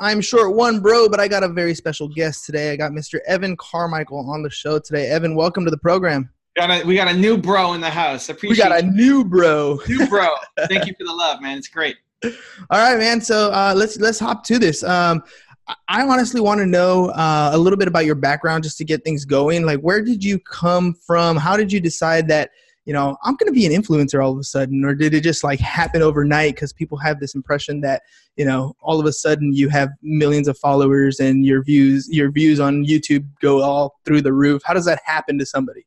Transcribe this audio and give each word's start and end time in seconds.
I'm 0.00 0.20
short 0.20 0.54
one 0.54 0.80
bro, 0.80 1.08
but 1.08 1.20
I 1.20 1.28
got 1.28 1.42
a 1.42 1.48
very 1.48 1.74
special 1.74 2.08
guest 2.08 2.44
today. 2.46 2.72
I 2.72 2.76
got 2.76 2.92
Mr. 2.92 3.18
Evan 3.26 3.56
Carmichael 3.56 4.28
on 4.30 4.42
the 4.42 4.50
show 4.50 4.78
today. 4.78 5.08
Evan, 5.08 5.34
welcome 5.34 5.64
to 5.64 5.70
the 5.70 5.78
program. 5.78 6.30
Got 6.56 6.70
a, 6.70 6.86
we 6.86 6.94
got 6.94 7.08
a 7.08 7.12
new 7.16 7.36
bro 7.36 7.74
in 7.74 7.80
the 7.80 7.90
house. 7.90 8.28
Appreciate 8.28 8.64
We 8.64 8.70
got 8.70 8.78
a 8.82 8.86
new 8.86 9.24
bro. 9.24 9.78
new 9.88 10.06
bro. 10.08 10.28
Thank 10.68 10.86
you 10.86 10.94
for 10.98 11.04
the 11.04 11.12
love, 11.12 11.40
man. 11.42 11.58
It's 11.58 11.68
great. 11.68 11.96
All 12.24 12.32
right, 12.70 12.98
man. 12.98 13.20
So 13.20 13.50
uh, 13.52 13.74
let's 13.76 13.98
let's 13.98 14.18
hop 14.18 14.42
to 14.44 14.58
this. 14.58 14.82
Um, 14.82 15.22
I- 15.68 15.74
I 15.88 16.02
honestly 16.06 16.40
want 16.40 16.60
to 16.60 16.66
know 16.66 17.06
uh, 17.10 17.50
a 17.52 17.58
little 17.58 17.76
bit 17.76 17.88
about 17.88 18.04
your 18.04 18.14
background 18.14 18.62
just 18.62 18.78
to 18.78 18.84
get 18.84 19.02
things 19.02 19.24
going. 19.24 19.66
Like, 19.66 19.80
where 19.80 20.00
did 20.00 20.22
you 20.22 20.38
come 20.38 20.94
from? 20.94 21.36
How 21.36 21.56
did 21.56 21.72
you 21.72 21.80
decide 21.80 22.28
that 22.28 22.50
you 22.86 22.92
know 22.92 23.16
I'm 23.24 23.34
going 23.34 23.48
to 23.48 23.52
be 23.52 23.66
an 23.66 23.72
influencer 23.72 24.24
all 24.24 24.32
of 24.32 24.38
a 24.38 24.44
sudden, 24.44 24.84
or 24.84 24.94
did 24.94 25.12
it 25.12 25.22
just 25.22 25.44
like 25.44 25.60
happen 25.60 26.00
overnight? 26.00 26.54
Because 26.54 26.72
people 26.72 26.96
have 26.98 27.20
this 27.20 27.34
impression 27.34 27.80
that 27.82 28.02
you 28.36 28.44
know 28.44 28.74
all 28.80 28.98
of 28.98 29.06
a 29.06 29.12
sudden 29.12 29.52
you 29.52 29.68
have 29.68 29.90
millions 30.02 30.48
of 30.48 30.56
followers 30.56 31.20
and 31.20 31.44
your 31.44 31.62
views 31.62 32.08
your 32.10 32.30
views 32.30 32.60
on 32.60 32.86
YouTube 32.86 33.26
go 33.42 33.60
all 33.60 33.96
through 34.06 34.22
the 34.22 34.32
roof. 34.32 34.62
How 34.64 34.72
does 34.72 34.86
that 34.86 35.00
happen 35.04 35.38
to 35.38 35.44
somebody? 35.44 35.84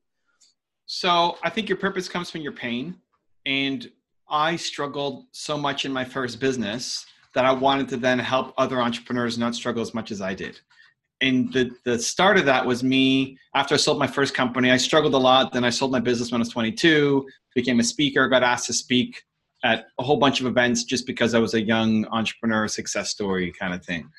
So 0.85 1.37
I 1.41 1.49
think 1.49 1.69
your 1.69 1.77
purpose 1.77 2.09
comes 2.09 2.29
from 2.29 2.41
your 2.41 2.51
pain, 2.51 2.95
and 3.45 3.89
I 4.29 4.57
struggled 4.57 5.25
so 5.31 5.57
much 5.57 5.85
in 5.85 5.93
my 5.93 6.03
first 6.03 6.39
business 6.39 7.05
that 7.33 7.45
I 7.45 7.51
wanted 7.51 7.87
to 7.89 7.97
then 7.97 8.19
help 8.19 8.53
other 8.57 8.81
entrepreneurs 8.81 9.37
not 9.37 9.55
struggle 9.55 9.81
as 9.81 9.93
much 9.93 10.11
as 10.11 10.21
I 10.21 10.33
did. 10.33 10.59
And 11.21 11.51
the 11.51 11.71
the 11.83 11.99
start 11.99 12.37
of 12.37 12.45
that 12.45 12.65
was 12.65 12.83
me 12.83 13.37
after 13.53 13.73
I 13.73 13.77
sold 13.77 13.99
my 13.99 14.07
first 14.07 14.33
company. 14.33 14.71
I 14.71 14.77
struggled 14.77 15.13
a 15.13 15.17
lot. 15.17 15.51
Then 15.51 15.63
I 15.63 15.69
sold 15.69 15.91
my 15.91 15.99
business 15.99 16.31
when 16.31 16.39
I 16.39 16.43
was 16.43 16.49
22. 16.49 17.27
Became 17.55 17.79
a 17.79 17.83
speaker. 17.83 18.27
Got 18.29 18.43
asked 18.43 18.67
to 18.67 18.73
speak 18.73 19.23
at 19.63 19.87
a 19.99 20.03
whole 20.03 20.17
bunch 20.17 20.39
of 20.39 20.47
events 20.47 20.83
just 20.83 21.05
because 21.05 21.33
I 21.33 21.39
was 21.39 21.53
a 21.53 21.61
young 21.61 22.05
entrepreneur 22.07 22.67
success 22.67 23.09
story 23.09 23.51
kind 23.59 23.73
of 23.73 23.83
thing. 23.83 24.09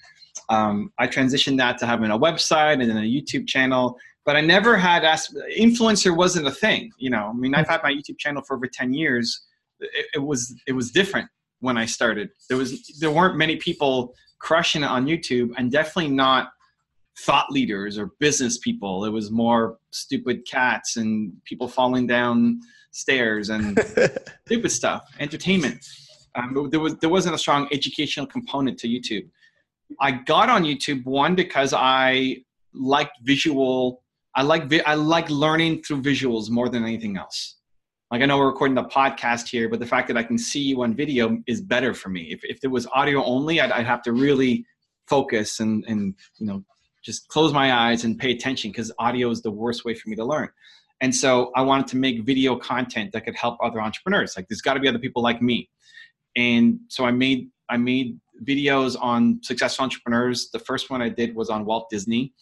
Um, 0.48 0.92
I 0.98 1.06
transitioned 1.06 1.56
that 1.58 1.78
to 1.78 1.86
having 1.86 2.10
a 2.10 2.18
website 2.18 2.80
and 2.80 2.90
then 2.90 2.98
a 2.98 3.00
YouTube 3.00 3.46
channel, 3.46 3.96
but 4.24 4.36
I 4.36 4.40
never 4.40 4.76
had 4.76 5.04
asked, 5.04 5.34
influencer 5.58 6.14
wasn't 6.14 6.46
a 6.46 6.50
thing. 6.50 6.90
You 6.98 7.10
know, 7.10 7.26
I 7.26 7.32
mean, 7.32 7.54
I've 7.54 7.68
had 7.68 7.82
my 7.82 7.92
YouTube 7.92 8.18
channel 8.18 8.42
for 8.42 8.56
over 8.56 8.66
10 8.66 8.92
years. 8.92 9.46
It, 9.80 10.06
it 10.16 10.18
was, 10.18 10.54
it 10.66 10.72
was 10.72 10.90
different 10.90 11.28
when 11.60 11.78
I 11.78 11.86
started. 11.86 12.30
There 12.48 12.58
was, 12.58 12.86
there 13.00 13.10
weren't 13.10 13.36
many 13.36 13.56
people 13.56 14.14
crushing 14.40 14.83
it 14.83 14.86
on 14.86 15.06
YouTube 15.06 15.52
and 15.56 15.70
definitely 15.70 16.10
not 16.10 16.50
thought 17.25 17.51
leaders 17.51 17.98
or 17.98 18.13
business 18.19 18.58
people. 18.58 19.05
It 19.05 19.11
was 19.11 19.31
more 19.31 19.79
stupid 19.91 20.47
cats 20.47 20.97
and 20.97 21.33
people 21.45 21.69
falling 21.69 22.07
down 22.07 22.61
stairs 22.92 23.51
and 23.51 23.79
stupid 24.47 24.70
stuff, 24.70 25.05
entertainment. 25.19 25.85
Um, 26.35 26.69
there 26.70 26.81
was 26.81 26.97
there 26.98 27.11
wasn't 27.11 27.35
a 27.35 27.39
strong 27.39 27.69
educational 27.73 28.27
component 28.27 28.79
to 28.79 28.89
YouTube. 28.89 29.29
I 30.01 30.13
got 30.13 30.48
on 30.48 30.63
YouTube 30.63 31.05
one 31.05 31.35
because 31.35 31.75
I 31.75 32.39
liked 32.73 33.19
visual. 33.23 34.02
I 34.37 34.42
like 34.42 34.69
vi- 34.69 34.85
I 34.85 34.95
like 34.95 35.29
learning 35.29 35.83
through 35.83 36.02
visuals 36.02 36.51
more 36.51 36.69
than 36.69 36.85
anything 36.85 37.17
else. 37.17 37.57
Like 38.11 38.23
I 38.23 38.27
know 38.27 38.39
we're 38.39 38.47
recording 38.47 38.77
the 38.77 38.85
podcast 38.85 39.48
here, 39.48 39.69
but 39.69 39.81
the 39.81 39.87
fact 39.87 40.08
that 40.08 40.17
I 40.17 40.23
can 40.23 40.39
see 40.39 40.61
you 40.61 40.83
on 40.83 40.95
video 40.95 41.39
is 41.47 41.61
better 41.61 41.95
for 41.95 42.08
me. 42.08 42.23
If 42.31 42.45
if 42.45 42.58
it 42.63 42.69
was 42.69 42.87
audio 42.95 43.25
only, 43.25 43.61
I'd, 43.61 43.73
I'd 43.73 43.87
have 43.87 44.02
to 44.02 44.13
really 44.13 44.64
focus 45.08 45.58
and 45.58 45.85
and 45.89 46.14
you 46.39 46.47
know 46.47 46.64
just 47.02 47.28
close 47.28 47.52
my 47.52 47.72
eyes 47.72 48.05
and 48.05 48.18
pay 48.18 48.33
attention 48.33 48.70
because 48.70 48.92
audio 48.98 49.30
is 49.30 49.42
the 49.42 49.50
worst 49.50 49.84
way 49.84 49.94
for 49.94 50.08
me 50.08 50.16
to 50.16 50.24
learn. 50.24 50.48
And 51.00 51.14
so 51.14 51.50
I 51.56 51.62
wanted 51.62 51.86
to 51.88 51.96
make 51.96 52.24
video 52.24 52.56
content 52.56 53.12
that 53.12 53.24
could 53.24 53.36
help 53.36 53.58
other 53.62 53.80
entrepreneurs. 53.80 54.36
Like 54.36 54.48
there's 54.48 54.61
got 54.61 54.74
to 54.74 54.80
be 54.80 54.88
other 54.88 54.98
people 54.98 55.22
like 55.22 55.40
me. 55.40 55.70
And 56.36 56.80
so 56.89 57.05
I 57.05 57.10
made 57.10 57.48
I 57.68 57.77
made 57.77 58.18
videos 58.44 58.96
on 59.00 59.40
successful 59.42 59.84
entrepreneurs. 59.84 60.50
The 60.50 60.58
first 60.58 60.90
one 60.90 61.00
I 61.00 61.08
did 61.08 61.34
was 61.34 61.50
on 61.50 61.64
Walt 61.64 61.89
Disney. 61.90 62.33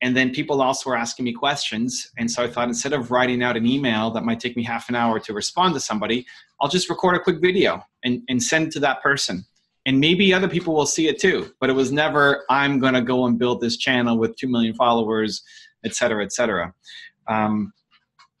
And 0.00 0.16
then 0.16 0.30
people 0.30 0.62
also 0.62 0.90
were 0.90 0.96
asking 0.96 1.24
me 1.24 1.32
questions. 1.32 2.10
And 2.16 2.30
so 2.30 2.44
I 2.44 2.48
thought 2.48 2.68
instead 2.68 2.92
of 2.92 3.10
writing 3.10 3.42
out 3.42 3.56
an 3.56 3.66
email 3.66 4.10
that 4.12 4.24
might 4.24 4.38
take 4.38 4.56
me 4.56 4.62
half 4.62 4.88
an 4.88 4.94
hour 4.94 5.18
to 5.18 5.32
respond 5.32 5.74
to 5.74 5.80
somebody, 5.80 6.24
I'll 6.60 6.68
just 6.68 6.88
record 6.88 7.16
a 7.16 7.20
quick 7.20 7.40
video 7.40 7.82
and, 8.04 8.22
and 8.28 8.40
send 8.40 8.68
it 8.68 8.72
to 8.74 8.80
that 8.80 9.02
person. 9.02 9.44
And 9.88 9.98
maybe 9.98 10.34
other 10.34 10.48
people 10.48 10.74
will 10.74 10.84
see 10.84 11.08
it 11.08 11.18
too. 11.18 11.50
But 11.60 11.70
it 11.70 11.72
was 11.72 11.90
never, 11.90 12.44
I'm 12.50 12.78
going 12.78 12.92
to 12.92 13.00
go 13.00 13.24
and 13.24 13.38
build 13.38 13.62
this 13.62 13.78
channel 13.78 14.18
with 14.18 14.36
2 14.36 14.46
million 14.46 14.74
followers, 14.74 15.42
et 15.82 15.94
cetera, 15.94 16.22
et 16.22 16.30
cetera. 16.30 16.74
Um, 17.26 17.72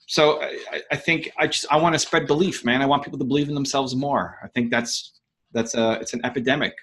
so 0.06 0.42
I, 0.42 0.82
I 0.90 0.96
think 0.96 1.32
I 1.38 1.46
just 1.46 1.64
I 1.70 1.78
want 1.78 1.94
to 1.94 1.98
spread 1.98 2.26
belief, 2.26 2.66
man. 2.66 2.82
I 2.82 2.86
want 2.86 3.02
people 3.02 3.18
to 3.18 3.24
believe 3.24 3.48
in 3.48 3.54
themselves 3.54 3.96
more. 3.96 4.38
I 4.44 4.48
think 4.48 4.70
that's 4.70 5.20
that's 5.52 5.74
a 5.74 5.92
it's 6.00 6.12
an 6.12 6.20
epidemic. 6.22 6.74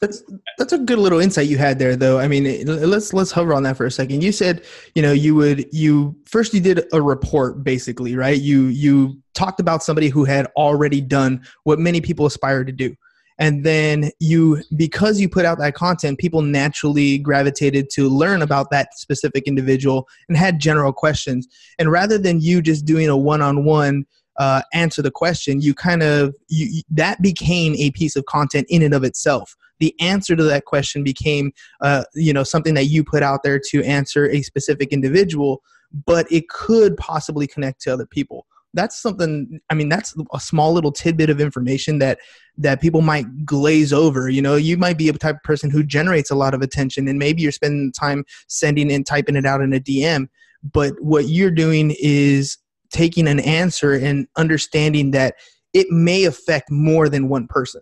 That's 0.00 0.22
that's 0.56 0.72
a 0.72 0.78
good 0.78 0.98
little 0.98 1.18
insight 1.18 1.48
you 1.48 1.58
had 1.58 1.78
there, 1.78 1.94
though. 1.94 2.18
I 2.18 2.28
mean, 2.28 2.64
let's 2.66 3.12
let's 3.12 3.30
hover 3.30 3.52
on 3.52 3.62
that 3.64 3.76
for 3.76 3.84
a 3.84 3.90
second. 3.90 4.22
You 4.22 4.32
said, 4.32 4.64
you 4.94 5.02
know, 5.02 5.12
you 5.12 5.34
would 5.34 5.66
you 5.72 6.16
first 6.26 6.54
you 6.54 6.60
did 6.60 6.84
a 6.92 7.02
report, 7.02 7.64
basically, 7.64 8.16
right? 8.16 8.40
You 8.40 8.66
you 8.66 9.18
talked 9.34 9.60
about 9.60 9.82
somebody 9.82 10.08
who 10.08 10.24
had 10.24 10.46
already 10.56 11.00
done 11.00 11.42
what 11.64 11.78
many 11.78 12.00
people 12.00 12.26
aspire 12.26 12.64
to 12.64 12.72
do, 12.72 12.94
and 13.38 13.64
then 13.64 14.10
you 14.20 14.62
because 14.76 15.20
you 15.20 15.28
put 15.28 15.44
out 15.44 15.58
that 15.58 15.74
content, 15.74 16.18
people 16.18 16.42
naturally 16.42 17.18
gravitated 17.18 17.90
to 17.90 18.08
learn 18.08 18.42
about 18.42 18.70
that 18.70 18.98
specific 18.98 19.44
individual 19.46 20.08
and 20.28 20.36
had 20.36 20.58
general 20.58 20.92
questions. 20.92 21.48
And 21.78 21.90
rather 21.90 22.18
than 22.18 22.40
you 22.40 22.62
just 22.62 22.84
doing 22.84 23.08
a 23.08 23.16
one-on-one 23.16 24.04
uh, 24.38 24.62
answer 24.72 25.02
the 25.02 25.10
question, 25.10 25.60
you 25.60 25.74
kind 25.74 26.02
of 26.02 26.34
you, 26.48 26.82
that 26.90 27.20
became 27.22 27.74
a 27.76 27.90
piece 27.92 28.16
of 28.16 28.26
content 28.26 28.66
in 28.68 28.82
and 28.82 28.94
of 28.94 29.04
itself 29.04 29.56
the 29.82 29.94
answer 29.98 30.36
to 30.36 30.44
that 30.44 30.64
question 30.64 31.02
became 31.02 31.52
uh, 31.80 32.04
you 32.14 32.32
know 32.32 32.44
something 32.44 32.74
that 32.74 32.84
you 32.84 33.02
put 33.02 33.22
out 33.22 33.42
there 33.42 33.58
to 33.58 33.82
answer 33.82 34.30
a 34.30 34.40
specific 34.42 34.92
individual 34.92 35.60
but 36.06 36.30
it 36.30 36.48
could 36.48 36.96
possibly 36.96 37.48
connect 37.48 37.80
to 37.80 37.92
other 37.92 38.06
people 38.06 38.46
that's 38.74 39.00
something 39.00 39.60
i 39.70 39.74
mean 39.74 39.88
that's 39.88 40.14
a 40.32 40.40
small 40.40 40.72
little 40.72 40.92
tidbit 40.92 41.30
of 41.30 41.40
information 41.40 41.98
that 41.98 42.18
that 42.56 42.80
people 42.80 43.00
might 43.00 43.44
glaze 43.44 43.92
over 43.92 44.28
you 44.28 44.42
know 44.42 44.56
you 44.56 44.76
might 44.76 44.98
be 44.98 45.08
a 45.08 45.12
type 45.12 45.36
of 45.36 45.42
person 45.42 45.70
who 45.70 45.82
generates 45.82 46.30
a 46.30 46.34
lot 46.34 46.54
of 46.54 46.62
attention 46.62 47.08
and 47.08 47.18
maybe 47.18 47.42
you're 47.42 47.52
spending 47.52 47.92
time 47.92 48.24
sending 48.48 48.90
and 48.92 49.06
typing 49.06 49.36
it 49.36 49.46
out 49.46 49.60
in 49.60 49.72
a 49.72 49.80
dm 49.80 50.28
but 50.72 50.94
what 51.00 51.28
you're 51.28 51.50
doing 51.50 51.94
is 52.00 52.58
taking 52.90 53.26
an 53.26 53.40
answer 53.40 53.94
and 53.94 54.26
understanding 54.36 55.10
that 55.10 55.34
it 55.72 55.90
may 55.90 56.24
affect 56.24 56.70
more 56.70 57.08
than 57.08 57.28
one 57.28 57.46
person 57.46 57.80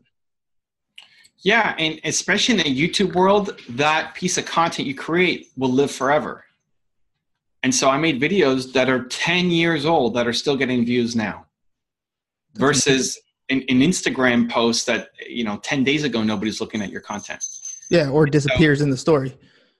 Yeah, 1.42 1.74
and 1.78 1.98
especially 2.04 2.58
in 2.58 2.64
the 2.64 2.88
YouTube 2.88 3.14
world, 3.14 3.58
that 3.70 4.14
piece 4.14 4.36
of 4.36 4.44
content 4.44 4.86
you 4.86 4.94
create 4.94 5.48
will 5.56 5.72
live 5.72 5.90
forever. 5.90 6.44
And 7.62 7.74
so 7.74 7.90
I 7.90 7.98
made 7.98 8.20
videos 8.20 8.72
that 8.72 8.88
are 8.88 9.04
10 9.04 9.50
years 9.50 9.84
old 9.84 10.14
that 10.14 10.26
are 10.26 10.32
still 10.32 10.56
getting 10.56 10.84
views 10.84 11.14
now 11.14 11.46
versus 12.54 13.18
an, 13.50 13.60
an 13.68 13.80
Instagram 13.80 14.50
post 14.50 14.86
that, 14.86 15.10
you 15.28 15.44
know, 15.44 15.58
10 15.58 15.84
days 15.84 16.04
ago, 16.04 16.22
nobody's 16.22 16.60
looking 16.60 16.80
at 16.82 16.90
your 16.90 17.00
content. 17.00 17.44
yeah 17.90 18.08
or 18.08 18.24
disappears 18.26 18.80
in 18.80 18.90
the 18.90 18.96
story 18.96 19.36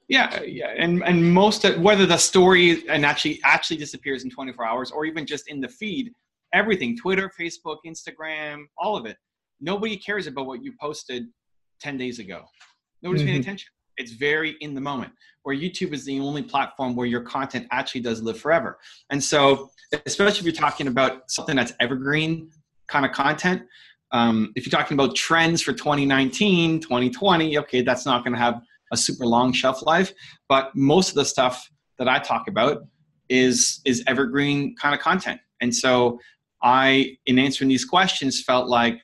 Yeah, 0.09 0.43
yeah, 0.43 0.73
and 0.77 1.03
and 1.05 1.19
most 1.43 1.65
of, 1.65 1.81
whether 1.81 2.05
the 2.05 2.19
story 2.19 2.67
and 2.89 3.07
actually 3.07 3.39
actually 3.45 3.77
disappears 3.77 4.25
in 4.25 4.31
24 4.31 4.65
hours 4.67 4.91
or 4.91 5.05
even 5.07 5.25
just 5.25 5.47
in 5.49 5.61
the 5.61 5.69
feed, 5.69 6.13
everything 6.53 6.97
Twitter, 6.97 7.31
Facebook, 7.41 7.79
Instagram, 7.87 8.65
all 8.77 8.97
of 8.97 9.07
it. 9.07 9.17
Nobody 9.61 9.97
cares 9.97 10.27
about 10.27 10.47
what 10.47 10.65
you 10.65 10.73
posted 10.81 11.23
10 11.81 11.97
days 11.97 12.19
ago. 12.19 12.41
Nobody's 13.03 13.23
paying 13.25 13.39
Mhm. 13.39 13.43
attention. 13.45 13.71
It's 14.01 14.13
very 14.13 14.57
in 14.61 14.75
the 14.75 14.81
moment. 14.81 15.13
Where 15.43 15.57
YouTube 15.57 15.93
is 15.93 16.05
the 16.05 16.19
only 16.21 16.43
platform 16.43 16.97
where 16.97 17.07
your 17.07 17.23
content 17.23 17.67
actually 17.71 18.01
does 18.03 18.23
live 18.23 18.39
forever. 18.39 18.79
And 19.11 19.23
so, 19.23 19.71
especially 20.07 20.41
if 20.41 20.45
you're 20.45 20.53
talking 20.53 20.87
about 20.87 21.31
something 21.31 21.57
that's 21.57 21.73
evergreen 21.81 22.51
kind 22.89 23.07
of 23.07 23.13
content, 23.13 23.63
um, 24.13 24.53
if 24.57 24.67
you're 24.67 24.79
talking 24.79 24.97
about 24.97 25.15
trends 25.15 25.63
for 25.63 25.73
2019, 25.73 26.81
2020, 26.81 27.59
okay, 27.59 27.83
that's 27.83 28.05
not 28.05 28.25
going 28.25 28.35
to 28.35 28.39
have 28.39 28.61
a 28.93 28.97
super 28.97 29.25
long 29.27 29.53
shelf 29.53 29.83
life. 29.83 30.13
But 30.49 30.75
most 30.75 31.11
of 31.11 31.15
the 31.15 31.25
stuff 31.25 31.71
that 31.99 32.09
I 32.09 32.19
talk 32.19 32.49
about 32.49 32.83
is 33.29 33.81
is 33.85 34.03
evergreen 34.07 34.75
kind 34.77 34.95
of 34.95 35.01
content. 35.01 35.41
And 35.61 35.75
so 35.75 36.19
I, 36.63 37.17
in 37.27 37.39
answering 37.39 37.69
these 37.69 37.85
questions, 37.85 38.43
felt 38.43 38.69
like 38.69 39.01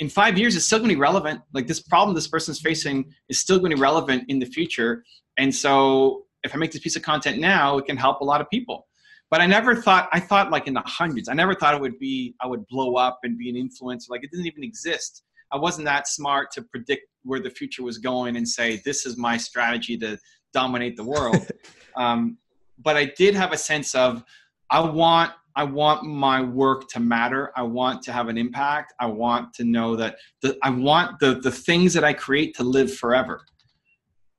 in 0.00 0.08
five 0.08 0.38
years 0.38 0.56
it's 0.56 0.66
still 0.66 0.78
going 0.78 0.88
to 0.88 0.94
be 0.94 1.00
relevant. 1.00 1.40
Like 1.52 1.66
this 1.66 1.80
problem 1.80 2.14
this 2.14 2.28
person's 2.28 2.60
facing 2.60 3.12
is 3.28 3.38
still 3.38 3.58
going 3.58 3.70
to 3.70 3.76
be 3.76 3.82
relevant 3.82 4.24
in 4.28 4.38
the 4.38 4.46
future. 4.46 5.04
And 5.38 5.54
so 5.54 6.24
if 6.44 6.54
I 6.54 6.58
make 6.58 6.72
this 6.72 6.82
piece 6.82 6.96
of 6.96 7.02
content 7.02 7.38
now, 7.38 7.78
it 7.78 7.86
can 7.86 7.96
help 7.96 8.20
a 8.20 8.24
lot 8.24 8.40
of 8.40 8.48
people. 8.50 8.86
But 9.30 9.40
I 9.40 9.46
never 9.46 9.76
thought 9.76 10.08
I 10.12 10.20
thought 10.20 10.50
like 10.50 10.66
in 10.66 10.74
the 10.74 10.82
hundreds. 10.84 11.28
I 11.28 11.34
never 11.34 11.54
thought 11.54 11.74
it 11.74 11.80
would 11.80 11.98
be 11.98 12.34
I 12.40 12.46
would 12.46 12.66
blow 12.68 12.96
up 12.96 13.20
and 13.24 13.36
be 13.36 13.50
an 13.50 13.56
influencer. 13.56 14.10
Like 14.10 14.24
it 14.24 14.30
didn't 14.30 14.46
even 14.46 14.64
exist. 14.64 15.22
I 15.52 15.56
wasn't 15.56 15.86
that 15.86 16.08
smart 16.08 16.50
to 16.52 16.62
predict 16.62 17.02
where 17.24 17.40
the 17.40 17.50
future 17.50 17.82
was 17.82 17.98
going 17.98 18.36
and 18.36 18.48
say 18.48 18.80
this 18.84 19.06
is 19.06 19.16
my 19.16 19.36
strategy 19.36 19.96
to 19.98 20.18
dominate 20.52 20.96
the 20.96 21.04
world. 21.04 21.46
um, 21.96 22.38
but 22.82 22.96
I 22.96 23.06
did 23.16 23.34
have 23.34 23.52
a 23.52 23.58
sense 23.58 23.94
of 23.94 24.24
I 24.70 24.80
want 24.80 25.32
I 25.58 25.64
want 25.64 26.04
my 26.04 26.40
work 26.40 26.88
to 26.90 27.00
matter. 27.00 27.50
I 27.56 27.62
want 27.62 28.00
to 28.02 28.12
have 28.12 28.28
an 28.28 28.38
impact. 28.38 28.94
I 29.00 29.06
want 29.06 29.52
to 29.54 29.64
know 29.64 29.96
that 29.96 30.16
the, 30.40 30.56
I 30.62 30.70
want 30.70 31.18
the 31.18 31.40
the 31.40 31.50
things 31.50 31.92
that 31.94 32.04
I 32.04 32.12
create 32.12 32.54
to 32.58 32.62
live 32.62 32.94
forever. 32.94 33.40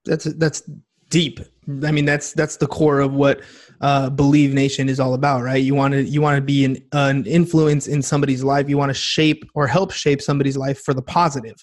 That's 0.05 0.23
that's 0.35 0.63
deep. 1.09 1.41
I 1.83 1.91
mean, 1.91 2.05
that's 2.05 2.31
that's 2.31 2.55
the 2.55 2.67
core 2.67 3.01
of 3.01 3.13
what 3.13 3.41
uh, 3.81 4.09
Believe 4.09 4.53
Nation 4.53 4.87
is 4.87 4.97
all 4.97 5.13
about, 5.13 5.43
right? 5.43 5.61
You 5.61 5.75
want 5.75 5.93
to 5.93 6.03
you 6.03 6.21
want 6.21 6.37
to 6.37 6.41
be 6.41 6.63
an, 6.63 6.77
an 6.93 7.25
influence 7.25 7.87
in 7.87 8.01
somebody's 8.01 8.41
life. 8.41 8.69
You 8.69 8.77
want 8.77 8.91
to 8.91 8.93
shape 8.93 9.43
or 9.55 9.67
help 9.67 9.91
shape 9.91 10.21
somebody's 10.21 10.55
life 10.55 10.81
for 10.81 10.93
the 10.93 11.01
positive. 11.01 11.57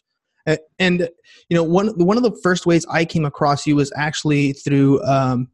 And 0.79 1.09
you 1.49 1.57
know, 1.57 1.65
one 1.65 1.89
one 1.97 2.19
of 2.19 2.23
the 2.23 2.39
first 2.43 2.67
ways 2.67 2.85
I 2.91 3.07
came 3.07 3.25
across 3.25 3.67
you 3.67 3.75
was 3.75 3.91
actually 3.97 4.53
through 4.53 5.03
um, 5.05 5.49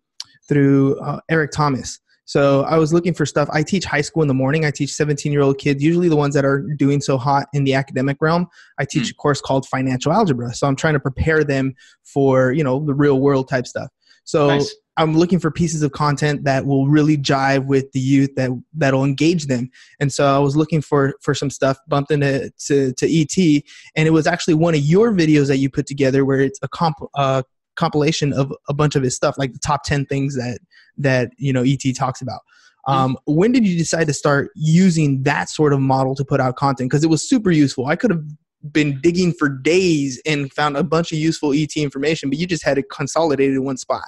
through 0.49 0.99
uh, 0.99 1.21
Eric 1.31 1.53
Thomas. 1.53 2.01
So 2.33 2.63
I 2.63 2.79
was 2.79 2.95
looking 2.95 3.13
for 3.13 3.27
stuff. 3.27 3.47
I 3.53 3.63
teach 3.63 3.85
high 3.85 4.01
school 4.01 4.23
in 4.23 4.29
the 4.29 4.33
morning. 4.33 4.65
I 4.65 4.71
teach 4.71 4.95
17 4.95 5.31
year 5.31 5.43
old 5.43 5.59
kids, 5.59 5.85
usually 5.85 6.09
the 6.09 6.17
ones 6.17 6.35
that 6.35 6.47
are 6.47 6.63
doing 6.79 7.03
so 7.03 7.19
hot 7.19 7.47
in 7.53 7.65
the 7.65 7.75
academic 7.75 8.17
realm. 8.23 8.47
I 8.79 8.87
teach 8.87 9.09
mm. 9.09 9.11
a 9.11 9.15
course 9.17 9.43
called 9.43 9.67
financial 9.67 10.15
algebra. 10.15 10.55
So 10.55 10.67
I'm 10.67 10.75
trying 10.75 10.95
to 10.95 11.01
prepare 11.01 11.45
them 11.45 11.75
for, 12.05 12.51
you 12.51 12.65
know, 12.65 12.83
the 12.87 12.95
real 12.95 13.21
world 13.21 13.51
type 13.51 13.67
stuff. 13.67 13.91
So 14.25 14.47
nice. 14.47 14.75
I'm 14.97 15.15
looking 15.15 15.41
for 15.41 15.51
pieces 15.51 15.83
of 15.83 15.93
content 15.93 16.45
that 16.45 16.65
will 16.65 16.89
really 16.89 17.19
jive 17.19 17.67
with 17.67 17.93
the 17.93 18.01
youth 18.01 18.35
that 18.37 18.49
that'll 18.73 19.05
engage 19.05 19.49
them. 19.49 19.69
And 20.01 20.11
so 20.11 20.25
I 20.25 20.39
was 20.39 20.57
looking 20.57 20.81
for 20.81 21.13
for 21.21 21.35
some 21.35 21.51
stuff, 21.51 21.77
bumped 21.87 22.11
into 22.11 22.51
to, 22.67 22.95
to 22.95 23.21
ET, 23.21 23.63
and 23.95 24.09
it 24.09 24.13
was 24.13 24.27
actually 24.27 24.55
one 24.55 24.75
of 24.75 24.81
your 24.81 25.13
videos 25.13 25.49
that 25.49 25.59
you 25.59 25.69
put 25.69 25.87
together 25.87 26.25
where 26.25 26.41
it's 26.41 26.59
a 26.63 26.69
comp, 26.69 26.97
uh, 27.15 27.43
compilation 27.77 28.33
of 28.33 28.55
a 28.71 28.73
bunch 28.73 28.97
of 28.97 29.03
his 29.03 29.15
stuff, 29.15 29.37
like 29.37 29.53
the 29.53 29.59
top 29.59 29.83
ten 29.85 30.07
things 30.07 30.35
that 30.35 30.61
that 30.99 31.31
you 31.39 31.53
know 31.53 31.63
ET 31.63 31.83
talks 31.95 32.21
about. 32.21 32.41
Mm-hmm. 32.89 32.99
Um, 32.99 33.19
when 33.27 33.53
did 33.53 33.67
you 33.67 33.79
decide 33.79 34.07
to 34.09 34.13
start 34.13 34.51
using 34.55 35.23
that 35.23 35.49
sort 35.49 35.73
of 35.73 35.81
model 35.81 36.15
to 36.17 36.25
put 36.25 36.41
out 36.41 36.57
content? 36.57 36.91
Because 36.91 37.05
it 37.05 37.11
was 37.11 37.29
super 37.29 37.51
useful. 37.51 37.87
I 37.87 37.97
could 37.97 38.11
have 38.11 38.25
been 38.73 39.01
digging 39.01 39.33
for 39.33 39.49
days 39.49 40.21
and 40.27 40.53
found 40.53 40.77
a 40.77 40.85
bunch 40.85 41.13
of 41.13 41.19
useful 41.19 41.53
ET 41.53 41.77
information, 41.77 42.29
but 42.29 42.39
you 42.39 42.47
just 42.47 42.65
had 42.65 42.79
it 42.79 42.91
consolidated 42.91 43.57
in 43.57 43.65
one 43.65 43.77
spot. 43.77 44.07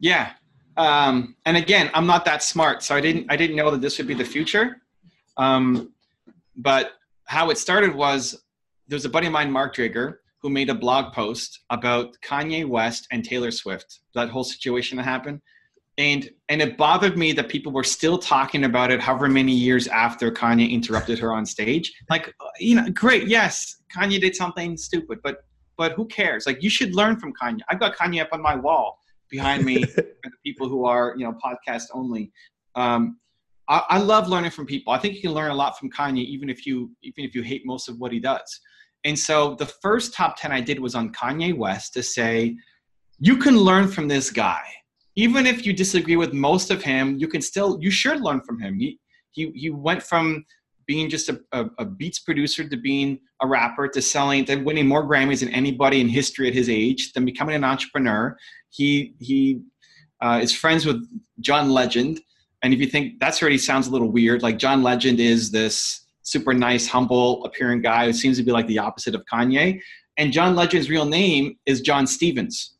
Yeah, 0.00 0.32
um, 0.78 1.34
and 1.44 1.56
again, 1.56 1.90
I'm 1.92 2.06
not 2.06 2.24
that 2.24 2.42
smart, 2.42 2.82
so 2.84 2.94
I 2.94 3.00
didn't 3.00 3.26
I 3.28 3.36
didn't 3.36 3.56
know 3.56 3.70
that 3.72 3.80
this 3.80 3.98
would 3.98 4.06
be 4.06 4.14
the 4.14 4.24
future. 4.24 4.80
Um, 5.36 5.92
but 6.56 6.92
how 7.24 7.50
it 7.50 7.58
started 7.58 7.94
was 7.94 8.44
there's 8.86 9.04
a 9.04 9.08
buddy 9.08 9.26
of 9.26 9.32
mine, 9.32 9.50
Mark 9.50 9.74
Drager, 9.74 10.16
who 10.40 10.50
made 10.50 10.70
a 10.70 10.74
blog 10.74 11.12
post 11.12 11.60
about 11.70 12.16
Kanye 12.24 12.66
West 12.66 13.08
and 13.10 13.24
Taylor 13.24 13.50
Swift, 13.50 14.00
that 14.14 14.28
whole 14.28 14.44
situation 14.44 14.96
that 14.96 15.04
happened. 15.04 15.40
And 15.98 16.30
and 16.48 16.62
it 16.62 16.76
bothered 16.76 17.18
me 17.18 17.32
that 17.32 17.48
people 17.48 17.72
were 17.72 17.84
still 17.84 18.18
talking 18.18 18.64
about 18.64 18.90
it 18.90 19.00
however 19.00 19.28
many 19.28 19.52
years 19.52 19.88
after 19.88 20.30
Kanye 20.30 20.70
interrupted 20.70 21.18
her 21.18 21.32
on 21.32 21.44
stage. 21.44 21.92
Like, 22.08 22.32
you 22.60 22.76
know, 22.76 22.88
great, 22.90 23.26
yes, 23.26 23.82
Kanye 23.94 24.20
did 24.20 24.36
something 24.36 24.76
stupid, 24.76 25.18
but 25.22 25.38
but 25.76 25.92
who 25.92 26.06
cares? 26.06 26.46
Like 26.46 26.62
you 26.62 26.70
should 26.70 26.94
learn 26.94 27.18
from 27.18 27.32
Kanye. 27.34 27.60
I've 27.68 27.80
got 27.80 27.96
Kanye 27.96 28.22
up 28.22 28.28
on 28.32 28.40
my 28.40 28.54
wall 28.54 28.98
behind 29.28 29.64
me 29.64 29.82
for 29.84 30.02
the 30.02 30.30
people 30.44 30.68
who 30.68 30.84
are, 30.84 31.14
you 31.16 31.24
know, 31.24 31.36
podcast 31.44 31.84
only. 31.92 32.30
Um, 32.76 33.18
I, 33.68 33.82
I 33.88 33.98
love 33.98 34.28
learning 34.28 34.52
from 34.52 34.66
people. 34.66 34.92
I 34.92 34.98
think 34.98 35.14
you 35.14 35.20
can 35.20 35.32
learn 35.32 35.50
a 35.50 35.54
lot 35.54 35.78
from 35.78 35.90
Kanye, 35.90 36.24
even 36.24 36.48
if 36.48 36.64
you 36.64 36.90
even 37.02 37.24
if 37.24 37.34
you 37.34 37.42
hate 37.42 37.62
most 37.66 37.88
of 37.88 37.98
what 37.98 38.12
he 38.12 38.20
does. 38.20 38.60
And 39.04 39.18
so 39.18 39.54
the 39.54 39.66
first 39.66 40.14
top 40.14 40.36
10 40.38 40.52
I 40.52 40.60
did 40.60 40.80
was 40.80 40.94
on 40.94 41.12
Kanye 41.12 41.56
West 41.56 41.92
to 41.94 42.02
say, 42.02 42.56
you 43.18 43.36
can 43.36 43.56
learn 43.56 43.88
from 43.88 44.08
this 44.08 44.30
guy. 44.30 44.62
Even 45.24 45.46
if 45.46 45.66
you 45.66 45.72
disagree 45.72 46.14
with 46.14 46.32
most 46.32 46.70
of 46.70 46.80
him, 46.80 47.18
you 47.18 47.26
can 47.26 47.42
still, 47.42 47.76
you 47.80 47.90
should 47.90 48.20
learn 48.20 48.40
from 48.46 48.60
him. 48.60 48.78
He, 48.78 49.00
he, 49.32 49.50
he 49.62 49.68
went 49.68 50.00
from 50.00 50.44
being 50.86 51.10
just 51.10 51.28
a, 51.28 51.40
a, 51.50 51.64
a 51.80 51.84
beats 51.84 52.20
producer 52.20 52.62
to 52.68 52.76
being 52.76 53.18
a 53.42 53.46
rapper 53.46 53.88
to 53.88 54.00
selling, 54.00 54.44
to 54.44 54.54
winning 54.68 54.86
more 54.86 55.04
Grammys 55.10 55.40
than 55.40 55.48
anybody 55.48 56.00
in 56.00 56.08
history 56.08 56.46
at 56.46 56.54
his 56.54 56.68
age, 56.68 57.12
then 57.12 57.24
becoming 57.24 57.56
an 57.56 57.64
entrepreneur. 57.64 58.36
He, 58.70 59.14
he 59.18 59.60
uh, 60.20 60.38
is 60.40 60.54
friends 60.54 60.86
with 60.86 61.04
John 61.40 61.70
Legend. 61.70 62.20
And 62.62 62.72
if 62.72 62.78
you 62.78 62.86
think 62.86 63.18
that's 63.18 63.42
already 63.42 63.58
sounds 63.58 63.88
a 63.88 63.90
little 63.90 64.12
weird, 64.12 64.44
like 64.44 64.56
John 64.56 64.84
Legend 64.84 65.18
is 65.18 65.50
this 65.50 66.06
super 66.22 66.54
nice, 66.54 66.86
humble 66.86 67.44
appearing 67.44 67.82
guy 67.82 68.06
who 68.06 68.12
seems 68.12 68.36
to 68.38 68.44
be 68.44 68.52
like 68.52 68.68
the 68.68 68.78
opposite 68.78 69.16
of 69.16 69.24
Kanye. 69.32 69.80
And 70.16 70.32
John 70.32 70.54
Legend's 70.54 70.88
real 70.88 71.06
name 71.06 71.58
is 71.66 71.80
John 71.80 72.06
Stevens. 72.06 72.77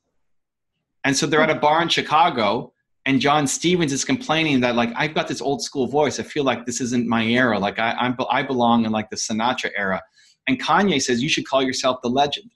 And 1.04 1.16
so 1.16 1.26
they're 1.26 1.42
at 1.42 1.50
a 1.50 1.54
bar 1.54 1.82
in 1.82 1.88
Chicago, 1.88 2.72
and 3.06 3.20
John 3.20 3.46
Stevens 3.46 3.92
is 3.92 4.04
complaining 4.04 4.60
that 4.60 4.74
like 4.76 4.90
I've 4.96 5.14
got 5.14 5.28
this 5.28 5.40
old 5.40 5.62
school 5.62 5.86
voice. 5.86 6.20
I 6.20 6.22
feel 6.22 6.44
like 6.44 6.66
this 6.66 6.80
isn't 6.80 7.06
my 7.06 7.24
era. 7.24 7.58
Like 7.58 7.78
I 7.78 7.92
I'm, 7.92 8.16
I 8.30 8.42
belong 8.42 8.84
in 8.84 8.92
like 8.92 9.10
the 9.10 9.16
Sinatra 9.16 9.70
era. 9.76 10.02
And 10.46 10.60
Kanye 10.60 11.00
says 11.00 11.22
you 11.22 11.28
should 11.28 11.46
call 11.46 11.62
yourself 11.62 12.00
the 12.02 12.08
legend. 12.08 12.50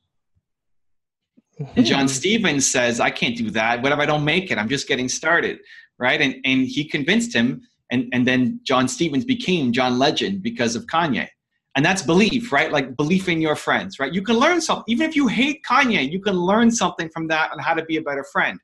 And 1.76 1.86
John 1.86 2.02
hmm. 2.02 2.08
Stevens 2.08 2.70
says, 2.70 2.98
I 2.98 3.10
can't 3.10 3.36
do 3.36 3.50
that. 3.50 3.82
What 3.82 3.92
if 3.92 3.98
I 3.98 4.06
don't 4.06 4.24
make 4.24 4.50
it? 4.50 4.58
I'm 4.58 4.68
just 4.68 4.88
getting 4.88 5.08
started. 5.08 5.58
Right. 5.98 6.20
And, 6.20 6.34
and 6.44 6.66
he 6.66 6.84
convinced 6.84 7.34
him 7.34 7.62
and 7.92 8.08
and 8.12 8.26
then 8.26 8.58
John 8.64 8.88
Stevens 8.88 9.24
became 9.24 9.72
John 9.72 9.98
Legend 9.98 10.42
because 10.42 10.74
of 10.74 10.86
Kanye. 10.86 11.28
And 11.74 11.84
that's 11.84 12.02
belief, 12.02 12.52
right? 12.52 12.70
Like 12.70 12.96
belief 12.96 13.28
in 13.28 13.40
your 13.40 13.56
friends, 13.56 13.98
right? 13.98 14.12
You 14.12 14.22
can 14.22 14.36
learn 14.36 14.60
something. 14.60 14.84
Even 14.88 15.08
if 15.08 15.16
you 15.16 15.26
hate 15.26 15.62
Kanye, 15.64 16.10
you 16.10 16.20
can 16.20 16.34
learn 16.34 16.70
something 16.70 17.08
from 17.08 17.28
that 17.28 17.50
on 17.50 17.58
how 17.58 17.72
to 17.72 17.84
be 17.84 17.96
a 17.96 18.02
better 18.02 18.24
friend. 18.24 18.58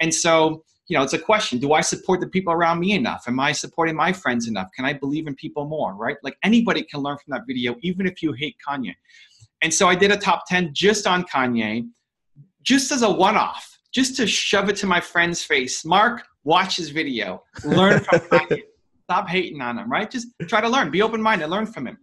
And 0.00 0.12
so, 0.14 0.64
you 0.88 0.96
know, 0.96 1.04
it's 1.04 1.12
a 1.12 1.18
question. 1.18 1.58
Do 1.58 1.74
I 1.74 1.82
support 1.82 2.20
the 2.20 2.28
people 2.28 2.52
around 2.52 2.80
me 2.80 2.92
enough? 2.92 3.24
Am 3.26 3.38
I 3.38 3.52
supporting 3.52 3.94
my 3.94 4.12
friends 4.12 4.48
enough? 4.48 4.68
Can 4.74 4.86
I 4.86 4.94
believe 4.94 5.26
in 5.26 5.34
people 5.34 5.66
more, 5.66 5.94
right? 5.94 6.16
Like 6.22 6.38
anybody 6.42 6.82
can 6.82 7.00
learn 7.00 7.18
from 7.18 7.32
that 7.32 7.42
video, 7.46 7.76
even 7.82 8.06
if 8.06 8.22
you 8.22 8.32
hate 8.32 8.56
Kanye. 8.66 8.94
And 9.60 9.74
so 9.74 9.88
I 9.88 9.94
did 9.94 10.10
a 10.10 10.16
top 10.16 10.44
10 10.46 10.70
just 10.72 11.06
on 11.06 11.24
Kanye, 11.24 11.86
just 12.62 12.90
as 12.92 13.02
a 13.02 13.10
one 13.10 13.36
off, 13.36 13.78
just 13.92 14.16
to 14.16 14.26
shove 14.26 14.70
it 14.70 14.76
to 14.76 14.86
my 14.86 15.00
friend's 15.00 15.42
face. 15.42 15.84
Mark, 15.84 16.24
watch 16.44 16.76
his 16.76 16.88
video, 16.88 17.42
learn 17.64 18.00
from 18.00 18.18
Kanye. 18.30 18.62
Stop 19.04 19.28
hating 19.28 19.60
on 19.60 19.78
him, 19.78 19.90
right? 19.90 20.10
Just 20.10 20.28
try 20.42 20.60
to 20.60 20.68
learn, 20.68 20.90
be 20.90 21.02
open 21.02 21.20
minded, 21.20 21.48
learn 21.48 21.66
from 21.66 21.86
him. 21.86 21.98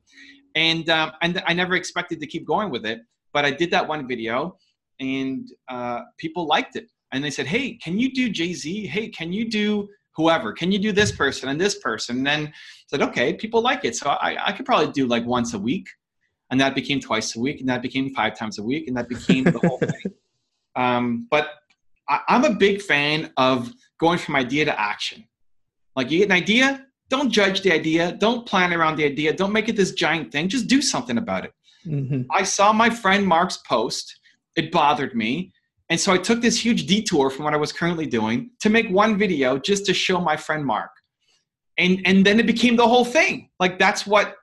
And 0.56 0.90
um, 0.90 1.12
and 1.22 1.44
I 1.46 1.54
never 1.54 1.76
expected 1.76 2.20
to 2.22 2.28
keep 2.28 2.46
going 2.46 2.70
with 2.70 2.86
it, 2.86 3.02
but 3.34 3.46
I 3.46 3.52
did 3.52 3.72
that 3.72 3.88
one 3.88 4.08
video, 4.08 4.58
and 5.00 5.48
uh, 5.68 6.02
people 6.18 6.48
liked 6.48 6.76
it, 6.78 6.90
and 7.12 7.24
they 7.24 7.30
said, 7.30 7.46
"Hey, 7.46 7.74
can 7.74 8.00
you 8.00 8.14
do 8.14 8.30
Jay 8.30 8.54
Z? 8.54 8.88
Hey, 8.88 9.10
can 9.10 9.34
you 9.34 9.50
do 9.50 9.88
whoever? 10.16 10.54
Can 10.54 10.72
you 10.72 10.80
do 10.80 10.94
this 10.94 11.12
person 11.12 11.50
and 11.50 11.60
this 11.60 11.80
person?" 11.80 12.18
And 12.18 12.28
then 12.28 12.48
I 12.48 12.52
said, 12.88 13.02
"Okay, 13.02 13.34
people 13.34 13.62
like 13.62 13.84
it, 13.84 13.96
so 13.96 14.10
I, 14.10 14.38
I 14.48 14.52
could 14.54 14.66
probably 14.66 14.92
do 14.94 15.08
like 15.08 15.26
once 15.26 15.54
a 15.54 15.60
week." 15.60 15.88
And 16.52 16.62
that 16.62 16.76
became 16.76 17.00
twice 17.00 17.36
a 17.36 17.40
week, 17.40 17.60
and 17.60 17.68
that 17.70 17.82
became 17.82 18.14
five 18.14 18.38
times 18.38 18.60
a 18.60 18.64
week, 18.64 18.88
and 18.88 18.96
that 18.96 19.10
became 19.10 19.44
the 19.44 19.60
whole 19.60 19.80
thing. 19.80 20.14
Um, 20.78 21.28
but 21.32 21.52
I, 22.10 22.20
I'm 22.28 22.44
a 22.44 22.54
big 22.54 22.82
fan 22.82 23.32
of 23.38 23.72
going 23.98 24.20
from 24.20 24.36
idea 24.36 24.66
to 24.66 24.78
action. 24.78 25.26
Like 25.96 26.12
you 26.12 26.20
get 26.20 26.26
an 26.26 26.34
idea, 26.34 26.86
don't 27.10 27.30
judge 27.30 27.62
the 27.62 27.72
idea, 27.72 28.14
don't 28.14 28.46
plan 28.46 28.74
around 28.74 28.96
the 28.98 29.06
idea, 29.06 29.34
don't 29.34 29.54
make 29.54 29.70
it 29.70 29.76
this 29.76 29.92
giant 29.92 30.32
thing, 30.32 30.50
just 30.50 30.68
do 30.68 30.82
something 30.82 31.18
about 31.18 31.46
it. 31.46 31.54
Mm-hmm. 31.86 32.24
I 32.32 32.44
saw 32.44 32.74
my 32.74 32.90
friend 32.90 33.26
Mark's 33.26 33.58
post, 33.58 34.20
it 34.56 34.72
bothered 34.72 35.16
me. 35.16 35.54
And 35.90 36.00
so 36.00 36.12
I 36.12 36.18
took 36.18 36.42
this 36.42 36.64
huge 36.64 36.88
detour 36.88 37.30
from 37.30 37.46
what 37.46 37.54
I 37.54 37.58
was 37.58 37.72
currently 37.72 38.08
doing 38.08 38.50
to 38.62 38.70
make 38.70 38.90
one 38.90 39.20
video 39.20 39.60
just 39.60 39.86
to 39.86 39.94
show 39.94 40.20
my 40.20 40.36
friend 40.36 40.66
Mark. 40.66 40.90
And 41.78 42.02
and 42.06 42.26
then 42.26 42.40
it 42.40 42.48
became 42.48 42.76
the 42.76 42.88
whole 42.88 43.06
thing. 43.06 43.50
Like 43.60 43.78
that's 43.78 44.08
what 44.08 44.36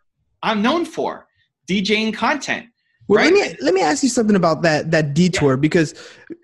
I'm 0.42 0.62
known 0.62 0.84
for, 0.84 1.26
DJing 1.68 2.14
content. 2.14 2.66
Well, 3.12 3.22
right? 3.22 3.32
let 3.32 3.50
me 3.50 3.56
let 3.60 3.74
me 3.74 3.82
ask 3.82 4.02
you 4.02 4.08
something 4.08 4.36
about 4.36 4.62
that 4.62 4.90
that 4.90 5.14
detour 5.14 5.56
because 5.56 5.94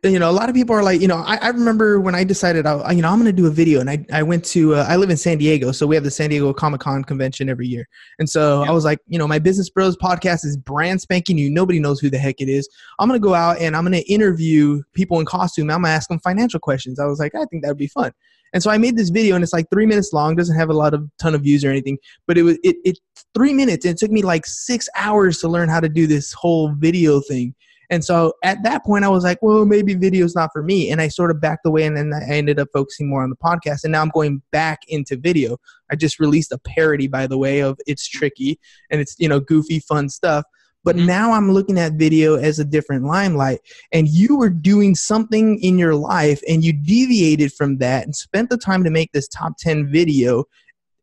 you 0.04 0.18
know 0.18 0.30
a 0.30 0.32
lot 0.32 0.48
of 0.48 0.54
people 0.54 0.74
are 0.74 0.82
like 0.82 1.00
you 1.00 1.08
know 1.08 1.16
I, 1.16 1.36
I 1.36 1.48
remember 1.48 1.98
when 1.98 2.14
I 2.14 2.24
decided 2.24 2.66
I 2.66 2.92
you 2.92 3.02
know 3.02 3.08
I'm 3.08 3.18
going 3.18 3.24
to 3.26 3.32
do 3.32 3.46
a 3.46 3.50
video 3.50 3.80
and 3.80 3.88
I 3.88 4.04
I 4.12 4.22
went 4.22 4.44
to 4.46 4.74
uh, 4.74 4.86
I 4.88 4.96
live 4.96 5.10
in 5.10 5.16
San 5.16 5.38
Diego 5.38 5.72
so 5.72 5.86
we 5.86 5.94
have 5.94 6.04
the 6.04 6.10
San 6.10 6.30
Diego 6.30 6.52
Comic 6.52 6.80
Con 6.80 7.04
convention 7.04 7.48
every 7.48 7.66
year. 7.66 7.88
And 8.18 8.28
so 8.28 8.62
Yeah. 8.62 8.70
I 8.70 8.72
was 8.72 8.84
like 8.84 8.98
you 9.06 9.18
know 9.18 9.26
my 9.26 9.38
Business 9.38 9.70
Bros 9.70 9.96
podcast 9.96 10.44
is 10.44 10.56
brand 10.56 11.00
spanking 11.00 11.36
new. 11.36 11.50
Nobody 11.50 11.80
knows 11.80 12.00
who 12.00 12.10
the 12.10 12.18
heck 12.18 12.40
it 12.40 12.48
is. 12.48 12.68
I'm 12.98 13.08
going 13.08 13.20
to 13.20 13.24
go 13.24 13.34
out 13.34 13.58
and 13.58 13.74
I'm 13.74 13.84
going 13.84 13.92
to 14.00 14.12
interview 14.12 14.82
people 14.92 15.18
in 15.20 15.26
costume. 15.26 15.70
I'm 15.70 15.82
going 15.82 15.90
to 15.90 15.96
ask 15.96 16.08
them 16.08 16.20
financial 16.20 16.60
questions. 16.60 17.00
I 17.00 17.06
was 17.06 17.18
like 17.18 17.34
I 17.34 17.44
think 17.46 17.62
that 17.62 17.68
would 17.68 17.78
be 17.78 17.88
fun 17.88 18.12
and 18.52 18.62
so 18.62 18.70
I 18.70 18.78
made 18.78 18.96
this 18.96 19.10
video 19.10 19.34
and 19.34 19.42
it's 19.42 19.52
like 19.52 19.66
three 19.70 19.86
minutes 19.86 20.12
long 20.12 20.36
doesn't 20.36 20.56
have 20.56 20.70
a 20.70 20.74
lot 20.74 20.94
of 20.94 21.08
ton 21.20 21.34
of 21.34 21.42
views 21.42 21.64
or 21.64 21.70
anything 21.70 21.98
but 22.26 22.38
it 22.38 22.42
was 22.42 22.58
it, 22.62 22.76
it 22.84 22.98
three 23.34 23.52
minutes 23.52 23.84
and 23.84 23.94
it 23.94 23.98
took 23.98 24.10
me 24.10 24.22
like 24.22 24.46
six 24.46 24.88
hours 24.96 25.38
to 25.38 25.48
learn 25.48 25.68
how 25.68 25.80
to 25.80 25.88
do 25.88 26.06
this 26.06 26.32
whole 26.32 26.72
video 26.74 27.20
thing. 27.20 27.54
And 27.90 28.04
so 28.04 28.34
at 28.44 28.62
that 28.64 28.84
point 28.84 29.04
i 29.04 29.08
was 29.08 29.24
like 29.24 29.38
well 29.40 29.64
maybe 29.64 29.94
video's 29.94 30.34
not 30.34 30.50
for 30.52 30.62
me. 30.62 30.90
And 30.90 31.00
i 31.00 31.08
sort 31.08 31.30
of 31.30 31.40
backed 31.40 31.66
away 31.66 31.84
and 31.84 31.96
then 31.96 32.12
i 32.12 32.34
ended 32.34 32.58
up 32.58 32.68
focusing 32.72 33.08
more 33.08 33.22
on 33.22 33.30
the 33.30 33.36
podcast. 33.36 33.84
And 33.84 33.92
now 33.92 34.02
i'm 34.02 34.10
going 34.10 34.42
back 34.52 34.80
into 34.88 35.16
video. 35.16 35.58
I 35.90 35.96
just 35.96 36.20
released 36.20 36.52
a 36.52 36.58
parody 36.58 37.08
by 37.08 37.26
the 37.26 37.38
way 37.38 37.60
of 37.60 37.78
it's 37.86 38.06
tricky 38.06 38.58
and 38.90 39.00
it's 39.00 39.16
you 39.18 39.28
know 39.28 39.40
goofy 39.40 39.80
fun 39.80 40.08
stuff 40.08 40.44
but 40.88 40.96
Mhm. 40.96 41.04
now 41.06 41.32
i'm 41.32 41.52
looking 41.52 41.78
at 41.78 41.92
video 41.92 42.36
as 42.36 42.58
a 42.58 42.64
different 42.64 43.04
limelight 43.04 43.60
and 43.92 44.08
you 44.08 44.38
were 44.38 44.48
doing 44.48 44.94
something 44.94 45.58
in 45.60 45.76
your 45.76 45.94
life 45.94 46.40
and 46.48 46.64
you 46.64 46.72
deviated 46.72 47.52
from 47.52 47.76
that 47.76 48.04
and 48.06 48.16
spent 48.16 48.48
the 48.48 48.56
time 48.56 48.82
to 48.84 48.90
make 48.90 49.12
this 49.12 49.28
top 49.28 49.52
10 49.58 49.90
video 49.92 50.44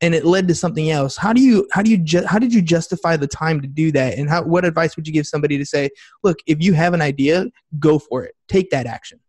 and 0.02 0.16
it 0.16 0.26
led 0.26 0.48
to 0.48 0.56
something 0.56 0.90
else 0.90 1.16
how 1.16 1.32
do 1.32 1.40
you 1.40 1.68
how 1.72 1.84
do 1.84 1.92
you 1.92 1.98
ju- 1.98 2.26
how 2.26 2.40
did 2.40 2.52
you 2.52 2.62
justify 2.64 3.16
the 3.16 3.28
time 3.28 3.62
to 3.62 3.68
do 3.68 3.92
that 3.92 4.18
and 4.18 4.28
how 4.28 4.42
what 4.44 4.66
advice 4.66 4.96
would 4.96 5.06
you 5.08 5.14
give 5.14 5.28
somebody 5.28 5.56
to 5.58 5.66
say 5.66 5.88
look 6.24 6.38
if 6.48 6.58
you 6.64 6.74
have 6.74 6.94
an 6.96 7.02
idea 7.02 7.46
go 7.80 8.00
for 8.00 8.24
it 8.24 8.34
take 8.50 8.70
that 8.72 8.88
action 8.88 9.20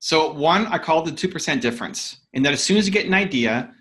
So 0.00 0.32
one, 0.32 0.66
I 0.66 0.78
call 0.78 1.02
it 1.02 1.06
the 1.10 1.16
two 1.22 1.28
percent 1.28 1.60
difference, 1.60 1.98
in 2.32 2.42
that 2.44 2.52
as 2.52 2.62
soon 2.62 2.76
as 2.76 2.86
you 2.86 2.92
get 2.92 3.06
an 3.06 3.14
idea, 3.14 3.74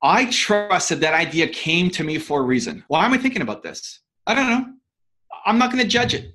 I 0.00 0.26
trust 0.26 0.90
that 0.90 1.00
that 1.00 1.14
idea 1.14 1.48
came 1.48 1.90
to 1.90 2.04
me 2.04 2.18
for 2.18 2.36
a 2.40 2.44
reason. 2.44 2.84
Why 2.86 3.04
am 3.04 3.12
I 3.12 3.18
thinking 3.18 3.42
about 3.42 3.64
this? 3.64 3.98
I 4.28 4.34
don't 4.36 4.48
know. 4.52 4.64
I'm 5.48 5.58
not 5.58 5.72
going 5.72 5.82
to 5.82 5.88
judge 5.88 6.12
it, 6.12 6.34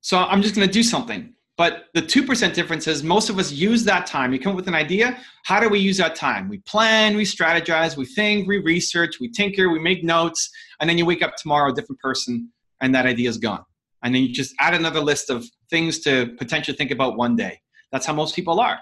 so 0.00 0.16
I'm 0.18 0.40
just 0.40 0.54
going 0.54 0.66
to 0.66 0.72
do 0.72 0.82
something. 0.82 1.34
But 1.58 1.88
the 1.92 2.00
two 2.00 2.24
percent 2.24 2.54
difference 2.54 2.86
is 2.86 3.02
most 3.02 3.28
of 3.28 3.38
us 3.38 3.52
use 3.52 3.84
that 3.84 4.06
time. 4.06 4.32
You 4.32 4.40
come 4.40 4.52
up 4.52 4.56
with 4.56 4.66
an 4.66 4.74
idea. 4.74 5.18
How 5.44 5.60
do 5.60 5.68
we 5.68 5.78
use 5.78 5.98
that 5.98 6.14
time? 6.14 6.48
We 6.48 6.56
plan, 6.60 7.16
we 7.16 7.24
strategize, 7.24 7.98
we 7.98 8.06
think, 8.06 8.48
we 8.48 8.56
research, 8.56 9.20
we 9.20 9.28
tinker, 9.30 9.68
we 9.68 9.78
make 9.78 10.02
notes, 10.02 10.48
and 10.80 10.88
then 10.88 10.96
you 10.96 11.04
wake 11.04 11.20
up 11.20 11.36
tomorrow 11.36 11.70
a 11.70 11.74
different 11.74 12.00
person, 12.00 12.50
and 12.80 12.94
that 12.94 13.04
idea 13.04 13.28
is 13.28 13.36
gone. 13.36 13.62
And 14.02 14.14
then 14.14 14.22
you 14.22 14.32
just 14.32 14.54
add 14.58 14.72
another 14.72 15.00
list 15.00 15.28
of 15.28 15.44
things 15.68 15.98
to 16.00 16.34
potentially 16.38 16.74
think 16.78 16.92
about 16.92 17.18
one 17.18 17.36
day. 17.36 17.60
That's 17.92 18.06
how 18.06 18.14
most 18.14 18.34
people 18.34 18.58
are. 18.58 18.78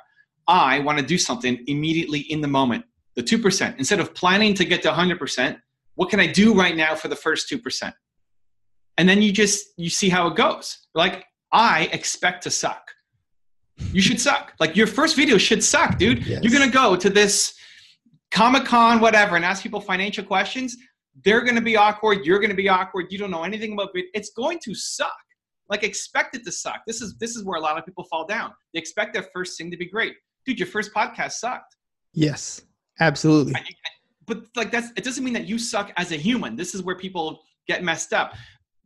I 0.47 0.79
want 0.79 1.01
to 1.01 1.05
do 1.05 1.19
something 1.19 1.65
immediately 1.67 2.21
in 2.21 2.41
the 2.43 2.49
moment. 2.49 2.85
The 3.17 3.25
2%. 3.25 3.77
Instead 3.77 3.99
of 3.99 4.15
planning 4.15 4.55
to 4.55 4.65
get 4.65 4.83
to 4.83 4.93
100%, 4.93 5.59
what 5.97 6.11
can 6.11 6.21
I 6.21 6.29
do 6.29 6.55
right 6.55 6.77
now 6.77 6.95
for 6.95 7.09
the 7.09 7.17
first 7.17 7.51
2%? 7.51 7.93
And 8.99 9.09
then 9.09 9.23
you 9.23 9.33
just 9.33 9.69
you 9.77 9.91
see 9.91 10.09
how 10.09 10.27
it 10.27 10.37
goes. 10.37 10.79
Like 10.95 11.25
I 11.53 11.89
expect 11.93 12.43
to 12.45 12.51
suck. 12.51 12.83
You 13.93 14.03
should 14.03 14.21
suck. 14.21 14.53
Like 14.61 14.77
your 14.77 14.87
first 14.87 15.17
video 15.17 15.39
should 15.39 15.63
suck, 15.63 15.99
dude. 15.99 16.27
Yes. 16.27 16.43
You're 16.43 16.53
going 16.53 16.69
to 16.69 16.77
go 16.77 16.97
to 16.97 17.09
this 17.09 17.55
Comic-Con 18.33 19.01
whatever 19.01 19.37
and 19.37 19.45
ask 19.45 19.63
people 19.63 19.81
financial 19.81 20.25
questions. 20.25 20.77
They're 21.25 21.43
going 21.43 21.55
to 21.55 21.63
be 21.63 21.77
awkward, 21.77 22.27
you're 22.27 22.39
going 22.39 22.51
to 22.51 22.57
be 22.57 22.69
awkward. 22.69 23.07
You 23.11 23.19
don't 23.19 23.31
know 23.31 23.45
anything 23.45 23.73
about 23.73 23.91
it. 23.95 24.07
It's 24.15 24.31
going 24.31 24.59
to 24.65 24.75
suck 24.75 25.15
like 25.69 25.83
expect 25.83 26.35
it 26.35 26.45
to 26.45 26.53
suck. 26.53 26.81
This 26.87 27.01
is 27.01 27.17
this 27.19 27.37
is 27.37 27.45
where 27.45 27.59
a 27.59 27.61
lot 27.61 27.79
of 27.79 27.85
people 27.85 28.05
fall 28.05 28.27
down. 28.27 28.53
They 28.73 28.81
expect 28.81 29.13
their 29.15 29.27
first 29.35 29.59
thing 29.59 29.71
to 29.71 29.77
be 29.77 29.87
great. 29.87 30.15
Dude, 30.47 30.59
your 30.59 30.69
first 30.69 30.93
podcast 30.95 31.33
sucked. 31.33 31.77
yes 32.15 32.63
absolutely 33.01 33.53
But 34.27 34.45
like 34.57 34.71
that's 34.71 34.91
it 34.97 35.05
doesn't 35.05 35.25
mean 35.25 35.35
that 35.35 35.47
you 35.47 35.59
suck 35.59 35.93
as 35.97 36.13
a 36.13 36.17
human. 36.17 36.57
This 36.57 36.75
is 36.75 36.83
where 36.83 36.97
people 36.97 37.41
get 37.67 37.83
messed 37.85 38.13
up. 38.13 38.35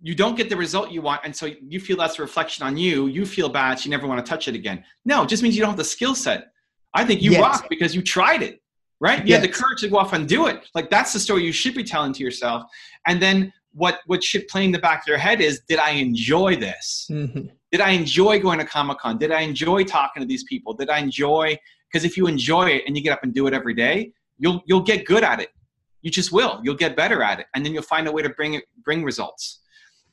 You 0.05 0.15
don't 0.17 0.37
get 0.37 0.49
the 0.51 0.57
result 0.57 0.91
you 0.91 1.01
want, 1.01 1.21
and 1.25 1.35
so 1.35 1.47
you 1.47 1.79
feel 1.79 1.97
that's 1.97 2.19
a 2.19 2.23
reflection 2.23 2.67
on 2.67 2.77
you. 2.77 3.07
You 3.07 3.25
feel 3.25 3.49
bad, 3.49 3.79
so 3.79 3.85
you 3.85 3.91
never 3.91 4.07
want 4.09 4.25
to 4.25 4.29
touch 4.29 4.49
it 4.49 4.55
again. 4.57 4.85
No, 5.05 5.23
it 5.23 5.29
just 5.29 5.43
means 5.45 5.55
you 5.55 5.61
don't 5.61 5.71
have 5.71 5.79
the 5.79 5.85
skill 5.85 6.15
set. 6.17 6.49
I 6.93 7.05
think 7.05 7.23
you 7.23 7.31
Yes. 7.31 7.41
rock 7.41 7.67
because 7.71 7.95
you 7.95 8.03
tried 8.03 8.43
it, 8.43 8.61
right? 9.01 9.25
You 9.27 9.33
had 9.35 9.45
the 9.45 9.49
courage 9.49 9.81
to 9.83 9.89
go 9.89 9.99
off 9.99 10.13
and 10.13 10.29
do 10.29 10.49
it. 10.49 10.61
Like 10.75 10.91
that's 10.91 11.13
the 11.13 11.21
story 11.21 11.45
you 11.45 11.53
should 11.53 11.75
be 11.75 11.85
telling 11.85 12.13
to 12.15 12.23
yourself. 12.23 12.65
And 13.07 13.23
then 13.23 13.53
what 13.73 14.01
what 14.07 14.23
should 14.25 14.49
play 14.49 14.65
in 14.65 14.73
the 14.73 14.79
back 14.81 15.03
of 15.03 15.07
your 15.07 15.19
head 15.19 15.41
is, 15.41 15.61
did 15.69 15.79
I 15.79 15.91
enjoy 15.91 16.57
this? 16.57 17.07
Mhm. 17.11 17.51
did 17.71 17.81
I 17.81 17.91
enjoy 17.93 18.39
going 18.39 18.59
to 18.59 18.67
Comic 18.67 18.99
Con? 18.99 19.17
Did 19.17 19.33
I 19.33 19.41
enjoy 19.41 19.85
talking 19.85 20.21
to 20.21 20.27
these 20.27 20.45
people? 20.45 20.75
Did 20.75 20.91
I 20.91 20.99
enjoy? 20.99 21.57
Because 21.91 22.05
if 22.05 22.17
you 22.19 22.27
enjoy 22.27 22.69
it 22.69 22.83
and 22.87 22.95
you 22.97 23.03
get 23.03 23.13
up 23.15 23.23
and 23.23 23.33
do 23.33 23.47
it 23.47 23.55
every 23.55 23.73
day, 23.73 24.13
you'll 24.39 24.63
you'll 24.67 24.83
get 24.83 25.07
good 25.07 25.23
at 25.25 25.41
it. 25.41 25.49
You 26.03 26.11
just 26.11 26.33
will. 26.33 26.61
You'll 26.65 26.75
get 26.75 26.97
better 26.97 27.23
at 27.23 27.39
it, 27.41 27.47
and 27.55 27.65
then 27.65 27.73
you'll 27.73 27.85
find 27.95 28.07
a 28.09 28.13
way 28.13 28.21
to 28.23 28.29
bring 28.31 28.55
it 28.55 28.65
bring 28.85 29.03
results. 29.05 29.61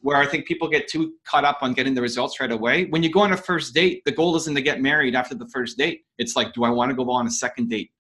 Where 0.02 0.18
I 0.18 0.26
think 0.26 0.46
people 0.46 0.70
get 0.70 0.88
too 0.88 1.14
caught 1.26 1.44
up 1.44 1.60
on 1.62 1.74
getting 1.74 1.94
the 1.94 2.02
results 2.02 2.40
right 2.40 2.52
away. 2.52 2.86
When 2.86 3.04
you 3.04 3.12
go 3.12 3.20
on 3.20 3.34
a 3.34 3.38
first 3.38 3.74
date, 3.74 4.02
the 4.06 4.12
goal 4.12 4.36
isn't 4.38 4.56
to 4.56 4.62
get 4.62 4.82
married 4.82 5.16
after 5.16 5.36
the 5.36 5.48
first 5.48 5.78
date. 5.78 6.06
It's 6.18 6.36
like, 6.36 6.54
do 6.54 6.64
I 6.64 6.70
want 6.70 6.90
to 6.90 6.96
go 6.96 7.10
on 7.12 7.28
a 7.28 7.32
second 7.32 7.70
date? 7.70 7.92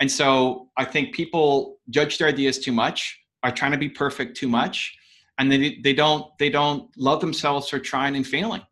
And 0.00 0.10
so 0.10 0.68
I 0.76 0.84
think 0.84 1.14
people 1.14 1.78
judge 1.90 2.18
their 2.18 2.28
ideas 2.28 2.58
too 2.58 2.72
much, 2.72 3.20
are 3.42 3.52
trying 3.52 3.72
to 3.72 3.78
be 3.78 3.88
perfect 3.88 4.36
too 4.36 4.48
much, 4.48 4.96
and 5.38 5.50
they 5.50 5.78
they 5.82 5.92
don't 5.92 6.26
they 6.38 6.48
don't 6.48 6.90
love 6.96 7.20
themselves 7.20 7.68
for 7.68 7.78
trying 7.78 8.16
and 8.16 8.26
failing. 8.26 8.62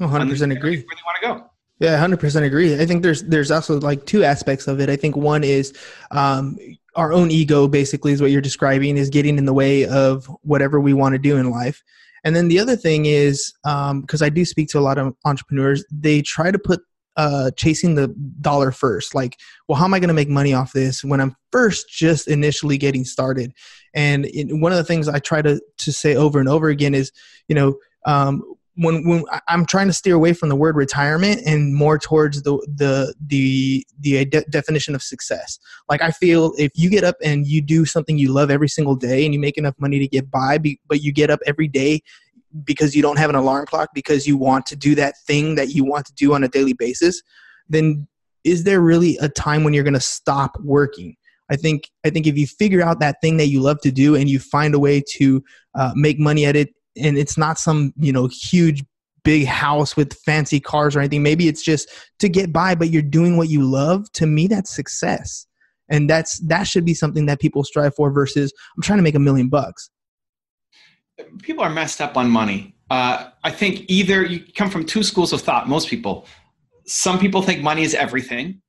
100% 0.00 0.56
agree 0.56 0.76
Where 0.76 0.84
they 0.96 1.02
want 1.06 1.16
to 1.20 1.26
go. 1.26 1.50
Yeah, 1.78 1.96
hundred 1.96 2.20
percent 2.20 2.44
agree. 2.44 2.80
I 2.80 2.86
think 2.86 3.02
there's 3.02 3.24
there's 3.24 3.50
also 3.50 3.80
like 3.80 4.06
two 4.06 4.22
aspects 4.22 4.68
of 4.68 4.80
it. 4.80 4.88
I 4.88 4.96
think 4.96 5.16
one 5.16 5.42
is 5.42 5.72
um, 6.10 6.56
our 6.94 7.12
own 7.12 7.30
ego, 7.30 7.68
basically, 7.68 8.12
is 8.12 8.20
what 8.20 8.30
you're 8.30 8.40
describing, 8.40 8.96
is 8.96 9.10
getting 9.10 9.38
in 9.38 9.46
the 9.46 9.52
way 9.52 9.86
of 9.86 10.26
whatever 10.42 10.80
we 10.80 10.92
want 10.92 11.14
to 11.14 11.18
do 11.18 11.36
in 11.36 11.50
life. 11.50 11.82
And 12.24 12.36
then 12.36 12.48
the 12.48 12.58
other 12.58 12.76
thing 12.76 13.06
is 13.06 13.52
because 13.64 14.22
I 14.22 14.28
do 14.28 14.44
speak 14.44 14.68
to 14.68 14.78
a 14.78 14.80
lot 14.80 14.98
of 14.98 15.14
entrepreneurs, 15.24 15.84
they 15.90 16.22
try 16.22 16.50
to 16.50 16.58
put 16.58 16.80
uh, 17.16 17.50
chasing 17.56 17.94
the 17.94 18.08
dollar 18.40 18.72
first. 18.72 19.14
Like, 19.14 19.38
well, 19.68 19.76
how 19.76 19.84
am 19.84 19.94
I 19.94 19.98
going 19.98 20.08
to 20.08 20.14
make 20.14 20.28
money 20.28 20.54
off 20.54 20.72
this 20.72 21.04
when 21.04 21.20
I'm 21.20 21.36
first 21.50 21.88
just 21.88 22.28
initially 22.28 22.78
getting 22.78 23.04
started? 23.04 23.52
And 23.94 24.26
it, 24.26 24.54
one 24.54 24.72
of 24.72 24.78
the 24.78 24.84
things 24.84 25.08
I 25.08 25.18
try 25.18 25.42
to 25.42 25.60
to 25.78 25.92
say 25.92 26.14
over 26.14 26.38
and 26.40 26.48
over 26.48 26.68
again 26.68 26.94
is, 26.94 27.12
you 27.48 27.54
know. 27.54 27.76
Um, 28.04 28.42
when 28.74 29.06
when 29.06 29.24
I'm 29.48 29.66
trying 29.66 29.88
to 29.88 29.92
steer 29.92 30.14
away 30.14 30.32
from 30.32 30.48
the 30.48 30.56
word 30.56 30.76
retirement 30.76 31.42
and 31.44 31.74
more 31.74 31.98
towards 31.98 32.42
the 32.42 32.52
the 32.74 33.14
the 33.26 33.86
the 34.00 34.24
de- 34.24 34.44
definition 34.48 34.94
of 34.94 35.02
success. 35.02 35.58
Like 35.88 36.00
I 36.00 36.10
feel 36.10 36.54
if 36.56 36.72
you 36.74 36.88
get 36.88 37.04
up 37.04 37.16
and 37.22 37.46
you 37.46 37.60
do 37.60 37.84
something 37.84 38.16
you 38.16 38.32
love 38.32 38.50
every 38.50 38.68
single 38.68 38.96
day 38.96 39.24
and 39.24 39.34
you 39.34 39.40
make 39.40 39.58
enough 39.58 39.74
money 39.78 39.98
to 39.98 40.08
get 40.08 40.30
by, 40.30 40.58
be, 40.58 40.80
but 40.88 41.02
you 41.02 41.12
get 41.12 41.30
up 41.30 41.40
every 41.46 41.68
day 41.68 42.00
because 42.64 42.94
you 42.94 43.02
don't 43.02 43.18
have 43.18 43.30
an 43.30 43.36
alarm 43.36 43.66
clock 43.66 43.90
because 43.94 44.26
you 44.26 44.36
want 44.36 44.66
to 44.66 44.76
do 44.76 44.94
that 44.94 45.14
thing 45.26 45.54
that 45.54 45.70
you 45.70 45.84
want 45.84 46.06
to 46.06 46.12
do 46.14 46.34
on 46.34 46.44
a 46.44 46.48
daily 46.48 46.74
basis, 46.74 47.22
then 47.68 48.06
is 48.44 48.64
there 48.64 48.80
really 48.80 49.16
a 49.18 49.28
time 49.28 49.64
when 49.64 49.74
you're 49.74 49.84
going 49.84 49.94
to 49.94 50.00
stop 50.00 50.58
working? 50.60 51.16
I 51.50 51.56
think 51.56 51.90
I 52.04 52.10
think 52.10 52.26
if 52.26 52.38
you 52.38 52.46
figure 52.46 52.80
out 52.80 53.00
that 53.00 53.20
thing 53.20 53.36
that 53.36 53.48
you 53.48 53.60
love 53.60 53.80
to 53.82 53.92
do 53.92 54.14
and 54.14 54.30
you 54.30 54.38
find 54.38 54.74
a 54.74 54.78
way 54.78 55.02
to 55.16 55.44
uh, 55.74 55.92
make 55.94 56.18
money 56.18 56.46
at 56.46 56.56
it 56.56 56.74
and 56.96 57.16
it's 57.16 57.38
not 57.38 57.58
some 57.58 57.92
you 57.96 58.12
know 58.12 58.28
huge 58.28 58.84
big 59.24 59.46
house 59.46 59.96
with 59.96 60.14
fancy 60.14 60.58
cars 60.58 60.96
or 60.96 61.00
anything 61.00 61.22
maybe 61.22 61.46
it's 61.46 61.62
just 61.62 61.88
to 62.18 62.28
get 62.28 62.52
by 62.52 62.74
but 62.74 62.90
you're 62.90 63.02
doing 63.02 63.36
what 63.36 63.48
you 63.48 63.62
love 63.62 64.10
to 64.12 64.26
me 64.26 64.46
that's 64.46 64.74
success 64.74 65.46
and 65.88 66.10
that's 66.10 66.38
that 66.40 66.64
should 66.64 66.84
be 66.84 66.94
something 66.94 67.26
that 67.26 67.40
people 67.40 67.62
strive 67.62 67.94
for 67.94 68.10
versus 68.10 68.52
i'm 68.76 68.82
trying 68.82 68.98
to 68.98 69.02
make 69.02 69.14
a 69.14 69.20
million 69.20 69.48
bucks 69.48 69.90
People 71.42 71.62
are 71.62 71.70
messed 71.70 72.00
up 72.00 72.16
on 72.16 72.30
money. 72.30 72.74
Uh, 72.90 73.30
I 73.44 73.50
think 73.50 73.84
either 73.88 74.24
you 74.24 74.44
come 74.54 74.70
from 74.70 74.84
two 74.84 75.02
schools 75.02 75.32
of 75.32 75.40
thought. 75.40 75.68
Most 75.68 75.88
people, 75.88 76.26
some 76.86 77.18
people 77.18 77.42
think 77.42 77.62
money 77.62 77.82
is 77.82 77.94
everything. 77.94 78.60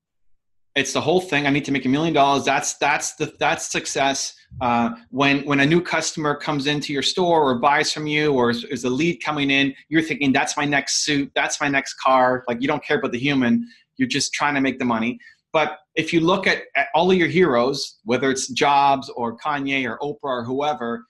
It's 0.76 0.92
the 0.92 1.02
whole 1.02 1.22
thing. 1.22 1.46
I 1.46 1.52
need 1.52 1.66
to 1.66 1.72
make 1.72 1.86
a 1.86 1.90
million 1.90 2.14
dollars. 2.14 2.46
That's 2.46 2.76
that's 2.78 3.14
the 3.16 3.34
that's 3.40 3.70
success. 3.70 4.34
Uh, 4.60 4.92
when 5.10 5.46
when 5.46 5.60
a 5.60 5.66
new 5.66 5.82
customer 5.82 6.36
comes 6.36 6.66
into 6.66 6.92
your 6.94 7.04
store 7.04 7.44
or 7.44 7.60
buys 7.60 7.92
from 7.92 8.08
you 8.08 8.34
or 8.34 8.50
is, 8.50 8.64
is 8.66 8.84
a 8.84 8.90
lead 8.90 9.18
coming 9.24 9.52
in, 9.52 9.74
you're 9.90 10.02
thinking 10.02 10.34
that's 10.34 10.58
my 10.58 10.66
next 10.66 11.06
suit, 11.06 11.32
that's 11.36 11.62
my 11.62 11.68
next 11.68 11.96
car. 11.96 12.44
Like 12.48 12.60
you 12.62 12.68
don't 12.68 12.84
care 12.84 12.98
about 12.98 13.12
the 13.12 13.20
human. 13.20 13.68
You're 13.98 14.08
just 14.08 14.34
trying 14.34 14.56
to 14.56 14.62
make 14.62 14.80
the 14.80 14.86
money. 14.86 15.20
But 15.52 15.78
if 15.94 16.12
you 16.12 16.20
look 16.20 16.48
at, 16.48 16.64
at 16.76 16.88
all 16.96 17.12
of 17.12 17.18
your 17.18 17.28
heroes, 17.28 18.00
whether 18.04 18.32
it's 18.32 18.48
Jobs 18.48 19.10
or 19.16 19.38
Kanye 19.38 19.88
or 19.88 20.00
Oprah 20.00 20.18
or 20.24 20.44
whoever, 20.44 21.06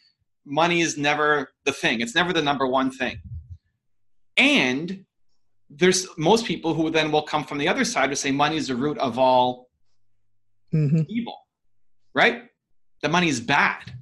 money 0.45 0.81
is 0.81 0.97
never 0.97 1.51
the 1.63 1.71
thing. 1.71 2.01
It's 2.01 2.15
never 2.15 2.33
the 2.33 2.41
number 2.41 2.67
one 2.67 2.91
thing. 2.91 3.21
And 4.35 5.05
there's 5.75 6.07
most 6.17 6.45
people 6.45 6.73
who 6.73 6.89
then 6.89 7.11
will 7.11 7.23
come 7.23 7.43
from 7.43 7.57
the 7.57 7.67
other 7.67 7.85
side 7.85 8.09
to 8.09 8.15
say 8.15 8.31
money 8.31 8.57
is 8.57 8.67
the 8.67 8.75
root 8.75 8.97
of 8.97 9.17
all 9.17 9.69
mm-hmm. 10.73 11.01
evil, 11.07 11.37
right? 12.13 12.43
That 13.01 13.11
money 13.11 13.27
is 13.27 13.39
bad. 13.39 13.93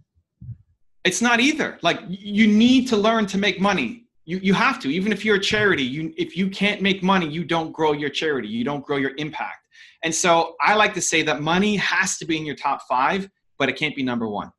It's 1.04 1.22
not 1.22 1.40
either. 1.40 1.80
Like 1.82 2.00
you 2.08 2.48
need 2.48 2.88
to 2.90 2.98
learn 2.98 3.25
to 3.28 3.38
make 3.38 3.60
money. 3.60 4.06
You 4.25 4.38
you 4.38 4.54
have 4.54 4.80
to. 4.82 4.90
Even 4.90 5.12
if 5.12 5.25
you're 5.25 5.38
a 5.38 5.40
charity, 5.42 5.84
you 5.84 6.13
if 6.18 6.38
you 6.38 6.50
can't 6.50 6.82
make 6.82 7.01
money, 7.01 7.28
you 7.28 7.44
don't 7.44 7.72
grow 7.72 7.94
your 7.94 8.10
charity. 8.10 8.48
You 8.48 8.63
don't 8.63 8.86
grow 8.86 8.98
your 8.98 9.16
impact. 9.18 9.68
And 10.04 10.13
so 10.13 10.56
I 10.62 10.75
like 10.75 10.94
to 10.96 11.01
say 11.01 11.24
that 11.24 11.42
money 11.42 11.75
has 11.78 12.18
to 12.20 12.25
be 12.25 12.38
in 12.38 12.46
your 12.46 12.56
top 12.56 12.82
five, 12.88 13.30
but 13.58 13.70
it 13.70 13.78
can't 13.78 13.96
be 13.96 14.04
number 14.04 14.28
one. 14.28 14.51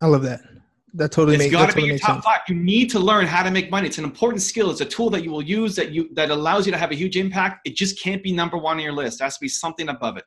I 0.00 0.06
love 0.06 0.22
that. 0.22 0.40
That 0.94 1.10
totally 1.10 1.36
it's 1.36 1.44
makes. 1.44 1.52
got 1.52 1.60
to 1.60 1.66
totally 1.68 1.82
be 1.84 1.88
your 1.90 1.98
top 1.98 2.16
sense. 2.16 2.24
five. 2.24 2.40
You 2.48 2.54
need 2.54 2.90
to 2.90 2.98
learn 2.98 3.26
how 3.26 3.42
to 3.42 3.50
make 3.50 3.70
money. 3.70 3.88
It's 3.88 3.98
an 3.98 4.04
important 4.04 4.42
skill. 4.42 4.70
It's 4.70 4.82
a 4.82 4.84
tool 4.84 5.08
that 5.10 5.24
you 5.24 5.30
will 5.30 5.42
use 5.42 5.74
that 5.76 5.90
you 5.90 6.10
that 6.14 6.30
allows 6.30 6.66
you 6.66 6.72
to 6.72 6.78
have 6.78 6.90
a 6.90 6.94
huge 6.94 7.16
impact. 7.16 7.66
It 7.66 7.76
just 7.76 7.98
can't 7.98 8.22
be 8.22 8.32
number 8.32 8.58
one 8.58 8.76
on 8.76 8.82
your 8.82 8.92
list. 8.92 9.20
It 9.20 9.24
has 9.24 9.34
to 9.38 9.40
be 9.40 9.48
something 9.48 9.88
above 9.88 10.18
it. 10.18 10.24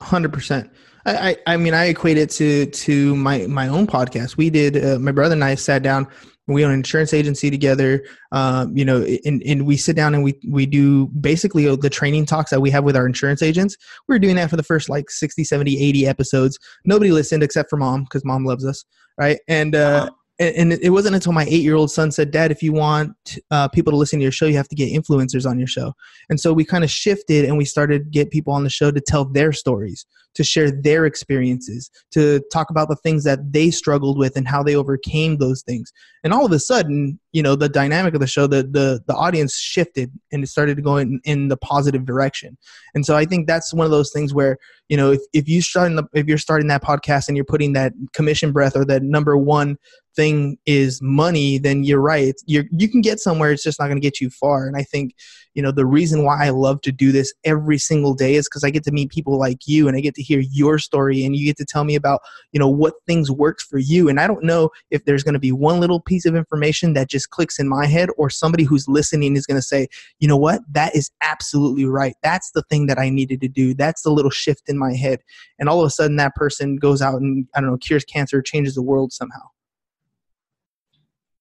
Hundred 0.00 0.32
percent. 0.32 0.70
I, 1.04 1.30
I 1.30 1.54
I 1.54 1.56
mean 1.56 1.74
I 1.74 1.86
equate 1.86 2.16
it 2.16 2.30
to 2.30 2.66
to 2.66 3.16
my 3.16 3.46
my 3.48 3.68
own 3.68 3.86
podcast. 3.86 4.36
We 4.36 4.50
did 4.50 4.84
uh, 4.84 4.98
my 5.00 5.10
brother 5.12 5.32
and 5.34 5.42
I 5.44 5.56
sat 5.56 5.82
down. 5.82 6.06
We 6.48 6.64
own 6.64 6.72
an 6.72 6.78
insurance 6.78 7.14
agency 7.14 7.50
together. 7.50 8.04
Um, 8.32 8.76
you 8.76 8.84
know, 8.84 9.06
and, 9.24 9.42
and 9.44 9.64
we 9.66 9.76
sit 9.76 9.94
down 9.96 10.14
and 10.14 10.24
we 10.24 10.34
we 10.48 10.66
do 10.66 11.06
basically 11.08 11.74
the 11.76 11.90
training 11.90 12.26
talks 12.26 12.50
that 12.50 12.60
we 12.60 12.70
have 12.70 12.84
with 12.84 12.96
our 12.96 13.06
insurance 13.06 13.42
agents. 13.42 13.76
We 14.08 14.14
were 14.14 14.18
doing 14.18 14.36
that 14.36 14.50
for 14.50 14.56
the 14.56 14.62
first 14.62 14.88
like 14.88 15.10
60, 15.10 15.44
70, 15.44 15.80
80 15.80 16.06
episodes. 16.06 16.58
Nobody 16.84 17.12
listened 17.12 17.42
except 17.42 17.70
for 17.70 17.76
mom 17.76 18.04
because 18.04 18.24
mom 18.24 18.44
loves 18.44 18.64
us, 18.66 18.84
right? 19.18 19.38
And 19.46 19.74
uh, 19.76 19.78
Uh-huh. 19.78 20.10
And, 20.42 20.72
it 20.72 20.90
wasn't 20.90 21.14
until 21.14 21.32
my 21.32 21.44
eight 21.44 21.62
year 21.62 21.74
old 21.74 21.90
son 21.90 22.10
said, 22.10 22.30
Dad, 22.30 22.50
if 22.50 22.62
you 22.62 22.72
want 22.72 23.38
uh, 23.50 23.68
people 23.68 23.90
to 23.90 23.96
listen 23.96 24.18
to 24.18 24.22
your 24.22 24.32
show, 24.32 24.46
you 24.46 24.56
have 24.56 24.68
to 24.68 24.76
get 24.76 24.92
influencers 24.92 25.48
on 25.48 25.58
your 25.58 25.68
show. 25.68 25.94
And 26.28 26.40
so 26.40 26.52
we 26.52 26.64
kind 26.64 26.84
of 26.84 26.90
shifted 26.90 27.44
and 27.44 27.58
we 27.58 27.64
started 27.64 28.10
get 28.10 28.30
people 28.30 28.52
on 28.52 28.64
the 28.64 28.70
show 28.70 28.90
to 28.90 29.00
tell 29.00 29.24
their 29.24 29.52
stories, 29.52 30.06
to 30.34 30.44
share 30.44 30.70
their 30.70 31.04
experiences, 31.06 31.90
to 32.12 32.40
talk 32.52 32.70
about 32.70 32.88
the 32.88 32.96
things 32.96 33.24
that 33.24 33.52
they 33.52 33.70
struggled 33.70 34.18
with 34.18 34.36
and 34.36 34.48
how 34.48 34.62
they 34.62 34.74
overcame 34.74 35.38
those 35.38 35.62
things. 35.62 35.92
And 36.24 36.32
all 36.32 36.46
of 36.46 36.52
a 36.52 36.58
sudden, 36.58 37.18
you 37.32 37.42
know, 37.42 37.56
the 37.56 37.68
dynamic 37.68 38.14
of 38.14 38.20
the 38.20 38.26
show, 38.26 38.46
the 38.46 38.62
the 38.62 39.02
the 39.06 39.14
audience 39.14 39.56
shifted 39.56 40.12
and 40.30 40.44
it 40.44 40.46
started 40.46 40.76
to 40.76 40.82
go 40.82 40.96
in, 40.98 41.20
in 41.24 41.48
the 41.48 41.56
positive 41.56 42.04
direction. 42.04 42.56
And 42.94 43.04
so 43.04 43.16
I 43.16 43.24
think 43.24 43.46
that's 43.46 43.74
one 43.74 43.84
of 43.84 43.90
those 43.90 44.12
things 44.12 44.32
where, 44.32 44.58
you 44.88 44.96
know, 44.96 45.12
if, 45.12 45.20
if 45.32 45.48
you 45.48 45.62
starting 45.62 45.96
the 45.96 46.04
if 46.12 46.26
you're 46.26 46.38
starting 46.38 46.68
that 46.68 46.82
podcast 46.82 47.28
and 47.28 47.36
you're 47.36 47.44
putting 47.44 47.72
that 47.72 47.92
commission 48.12 48.52
breath 48.52 48.76
or 48.76 48.84
that 48.84 49.02
number 49.02 49.36
one 49.36 49.76
thing 50.14 50.58
is 50.66 51.00
money, 51.02 51.58
then 51.58 51.84
you're 51.84 52.00
right. 52.00 52.34
You're, 52.46 52.64
you 52.70 52.88
can 52.88 53.00
get 53.00 53.20
somewhere. 53.20 53.52
It's 53.52 53.62
just 53.62 53.80
not 53.80 53.86
going 53.86 54.00
to 54.00 54.06
get 54.06 54.20
you 54.20 54.30
far. 54.30 54.66
And 54.66 54.76
I 54.76 54.82
think, 54.82 55.14
you 55.54 55.62
know, 55.62 55.70
the 55.70 55.86
reason 55.86 56.24
why 56.24 56.46
I 56.46 56.50
love 56.50 56.80
to 56.82 56.92
do 56.92 57.12
this 57.12 57.32
every 57.44 57.78
single 57.78 58.14
day 58.14 58.36
is 58.36 58.48
because 58.48 58.64
I 58.64 58.70
get 58.70 58.84
to 58.84 58.90
meet 58.90 59.10
people 59.10 59.38
like 59.38 59.66
you 59.66 59.86
and 59.86 59.96
I 59.96 60.00
get 60.00 60.14
to 60.14 60.22
hear 60.22 60.40
your 60.40 60.78
story 60.78 61.24
and 61.24 61.36
you 61.36 61.44
get 61.44 61.58
to 61.58 61.64
tell 61.64 61.84
me 61.84 61.94
about, 61.94 62.20
you 62.52 62.58
know, 62.58 62.68
what 62.68 62.94
things 63.06 63.30
worked 63.30 63.62
for 63.62 63.78
you. 63.78 64.08
And 64.08 64.18
I 64.18 64.26
don't 64.26 64.44
know 64.44 64.70
if 64.90 65.04
there's 65.04 65.22
going 65.22 65.34
to 65.34 65.40
be 65.40 65.52
one 65.52 65.78
little 65.78 66.00
piece 66.00 66.24
of 66.24 66.34
information 66.34 66.94
that 66.94 67.10
just 67.10 67.30
clicks 67.30 67.58
in 67.58 67.68
my 67.68 67.86
head 67.86 68.08
or 68.16 68.30
somebody 68.30 68.64
who's 68.64 68.88
listening 68.88 69.36
is 69.36 69.46
going 69.46 69.58
to 69.58 69.62
say, 69.62 69.88
you 70.20 70.28
know 70.28 70.38
what, 70.38 70.62
that 70.70 70.96
is 70.96 71.10
absolutely 71.22 71.84
right. 71.84 72.14
That's 72.22 72.50
the 72.52 72.62
thing 72.70 72.86
that 72.86 72.98
I 72.98 73.10
needed 73.10 73.40
to 73.42 73.48
do. 73.48 73.74
That's 73.74 74.02
the 74.02 74.10
little 74.10 74.30
shift 74.30 74.68
in 74.68 74.78
my 74.78 74.94
head. 74.94 75.20
And 75.58 75.68
all 75.68 75.80
of 75.80 75.86
a 75.86 75.90
sudden 75.90 76.16
that 76.16 76.34
person 76.34 76.76
goes 76.76 77.02
out 77.02 77.20
and, 77.20 77.46
I 77.54 77.60
don't 77.60 77.70
know, 77.70 77.76
cures 77.76 78.04
cancer, 78.04 78.40
changes 78.40 78.74
the 78.74 78.82
world 78.82 79.12
somehow. 79.12 79.42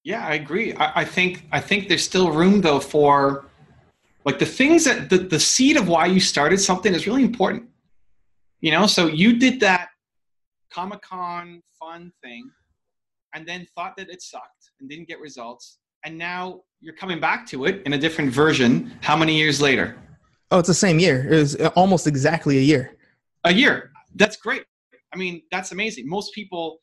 Yeah, 0.03 0.25
I 0.25 0.33
agree. 0.33 0.73
I, 0.75 1.01
I 1.01 1.05
think 1.05 1.45
I 1.51 1.59
think 1.59 1.87
there's 1.87 2.03
still 2.03 2.31
room 2.31 2.61
though 2.61 2.79
for 2.79 3.45
like 4.25 4.39
the 4.39 4.45
things 4.45 4.83
that 4.85 5.09
the, 5.09 5.17
the 5.17 5.39
seed 5.39 5.77
of 5.77 5.87
why 5.87 6.05
you 6.05 6.19
started 6.19 6.59
something 6.59 6.93
is 6.93 7.07
really 7.07 7.23
important. 7.23 7.69
You 8.61 8.71
know, 8.71 8.87
so 8.87 9.07
you 9.07 9.39
did 9.39 9.59
that 9.61 9.89
Comic 10.71 11.01
Con 11.01 11.61
fun 11.79 12.11
thing 12.23 12.49
and 13.33 13.47
then 13.47 13.67
thought 13.75 13.93
that 13.97 14.09
it 14.09 14.21
sucked 14.21 14.71
and 14.79 14.89
didn't 14.89 15.07
get 15.07 15.19
results. 15.19 15.79
And 16.03 16.17
now 16.17 16.61
you're 16.79 16.95
coming 16.95 17.19
back 17.19 17.47
to 17.47 17.65
it 17.65 17.81
in 17.85 17.93
a 17.93 17.97
different 17.97 18.31
version. 18.31 18.93
How 19.01 19.15
many 19.15 19.35
years 19.37 19.61
later? 19.61 19.97
Oh, 20.51 20.59
it's 20.59 20.67
the 20.67 20.73
same 20.73 20.99
year. 20.99 21.27
It 21.31 21.35
was 21.35 21.55
uh, 21.55 21.69
almost 21.75 22.07
exactly 22.07 22.57
a 22.57 22.61
year. 22.61 22.97
A 23.45 23.53
year. 23.53 23.91
That's 24.15 24.35
great. 24.35 24.63
I 25.13 25.17
mean, 25.17 25.41
that's 25.51 25.71
amazing. 25.71 26.07
Most 26.07 26.33
people, 26.33 26.79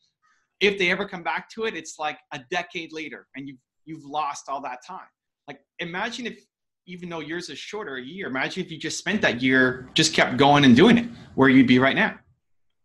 if 0.59 0.77
they 0.77 0.91
ever 0.91 1.07
come 1.07 1.23
back 1.23 1.49
to 1.51 1.65
it, 1.65 1.75
it's 1.75 1.97
like 1.99 2.17
a 2.31 2.39
decade 2.51 2.91
later, 2.91 3.27
and 3.35 3.47
you've 3.47 3.59
you've 3.85 4.05
lost 4.05 4.49
all 4.49 4.61
that 4.61 4.79
time. 4.85 5.07
Like, 5.47 5.61
imagine 5.79 6.27
if, 6.27 6.39
even 6.85 7.09
though 7.09 7.21
yours 7.21 7.49
is 7.49 7.57
shorter, 7.57 7.95
a 7.95 8.01
year. 8.01 8.27
Imagine 8.27 8.63
if 8.63 8.71
you 8.71 8.77
just 8.77 8.97
spent 8.97 9.21
that 9.21 9.41
year, 9.41 9.89
just 9.93 10.13
kept 10.13 10.37
going 10.37 10.65
and 10.65 10.75
doing 10.75 10.97
it, 10.97 11.07
where 11.35 11.49
you'd 11.49 11.67
be 11.67 11.79
right 11.79 11.95
now. 11.95 12.17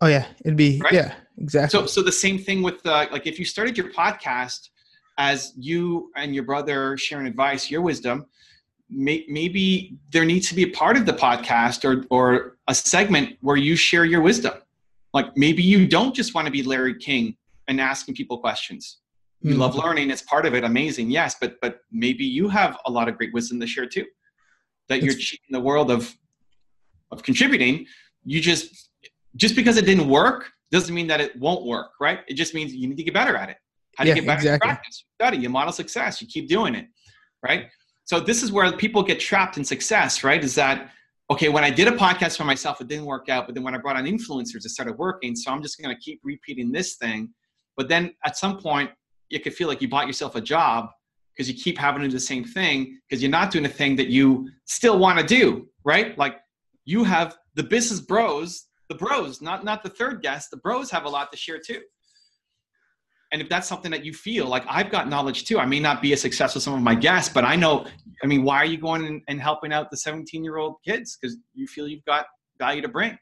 Oh 0.00 0.06
yeah, 0.06 0.26
it'd 0.44 0.56
be 0.56 0.80
Right? 0.82 0.92
yeah, 0.92 1.14
exactly. 1.38 1.78
So, 1.80 1.86
so 1.86 2.02
the 2.02 2.12
same 2.12 2.38
thing 2.38 2.62
with 2.62 2.84
uh, 2.86 3.06
like 3.10 3.26
if 3.26 3.38
you 3.38 3.44
started 3.44 3.76
your 3.76 3.90
podcast 3.90 4.68
as 5.18 5.52
you 5.56 6.10
and 6.16 6.34
your 6.34 6.44
brother 6.44 6.96
sharing 6.96 7.26
advice, 7.26 7.70
your 7.70 7.80
wisdom, 7.80 8.26
may, 8.90 9.24
maybe 9.28 9.96
there 10.10 10.24
needs 10.24 10.48
to 10.48 10.54
be 10.54 10.64
a 10.64 10.70
part 10.70 10.96
of 10.96 11.06
the 11.06 11.12
podcast 11.12 11.84
or 11.84 12.04
or 12.10 12.58
a 12.68 12.74
segment 12.74 13.36
where 13.40 13.56
you 13.56 13.76
share 13.76 14.04
your 14.04 14.20
wisdom. 14.20 14.54
Like 15.12 15.36
maybe 15.36 15.62
you 15.62 15.86
don't 15.86 16.14
just 16.14 16.34
want 16.34 16.46
to 16.46 16.50
be 16.50 16.62
Larry 16.62 16.98
King 16.98 17.36
and 17.68 17.80
asking 17.80 18.14
people 18.14 18.38
questions. 18.38 18.98
You 19.40 19.54
Mhm. 19.54 19.58
love 19.58 19.74
learning; 19.74 20.10
it's 20.10 20.22
part 20.22 20.46
of 20.46 20.54
it. 20.54 20.64
Amazing, 20.64 21.10
yes, 21.10 21.36
but 21.40 21.60
but 21.60 21.80
maybe 21.90 22.24
you 22.24 22.48
have 22.48 22.78
a 22.86 22.90
lot 22.90 23.08
of 23.08 23.16
great 23.16 23.32
wisdom 23.32 23.60
to 23.60 23.66
share 23.66 23.86
too. 23.86 24.06
That 24.88 25.02
you're 25.02 25.14
cheating 25.14 25.50
the 25.50 25.60
world 25.60 25.90
of 25.90 26.14
of 27.10 27.22
contributing. 27.22 27.86
You 28.24 28.40
just 28.40 28.90
just 29.36 29.54
because 29.56 29.76
it 29.76 29.84
didn't 29.86 30.08
work 30.08 30.50
doesn't 30.70 30.94
mean 30.94 31.06
that 31.08 31.20
it 31.20 31.36
won't 31.36 31.64
work, 31.66 31.92
right? 32.00 32.20
It 32.28 32.34
just 32.34 32.54
means 32.54 32.74
you 32.74 32.88
need 32.88 32.96
to 32.96 33.02
get 33.04 33.14
better 33.14 33.36
at 33.36 33.48
it. 33.50 33.58
How 33.96 34.04
do 34.04 34.08
Yeah, 34.08 34.16
you 34.16 34.20
get 34.22 34.26
better 34.26 34.38
exactly. 34.40 34.66
practice? 34.68 35.04
You 35.04 35.24
study, 35.24 35.38
you 35.42 35.48
model 35.48 35.72
success, 35.72 36.20
you 36.20 36.26
keep 36.26 36.48
doing 36.48 36.74
it, 36.74 36.86
right? 37.42 37.68
So 38.06 38.20
this 38.20 38.42
is 38.42 38.50
where 38.50 38.70
people 38.76 39.02
get 39.02 39.20
trapped 39.20 39.56
in 39.56 39.64
success, 39.64 40.24
right? 40.24 40.42
Is 40.42 40.54
that 40.56 40.90
okay? 41.30 41.48
When 41.48 41.64
I 41.64 41.70
did 41.70 41.86
a 41.88 41.92
podcast 41.92 42.36
for 42.36 42.44
myself, 42.44 42.80
it 42.80 42.88
didn't 42.88 43.04
work 43.06 43.28
out, 43.28 43.46
but 43.46 43.54
then 43.54 43.62
when 43.64 43.74
I 43.74 43.78
brought 43.78 43.96
on 43.96 44.04
influencers, 44.04 44.64
it 44.64 44.70
started 44.70 44.96
working. 44.98 45.36
So 45.36 45.50
I'm 45.52 45.62
just 45.62 45.80
going 45.80 45.94
to 45.94 46.00
keep 46.00 46.20
repeating 46.22 46.72
this 46.72 46.96
thing. 46.96 47.32
But 47.76 47.88
then 47.88 48.14
at 48.24 48.36
some 48.36 48.58
point, 48.58 48.90
you 49.30 49.40
could 49.40 49.54
feel 49.54 49.68
like 49.68 49.82
you 49.82 49.88
bought 49.88 50.06
yourself 50.06 50.36
a 50.36 50.40
job 50.40 50.88
because 51.34 51.48
you 51.50 51.60
keep 51.60 51.76
having 51.78 52.02
to 52.02 52.08
do 52.08 52.12
the 52.12 52.20
same 52.20 52.44
thing 52.44 52.98
because 53.08 53.22
you're 53.22 53.30
not 53.30 53.50
doing 53.50 53.64
a 53.64 53.68
thing 53.68 53.96
that 53.96 54.08
you 54.08 54.48
still 54.66 54.98
want 54.98 55.18
to 55.18 55.26
do, 55.26 55.68
right? 55.84 56.16
Like 56.16 56.36
you 56.84 57.04
have 57.04 57.36
the 57.54 57.62
business 57.62 58.00
bros, 58.00 58.66
the 58.88 58.94
bros, 58.94 59.40
not 59.40 59.64
not 59.64 59.82
the 59.82 59.88
third 59.88 60.22
guest. 60.22 60.50
The 60.50 60.58
bros 60.58 60.90
have 60.90 61.04
a 61.04 61.08
lot 61.08 61.32
to 61.32 61.36
share 61.36 61.58
too. 61.58 61.80
And 63.32 63.42
if 63.42 63.48
that's 63.48 63.66
something 63.66 63.90
that 63.90 64.04
you 64.04 64.12
feel 64.12 64.46
like 64.46 64.64
I've 64.68 64.90
got 64.90 65.08
knowledge 65.08 65.44
too, 65.44 65.58
I 65.58 65.66
may 65.66 65.80
not 65.80 66.00
be 66.00 66.12
as 66.12 66.20
successful 66.20 66.60
as 66.60 66.64
some 66.64 66.74
of 66.74 66.82
my 66.82 66.94
guests, 66.94 67.32
but 67.32 67.44
I 67.44 67.56
know. 67.56 67.84
I 68.22 68.28
mean, 68.28 68.44
why 68.44 68.58
are 68.58 68.64
you 68.64 68.78
going 68.78 69.04
and, 69.06 69.22
and 69.26 69.40
helping 69.40 69.72
out 69.72 69.90
the 69.90 69.96
17 69.96 70.44
year 70.44 70.56
old 70.56 70.76
kids? 70.84 71.18
Because 71.20 71.36
you 71.52 71.66
feel 71.66 71.88
you've 71.88 72.04
got 72.04 72.26
value 72.60 72.80
to 72.82 72.88
bring. 72.88 73.18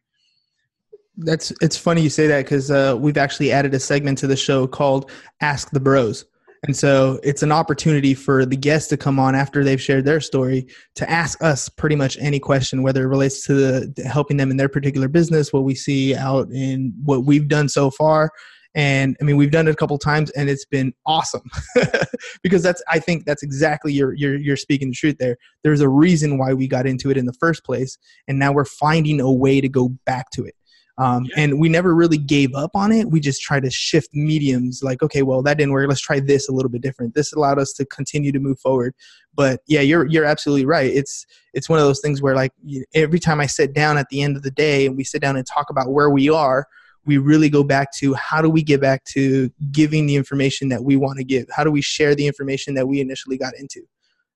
That's 1.17 1.53
it's 1.61 1.77
funny 1.77 2.01
you 2.01 2.11
say 2.11 2.27
that 2.27 2.45
because 2.45 2.71
uh, 2.71 2.97
we've 2.99 3.19
actually 3.19 3.53
added 3.53 3.75
a 3.75 3.81
segment 3.81 4.19
to 4.19 4.27
the 4.27 4.37
show 4.37 4.67
called 4.67 5.11
"Ask 5.41 5.71
the 5.71 5.81
Bros," 5.81 6.25
and 6.65 6.77
so 6.77 7.19
it's 7.25 7.43
an 7.43 7.51
opportunity 7.51 8.15
for 8.15 8.47
the 8.47 8.57
guests 8.57 8.89
to 8.91 8.97
come 8.97 9.19
on 9.19 9.35
after 9.35 9.65
they've 9.65 9.83
shared 9.83 10.05
their 10.05 10.21
story 10.21 10.69
to 10.95 11.11
ask 11.11 11.43
us 11.43 11.69
pretty 11.69 11.97
much 11.97 12.17
any 12.21 12.39
question, 12.39 12.85
whether 12.85 13.03
it 13.03 13.09
relates 13.09 13.45
to 13.47 13.55
the, 13.55 14.05
helping 14.05 14.37
them 14.37 14.51
in 14.51 14.57
their 14.59 14.69
particular 14.69 15.09
business, 15.09 15.53
what 15.53 15.65
we 15.65 15.75
see 15.75 16.15
out 16.15 16.49
in 16.53 16.93
what 17.03 17.25
we've 17.25 17.49
done 17.49 17.69
so 17.69 17.91
far. 17.91 18.31
And 18.77 19.17
I 19.21 19.25
mean, 19.25 19.37
we've 19.37 19.51
done 19.51 19.67
it 19.67 19.73
a 19.73 19.77
couple 19.77 19.99
times, 19.99 20.31
and 20.31 20.49
it's 20.49 20.65
been 20.65 20.95
awesome 21.05 21.51
because 22.43 22.63
that's 22.63 22.83
I 22.89 23.01
think 23.01 23.27
that's 23.27 23.43
exactly 23.43 23.93
you're 23.93 24.15
you're 24.15 24.37
you're 24.37 24.57
speaking 24.57 24.91
the 24.91 24.95
truth 24.95 25.17
there. 25.19 25.37
There's 25.65 25.81
a 25.81 25.89
reason 25.89 26.39
why 26.39 26.55
we 26.55 26.69
got 26.69 26.87
into 26.87 27.11
it 27.11 27.17
in 27.17 27.27
the 27.27 27.35
first 27.35 27.65
place, 27.65 27.99
and 28.29 28.39
now 28.39 28.53
we're 28.53 28.65
finding 28.65 29.21
a 29.21 29.31
way 29.31 29.61
to 29.61 29.69
go 29.69 29.91
back 30.07 30.31
to 30.31 30.45
it. 30.45 30.55
Um, 30.99 31.25
Yeah. 31.25 31.45
And 31.45 31.61
we 31.61 31.69
never 31.69 31.95
really 31.95 32.19
gave 32.19 32.55
up 32.55 32.73
on 32.75 32.93
it. 32.93 33.11
We 33.11 33.21
just 33.21 33.41
tried 33.41 33.63
to 33.63 33.71
shift 33.71 34.11
mediums. 34.13 34.83
Like, 34.83 35.03
okay, 35.03 35.23
well, 35.23 35.43
that 35.43 35.57
didn't 35.59 35.73
work. 35.73 35.89
Let's 35.89 36.01
try 36.01 36.21
this 36.21 36.49
a 36.49 36.53
little 36.53 36.71
bit 36.71 36.83
different. 36.83 37.15
This 37.15 37.33
allowed 37.33 37.59
us 37.59 37.73
to 37.75 37.87
continue 37.87 38.33
to 38.33 38.39
move 38.39 38.59
forward. 38.59 38.95
But 39.35 39.61
yeah, 39.67 39.81
you're 39.81 40.07
you're 40.07 40.25
absolutely 40.25 40.67
right. 40.67 40.93
It's 40.93 41.27
it's 41.55 41.69
one 41.69 41.79
of 41.79 41.85
those 41.87 42.01
things 42.01 42.21
where 42.21 42.35
like 42.35 42.53
every 42.95 43.19
time 43.19 43.41
I 43.41 43.47
sit 43.47 43.73
down 43.73 43.97
at 43.97 44.09
the 44.11 44.23
end 44.23 44.37
of 44.37 44.43
the 44.43 44.51
day 44.51 44.87
and 44.87 44.97
we 44.97 45.05
sit 45.05 45.23
down 45.23 45.37
and 45.37 45.47
talk 45.47 45.71
about 45.71 45.93
where 45.93 46.11
we 46.11 46.29
are, 46.29 46.67
we 47.05 47.19
really 47.19 47.49
go 47.49 47.65
back 47.65 47.93
to 47.95 48.15
how 48.15 48.43
do 48.43 48.51
we 48.51 48.63
get 48.63 48.81
back 48.81 49.05
to 49.05 49.51
giving 49.73 50.07
the 50.07 50.17
information 50.17 50.69
that 50.69 50.85
we 50.85 50.97
want 50.97 51.19
to 51.19 51.25
give? 51.25 51.47
How 51.51 51.65
do 51.65 51.71
we 51.71 51.81
share 51.81 52.15
the 52.15 52.27
information 52.27 52.75
that 52.75 52.87
we 52.87 53.01
initially 53.01 53.39
got 53.39 53.55
into? 53.57 53.83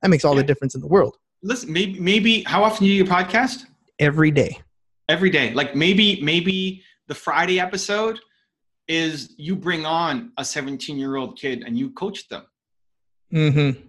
That 0.02 0.08
makes 0.08 0.24
all 0.24 0.34
the 0.34 0.42
difference 0.42 0.74
in 0.74 0.80
the 0.80 0.86
world. 0.86 1.16
Listen, 1.42 1.72
maybe 1.72 2.00
maybe 2.00 2.42
how 2.42 2.64
often 2.64 2.84
do 2.84 2.90
you 2.90 3.04
do 3.04 3.08
your 3.08 3.14
podcast? 3.14 3.66
Every 3.98 4.30
day. 4.30 4.60
Every 5.08 5.30
day. 5.30 5.52
Like 5.52 5.74
maybe 5.74 6.20
maybe 6.22 6.82
the 7.08 7.14
friday 7.14 7.60
episode 7.60 8.18
is 8.88 9.34
you 9.36 9.56
bring 9.56 9.84
on 9.84 10.32
a 10.38 10.44
17 10.44 10.96
year 10.98 11.16
old 11.16 11.38
kid 11.38 11.62
and 11.66 11.78
you 11.78 11.90
coach 11.90 12.28
them. 12.28 12.44
Mm-hmm. 13.32 13.80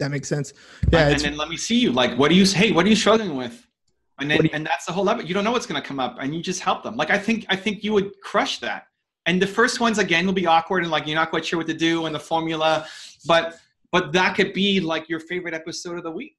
That 0.00 0.10
makes 0.10 0.28
sense. 0.28 0.52
Yeah, 0.92 1.04
and, 1.04 1.14
it's, 1.14 1.22
then 1.22 1.36
let 1.36 1.48
me 1.48 1.56
see 1.56 1.78
you. 1.78 1.92
Like 1.92 2.18
what 2.18 2.28
do 2.28 2.34
you 2.34 2.44
hey 2.46 2.72
what 2.72 2.84
are 2.86 2.88
you 2.88 2.96
struggling 2.96 3.36
with? 3.36 3.66
And 4.20 4.30
then 4.30 4.44
you- 4.44 4.50
and 4.52 4.64
that's 4.66 4.86
the 4.86 4.92
whole 4.92 5.04
level. 5.04 5.24
You 5.24 5.34
don't 5.34 5.44
know 5.44 5.52
what's 5.52 5.66
going 5.66 5.80
to 5.80 5.86
come 5.86 6.00
up 6.00 6.16
and 6.20 6.34
you 6.34 6.42
just 6.42 6.60
help 6.60 6.82
them. 6.82 6.96
Like 6.96 7.10
i 7.10 7.18
think 7.18 7.46
i 7.48 7.56
think 7.56 7.84
you 7.84 7.92
would 7.92 8.12
crush 8.22 8.58
that. 8.60 8.86
And 9.26 9.40
the 9.40 9.46
first 9.46 9.80
ones 9.80 9.98
again 9.98 10.26
will 10.26 10.34
be 10.34 10.46
awkward 10.46 10.82
and 10.82 10.90
like 10.90 11.06
you're 11.06 11.16
not 11.16 11.30
quite 11.30 11.46
sure 11.46 11.58
what 11.58 11.66
to 11.68 11.74
do 11.74 12.06
and 12.06 12.14
the 12.14 12.20
formula 12.20 12.86
but 13.26 13.56
but 13.90 14.12
that 14.12 14.34
could 14.34 14.52
be 14.52 14.80
like 14.80 15.08
your 15.08 15.20
favorite 15.20 15.54
episode 15.54 15.96
of 15.96 16.04
the 16.04 16.10
week. 16.10 16.36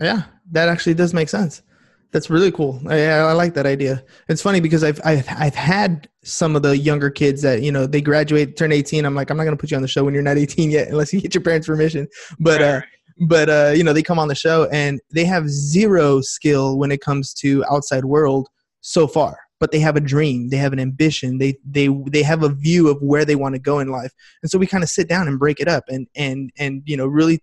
Yeah 0.00 0.22
that 0.52 0.68
actually 0.68 0.94
does 0.94 1.12
make 1.12 1.28
sense 1.28 1.62
that's 2.10 2.30
really 2.30 2.50
cool. 2.50 2.80
I, 2.88 3.02
I 3.04 3.32
like 3.32 3.54
that 3.54 3.66
idea. 3.66 4.02
It's 4.28 4.40
funny 4.40 4.60
because 4.60 4.82
I've, 4.82 5.00
I've 5.04 5.26
i've 5.28 5.54
had 5.54 6.08
some 6.22 6.56
of 6.56 6.62
the 6.62 6.76
younger 6.76 7.10
kids 7.10 7.42
that 7.42 7.62
you 7.62 7.70
know 7.72 7.86
they 7.86 8.00
graduate 8.00 8.56
turn 8.56 8.70
18 8.72 9.04
i'm 9.06 9.14
like 9.14 9.30
i'm 9.30 9.36
not 9.36 9.44
going 9.44 9.56
to 9.56 9.60
put 9.60 9.70
you 9.70 9.76
on 9.76 9.82
the 9.82 9.88
show 9.88 10.04
when 10.04 10.12
you're 10.12 10.22
not 10.22 10.36
18 10.36 10.70
yet 10.70 10.88
unless 10.92 11.12
you 11.12 11.20
get 11.20 11.34
your 11.34 11.42
parents 11.42 11.66
permission. 11.66 12.08
But 12.38 12.62
uh 12.62 12.80
but 13.20 13.48
uh 13.48 13.72
you 13.74 13.84
know 13.84 13.92
they 13.92 14.02
come 14.02 14.18
on 14.18 14.28
the 14.28 14.34
show 14.34 14.68
and 14.72 15.00
they 15.12 15.24
have 15.24 15.48
zero 15.48 16.20
skill 16.20 16.78
when 16.78 16.92
it 16.92 17.00
comes 17.00 17.34
to 17.34 17.64
outside 17.70 18.04
world 18.04 18.48
so 18.80 19.06
far 19.06 19.38
but 19.60 19.72
they 19.72 19.80
have 19.80 19.96
a 19.96 20.00
dream. 20.00 20.50
They 20.50 20.56
have 20.56 20.72
an 20.72 20.78
ambition. 20.78 21.38
They 21.38 21.56
they 21.64 21.88
they 21.88 22.22
have 22.22 22.42
a 22.42 22.48
view 22.48 22.88
of 22.88 23.02
where 23.02 23.24
they 23.24 23.36
want 23.36 23.54
to 23.54 23.60
go 23.60 23.80
in 23.80 23.88
life. 23.88 24.12
And 24.42 24.50
so 24.50 24.58
we 24.58 24.66
kind 24.66 24.84
of 24.84 24.90
sit 24.90 25.08
down 25.08 25.28
and 25.28 25.38
break 25.38 25.60
it 25.60 25.68
up 25.68 25.84
and 25.88 26.06
and 26.14 26.50
and 26.58 26.82
you 26.86 26.96
know 26.96 27.06
really 27.06 27.42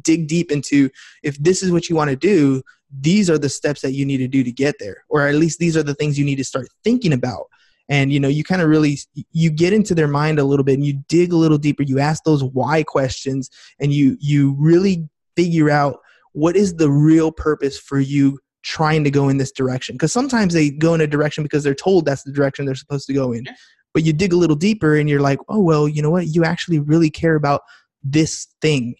dig 0.00 0.26
deep 0.26 0.50
into 0.50 0.88
if 1.22 1.36
this 1.38 1.62
is 1.62 1.70
what 1.70 1.88
you 1.88 1.96
want 1.96 2.10
to 2.10 2.16
do 2.16 2.62
these 3.00 3.30
are 3.30 3.38
the 3.38 3.48
steps 3.48 3.80
that 3.80 3.92
you 3.92 4.04
need 4.04 4.18
to 4.18 4.28
do 4.28 4.44
to 4.44 4.52
get 4.52 4.76
there 4.78 5.04
or 5.08 5.26
at 5.26 5.34
least 5.34 5.58
these 5.58 5.76
are 5.76 5.82
the 5.82 5.94
things 5.94 6.18
you 6.18 6.24
need 6.24 6.36
to 6.36 6.44
start 6.44 6.68
thinking 6.84 7.12
about. 7.12 7.46
And 7.88 8.12
you 8.12 8.20
know 8.20 8.28
you 8.28 8.44
kind 8.44 8.62
of 8.62 8.68
really 8.68 8.98
you 9.32 9.50
get 9.50 9.72
into 9.72 9.94
their 9.94 10.08
mind 10.08 10.38
a 10.38 10.44
little 10.44 10.64
bit 10.64 10.74
and 10.74 10.86
you 10.86 11.02
dig 11.08 11.32
a 11.32 11.36
little 11.36 11.58
deeper 11.58 11.82
you 11.82 11.98
ask 11.98 12.22
those 12.22 12.44
why 12.44 12.84
questions 12.84 13.50
and 13.80 13.92
you 13.92 14.16
you 14.20 14.54
really 14.58 15.08
figure 15.36 15.68
out 15.68 15.98
what 16.32 16.56
is 16.56 16.74
the 16.74 16.90
real 16.90 17.32
purpose 17.32 17.78
for 17.78 17.98
you 17.98 18.38
trying 18.62 19.02
to 19.02 19.10
go 19.10 19.28
in 19.28 19.38
this 19.38 19.50
direction. 19.50 19.96
Because 19.96 20.12
sometimes 20.12 20.54
they 20.54 20.70
go 20.70 20.94
in 20.94 21.00
a 21.00 21.06
direction 21.06 21.42
because 21.42 21.64
they're 21.64 21.74
told 21.74 22.04
that's 22.04 22.22
the 22.22 22.32
direction 22.32 22.64
they're 22.64 22.76
supposed 22.76 23.06
to 23.08 23.12
go 23.12 23.32
in. 23.32 23.44
But 23.92 24.04
you 24.04 24.12
dig 24.12 24.32
a 24.32 24.36
little 24.36 24.56
deeper 24.56 24.96
and 24.96 25.10
you're 25.10 25.20
like 25.20 25.40
oh 25.48 25.60
well 25.60 25.88
you 25.88 26.02
know 26.02 26.10
what? 26.10 26.28
You 26.28 26.44
actually 26.44 26.78
really 26.78 27.10
care 27.10 27.34
about 27.34 27.62
this 28.04 28.46
thing 28.62 28.94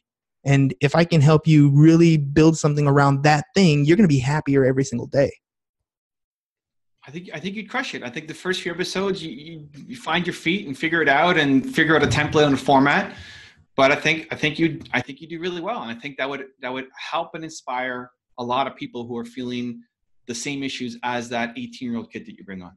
and 0.44 0.74
if 0.80 0.94
i 0.94 1.04
can 1.04 1.20
help 1.20 1.46
you 1.46 1.70
really 1.70 2.16
build 2.16 2.56
something 2.56 2.86
around 2.86 3.22
that 3.22 3.44
thing 3.54 3.84
you're 3.84 3.96
going 3.96 4.08
to 4.08 4.14
be 4.14 4.20
happier 4.20 4.64
every 4.64 4.84
single 4.84 5.06
day 5.06 5.30
I 7.04 7.10
think 7.10 7.30
I 7.34 7.40
think 7.40 7.56
you'd 7.56 7.68
crush 7.68 7.94
it. 7.94 8.04
I 8.04 8.10
think 8.10 8.28
the 8.28 8.34
first 8.34 8.62
few 8.62 8.70
episodes, 8.70 9.22
you, 9.22 9.32
you, 9.32 9.68
you 9.88 9.96
find 9.96 10.24
your 10.24 10.34
feet 10.34 10.68
and 10.68 10.78
figure 10.78 11.02
it 11.02 11.08
out 11.08 11.36
and 11.36 11.74
figure 11.74 11.96
out 11.96 12.02
a 12.04 12.06
template 12.06 12.44
and 12.44 12.54
a 12.54 12.56
format. 12.56 13.16
But 13.74 13.90
I 13.90 13.96
think 13.96 14.28
I 14.30 14.36
think 14.36 14.58
you 14.58 14.80
I 14.92 15.00
think 15.00 15.20
you 15.20 15.26
do 15.26 15.40
really 15.40 15.60
well, 15.60 15.82
and 15.82 15.90
I 15.90 15.98
think 15.98 16.16
that 16.18 16.28
would 16.28 16.44
that 16.60 16.72
would 16.72 16.86
help 16.96 17.34
and 17.34 17.42
inspire 17.42 18.10
a 18.38 18.44
lot 18.44 18.66
of 18.66 18.76
people 18.76 19.04
who 19.06 19.16
are 19.18 19.24
feeling 19.24 19.82
the 20.26 20.34
same 20.34 20.62
issues 20.62 20.96
as 21.02 21.28
that 21.30 21.50
18 21.56 21.90
year 21.90 21.96
old 21.98 22.12
kid 22.12 22.24
that 22.26 22.36
you 22.36 22.44
bring 22.44 22.62
on. 22.62 22.76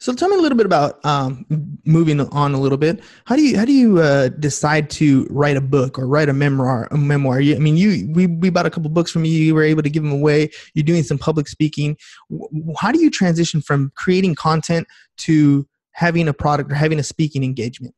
So 0.00 0.14
tell 0.14 0.28
me 0.28 0.36
a 0.36 0.40
little 0.40 0.56
bit 0.56 0.66
about 0.66 1.04
um, 1.04 1.44
moving 1.84 2.20
on 2.20 2.54
a 2.54 2.60
little 2.60 2.78
bit. 2.78 3.00
How 3.24 3.34
do 3.34 3.42
you 3.42 3.58
how 3.58 3.64
do 3.64 3.72
you 3.72 3.98
uh, 3.98 4.28
decide 4.28 4.90
to 4.90 5.26
write 5.28 5.56
a 5.56 5.60
book 5.60 5.98
or 5.98 6.06
write 6.06 6.28
a 6.28 6.32
memoir? 6.32 6.86
A 6.92 6.96
memoir. 6.96 7.40
You, 7.40 7.56
I 7.56 7.58
mean, 7.58 7.76
you 7.76 8.08
we 8.12 8.28
we 8.28 8.48
bought 8.48 8.64
a 8.64 8.70
couple 8.70 8.90
books 8.90 9.10
from 9.10 9.24
you. 9.24 9.32
You 9.32 9.56
were 9.56 9.64
able 9.64 9.82
to 9.82 9.90
give 9.90 10.04
them 10.04 10.12
away. 10.12 10.50
You're 10.74 10.84
doing 10.84 11.02
some 11.02 11.18
public 11.18 11.48
speaking. 11.48 11.96
How 12.78 12.92
do 12.92 13.00
you 13.00 13.10
transition 13.10 13.60
from 13.60 13.90
creating 13.96 14.36
content 14.36 14.86
to 15.18 15.66
having 15.90 16.28
a 16.28 16.32
product 16.32 16.70
or 16.70 16.76
having 16.76 17.00
a 17.00 17.02
speaking 17.02 17.42
engagement? 17.42 17.94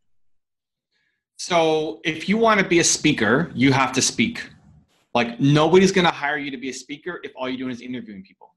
So 1.36 2.00
if 2.02 2.30
you 2.30 2.38
want 2.38 2.60
to 2.60 2.66
be 2.66 2.78
a 2.78 2.84
speaker, 2.84 3.50
you 3.54 3.72
have 3.72 3.92
to 3.92 4.02
speak. 4.02 4.48
Like 5.14 5.38
nobody's 5.38 5.92
going 5.92 6.06
to 6.06 6.12
hire 6.12 6.38
you 6.38 6.50
to 6.50 6.56
be 6.56 6.70
a 6.70 6.74
speaker 6.74 7.20
if 7.22 7.32
all 7.36 7.46
you're 7.46 7.58
doing 7.58 7.72
is 7.72 7.82
interviewing 7.82 8.22
people. 8.22 8.54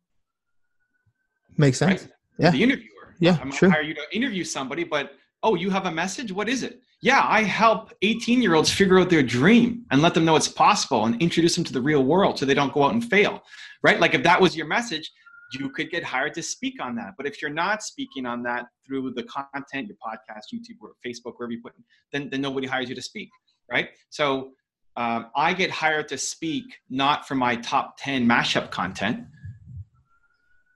Makes 1.58 1.80
sense. 1.80 2.04
right? 2.04 2.12
Yeah. 2.40 2.52
The 2.52 2.64
interviewer. 2.64 2.93
Yeah, 3.24 3.38
I'm 3.42 3.52
sure. 3.52 3.70
gonna 3.70 3.82
hire 3.82 3.84
you 3.84 3.94
to 3.94 4.04
interview 4.12 4.44
somebody, 4.44 4.84
but 4.84 5.14
oh, 5.44 5.56
you 5.56 5.70
have 5.70 5.86
a 5.86 5.92
message? 5.92 6.32
What 6.32 6.50
is 6.50 6.64
it? 6.64 6.82
Yeah, 7.02 7.26
I 7.28 7.44
help 7.44 7.94
18 8.02 8.42
year 8.42 8.56
olds 8.56 8.72
figure 8.72 9.00
out 9.00 9.10
their 9.10 9.24
dream 9.24 9.86
and 9.92 10.02
let 10.02 10.14
them 10.14 10.26
know 10.26 10.36
it's 10.36 10.48
possible 10.48 11.06
and 11.06 11.22
introduce 11.22 11.56
them 11.56 11.64
to 11.66 11.74
the 11.74 11.82
real 11.82 12.04
world 12.04 12.40
so 12.40 12.46
they 12.46 12.54
don't 12.54 12.74
go 12.74 12.84
out 12.84 12.94
and 12.94 13.04
fail. 13.04 13.44
Right? 13.82 14.00
Like 14.00 14.14
if 14.14 14.24
that 14.24 14.40
was 14.40 14.56
your 14.56 14.68
message, 14.68 15.12
you 15.54 15.70
could 15.70 15.90
get 15.92 16.04
hired 16.04 16.34
to 16.36 16.42
speak 16.42 16.82
on 16.82 16.96
that. 16.96 17.14
But 17.18 17.28
if 17.28 17.42
you're 17.42 17.52
not 17.52 17.84
speaking 17.84 18.26
on 18.26 18.42
that 18.44 18.66
through 18.86 19.14
the 19.16 19.24
content, 19.24 19.88
your 19.88 19.98
podcast, 20.06 20.54
YouTube, 20.54 20.78
or 20.82 20.94
Facebook, 21.06 21.34
wherever 21.38 21.52
you 21.52 21.62
put, 21.62 21.74
it, 21.74 21.84
then 22.12 22.30
then 22.30 22.42
nobody 22.42 22.68
hires 22.68 22.90
you 22.90 22.96
to 22.96 23.02
speak. 23.02 23.30
Right? 23.70 23.90
So 24.10 24.52
um, 24.96 25.28
I 25.36 25.54
get 25.54 25.72
hired 25.72 26.08
to 26.10 26.18
speak 26.18 26.66
not 26.90 27.28
for 27.28 27.36
my 27.36 27.56
top 27.58 27.96
10 28.00 28.28
mashup 28.28 28.72
content. 28.72 29.26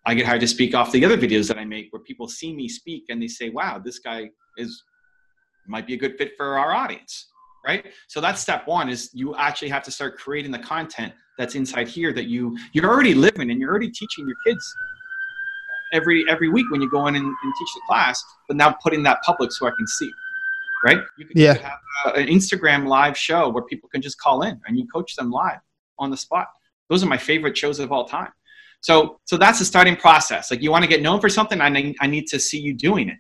I 0.08 0.14
get 0.14 0.26
hired 0.26 0.40
to 0.40 0.48
speak 0.48 0.74
off 0.74 0.94
the 0.94 1.04
other 1.04 1.18
videos 1.18 1.50
that 1.50 1.58
I 1.58 1.66
make 1.66 1.92
where 1.92 2.02
people 2.02 2.30
see 2.30 2.56
me 2.56 2.70
speak 2.70 3.04
and 3.10 3.22
they 3.22 3.28
say, 3.28 3.50
wow, 3.50 3.78
this 3.78 4.00
guy 4.00 4.30
is 4.58 4.82
might 5.68 5.86
be 5.86 5.94
a 5.96 5.98
good 5.98 6.18
fit 6.18 6.32
for 6.38 6.58
our 6.58 6.74
audience. 6.74 7.28
Right. 7.66 7.88
So 8.08 8.22
that's 8.22 8.40
step 8.40 8.66
one 8.66 8.88
is 8.88 9.10
you 9.14 9.36
actually 9.36 9.68
have 9.68 9.84
to 9.84 9.92
start 9.92 10.18
creating 10.18 10.52
the 10.52 10.60
content 10.60 11.12
that's 11.38 11.56
inside 11.56 11.90
here 11.90 12.14
that 12.14 12.28
you 12.28 12.58
you're 12.72 12.86
already 12.90 13.14
living 13.14 13.52
and 13.52 13.60
you're 13.60 13.70
already 13.70 13.90
teaching 13.90 14.26
your 14.26 14.38
kids 14.46 14.66
every 15.92 16.24
every 16.30 16.48
week 16.48 16.66
when 16.72 16.82
you 16.82 16.90
go 16.90 17.08
in 17.08 17.16
and, 17.18 17.26
and 17.26 17.54
teach 17.60 17.70
the 17.76 17.82
class, 17.86 18.24
but 18.48 18.56
now 18.56 18.74
putting 18.82 19.04
that 19.04 19.22
public 19.24 19.52
so 19.52 19.68
I 19.68 19.72
can 19.78 19.88
see. 19.88 20.10
Right? 20.86 21.00
You 21.18 21.26
could, 21.26 21.38
Yeah. 21.38 21.54
have 21.56 21.80
a, 22.06 22.20
an 22.20 22.28
Instagram 22.28 22.88
live 22.88 23.18
show 23.18 23.50
where 23.50 23.64
people 23.64 23.90
can 23.90 24.02
just 24.02 24.18
call 24.20 24.44
in 24.44 24.62
and 24.68 24.78
you 24.78 24.88
coach 24.88 25.18
them 25.18 25.32
live 25.32 25.60
on 26.00 26.12
the 26.12 26.18
spot. 26.18 26.48
Those 26.90 27.04
are 27.04 27.08
my 27.08 27.18
favorite 27.18 27.58
shows 27.58 27.80
of 27.80 27.92
all 27.92 28.06
time. 28.06 28.30
So 28.88 29.20
so 29.26 29.36
that's 29.36 29.60
the 29.60 29.66
starting 29.66 29.98
process. 29.98 30.50
Like 30.50 30.62
you 30.62 30.72
want 30.72 30.86
to 30.86 30.88
get 30.88 31.02
known 31.02 31.20
for 31.20 31.28
something, 31.28 31.60
I 31.60 31.68
need, 31.68 31.98
I 32.00 32.08
need 32.08 32.26
to 32.28 32.40
see 32.40 32.58
you 32.58 32.74
doing 32.74 33.10
it. 33.10 33.18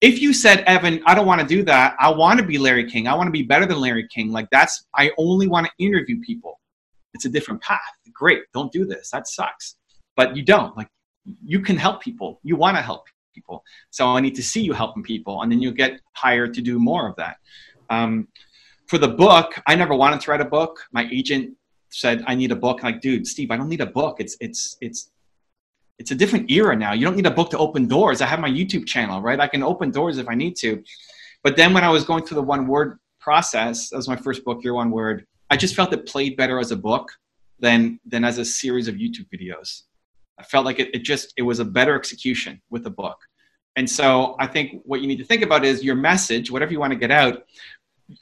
If 0.00 0.20
you 0.20 0.32
said, 0.32 0.64
Evan, 0.66 1.00
I 1.06 1.14
don't 1.14 1.28
want 1.28 1.40
to 1.40 1.46
do 1.46 1.62
that. 1.62 1.94
I 2.00 2.10
want 2.10 2.40
to 2.40 2.44
be 2.44 2.58
Larry 2.58 2.90
King. 2.90 3.06
I 3.06 3.14
want 3.14 3.28
to 3.28 3.30
be 3.30 3.44
better 3.44 3.66
than 3.66 3.78
Larry 3.78 4.08
King. 4.12 4.32
Like 4.32 4.48
that's 4.50 4.84
I 4.96 5.12
only 5.16 5.46
want 5.46 5.64
to 5.68 5.72
interview 5.78 6.20
people. 6.22 6.58
It's 7.14 7.24
a 7.24 7.28
different 7.28 7.62
path. 7.62 7.92
Great. 8.12 8.42
Don't 8.52 8.72
do 8.72 8.84
this. 8.84 9.10
That 9.12 9.28
sucks. 9.28 9.76
But 10.16 10.36
you 10.36 10.42
don't. 10.42 10.76
Like 10.76 10.88
you 11.44 11.60
can 11.60 11.76
help 11.76 12.02
people. 12.02 12.40
You 12.42 12.56
want 12.56 12.76
to 12.76 12.82
help 12.82 13.04
people. 13.32 13.62
So 13.90 14.08
I 14.08 14.20
need 14.20 14.34
to 14.34 14.42
see 14.42 14.62
you 14.62 14.72
helping 14.72 15.04
people, 15.04 15.42
and 15.42 15.52
then 15.52 15.62
you'll 15.62 15.80
get 15.84 16.00
hired 16.14 16.52
to 16.54 16.60
do 16.60 16.80
more 16.80 17.08
of 17.08 17.14
that. 17.14 17.36
Um, 17.90 18.26
for 18.88 18.98
the 18.98 19.12
book, 19.24 19.54
I 19.68 19.76
never 19.76 19.94
wanted 19.94 20.20
to 20.22 20.30
write 20.32 20.40
a 20.40 20.50
book. 20.58 20.80
My 20.90 21.08
agent 21.12 21.56
said 21.98 22.24
I 22.26 22.34
need 22.34 22.52
a 22.52 22.56
book. 22.56 22.82
Like, 22.82 23.00
dude, 23.00 23.26
Steve, 23.26 23.50
I 23.50 23.56
don't 23.56 23.68
need 23.68 23.80
a 23.80 23.86
book. 23.86 24.16
It's 24.20 24.36
it's 24.40 24.76
it's 24.80 25.10
it's 25.98 26.10
a 26.10 26.14
different 26.14 26.50
era 26.50 26.76
now. 26.76 26.92
You 26.92 27.04
don't 27.06 27.16
need 27.16 27.26
a 27.26 27.30
book 27.30 27.50
to 27.50 27.58
open 27.58 27.86
doors. 27.86 28.20
I 28.20 28.26
have 28.26 28.40
my 28.40 28.50
YouTube 28.50 28.86
channel, 28.86 29.20
right? 29.22 29.40
I 29.40 29.48
can 29.48 29.62
open 29.62 29.90
doors 29.90 30.18
if 30.18 30.28
I 30.28 30.34
need 30.34 30.56
to. 30.56 30.82
But 31.42 31.56
then 31.56 31.72
when 31.72 31.84
I 31.84 31.90
was 31.90 32.04
going 32.04 32.24
through 32.24 32.36
the 32.36 32.42
one 32.42 32.66
word 32.66 32.98
process, 33.20 33.90
that 33.90 33.96
was 33.96 34.08
my 34.08 34.16
first 34.16 34.44
book, 34.44 34.62
Your 34.62 34.74
One 34.74 34.90
Word. 34.90 35.26
I 35.50 35.56
just 35.56 35.74
felt 35.74 35.92
it 35.92 36.06
played 36.06 36.36
better 36.36 36.58
as 36.58 36.70
a 36.70 36.76
book 36.76 37.10
than 37.60 37.98
than 38.04 38.24
as 38.24 38.38
a 38.38 38.44
series 38.44 38.88
of 38.88 38.96
YouTube 38.96 39.28
videos. 39.34 39.82
I 40.38 40.42
felt 40.42 40.66
like 40.66 40.78
it, 40.78 40.94
it 40.94 41.02
just 41.02 41.32
it 41.36 41.42
was 41.42 41.60
a 41.60 41.64
better 41.64 41.94
execution 41.94 42.60
with 42.70 42.86
a 42.86 42.90
book. 42.90 43.18
And 43.76 43.88
so 43.88 44.36
I 44.38 44.46
think 44.46 44.82
what 44.84 45.00
you 45.00 45.06
need 45.06 45.18
to 45.18 45.24
think 45.24 45.42
about 45.42 45.64
is 45.64 45.84
your 45.84 45.94
message, 45.94 46.50
whatever 46.50 46.72
you 46.72 46.80
want 46.80 46.92
to 46.92 46.98
get 46.98 47.10
out. 47.10 47.44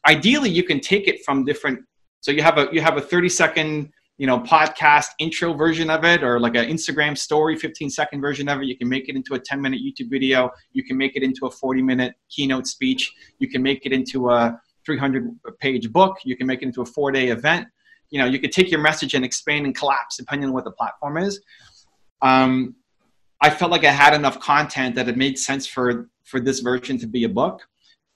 Ideally, 0.07 0.51
you 0.51 0.65
can 0.65 0.81
take 0.81 1.09
it 1.09 1.25
from 1.25 1.45
different. 1.45 1.85
So 2.25 2.31
you 2.31 2.41
have 2.41 2.57
a 2.57 2.69
you 2.73 2.81
have 2.81 2.97
a 2.97 3.03
30 3.03 3.29
second 3.29 3.93
you 4.17 4.27
know 4.27 4.41
podcast 4.41 5.09
intro 5.19 5.53
version 5.53 5.91
of 5.91 6.05
it 6.05 6.23
or 6.23 6.41
like 6.41 6.55
an 6.55 6.65
instagram 6.71 7.19
story 7.19 7.55
15 7.55 7.91
second 7.91 8.23
version 8.23 8.49
of 8.49 8.63
it. 8.63 8.65
You 8.65 8.79
can 8.79 8.89
make 8.89 9.11
it 9.11 9.15
into 9.15 9.35
a 9.35 9.39
10 9.39 9.61
minute 9.61 9.83
youtube 9.83 10.09
video. 10.09 10.51
You 10.73 10.83
can 10.85 10.97
make 10.97 11.17
it 11.17 11.23
into 11.23 11.45
a 11.45 11.51
40 11.51 11.83
minute 11.83 12.15
keynote 12.31 12.67
speech. 12.67 13.13
You 13.41 13.49
can 13.51 13.63
make 13.63 13.85
it 13.85 13.93
into 13.93 14.31
a 14.31 14.59
300 14.87 15.39
page 15.61 15.93
book. 15.93 16.17
You 16.25 16.35
can 16.35 16.47
make 16.47 16.63
it 16.63 16.65
into 16.65 16.81
a 16.81 16.87
four 16.87 17.13
day 17.13 17.29
event. 17.29 17.67
You 18.09 18.21
know 18.21 18.25
you 18.25 18.39
could 18.39 18.53
take 18.53 18.71
your 18.71 18.81
message 18.81 19.13
and 19.13 19.23
expand 19.23 19.67
and 19.67 19.75
collapse 19.75 20.17
depending 20.17 20.49
on 20.49 20.55
what 20.55 20.65
the 20.65 20.73
platform 20.73 21.19
is. 21.19 21.43
Um, 22.23 22.75
i 23.43 23.51
felt 23.51 23.71
like 23.71 23.85
i 23.85 23.91
had 23.91 24.15
enough 24.15 24.39
content 24.41 24.95
that 24.95 25.09
it 25.09 25.17
made 25.19 25.37
sense 25.39 25.67
for 25.67 26.09
for 26.23 26.41
this 26.41 26.61
version 26.61 26.97
to 26.97 27.07
be 27.07 27.25
a 27.25 27.29
book 27.29 27.61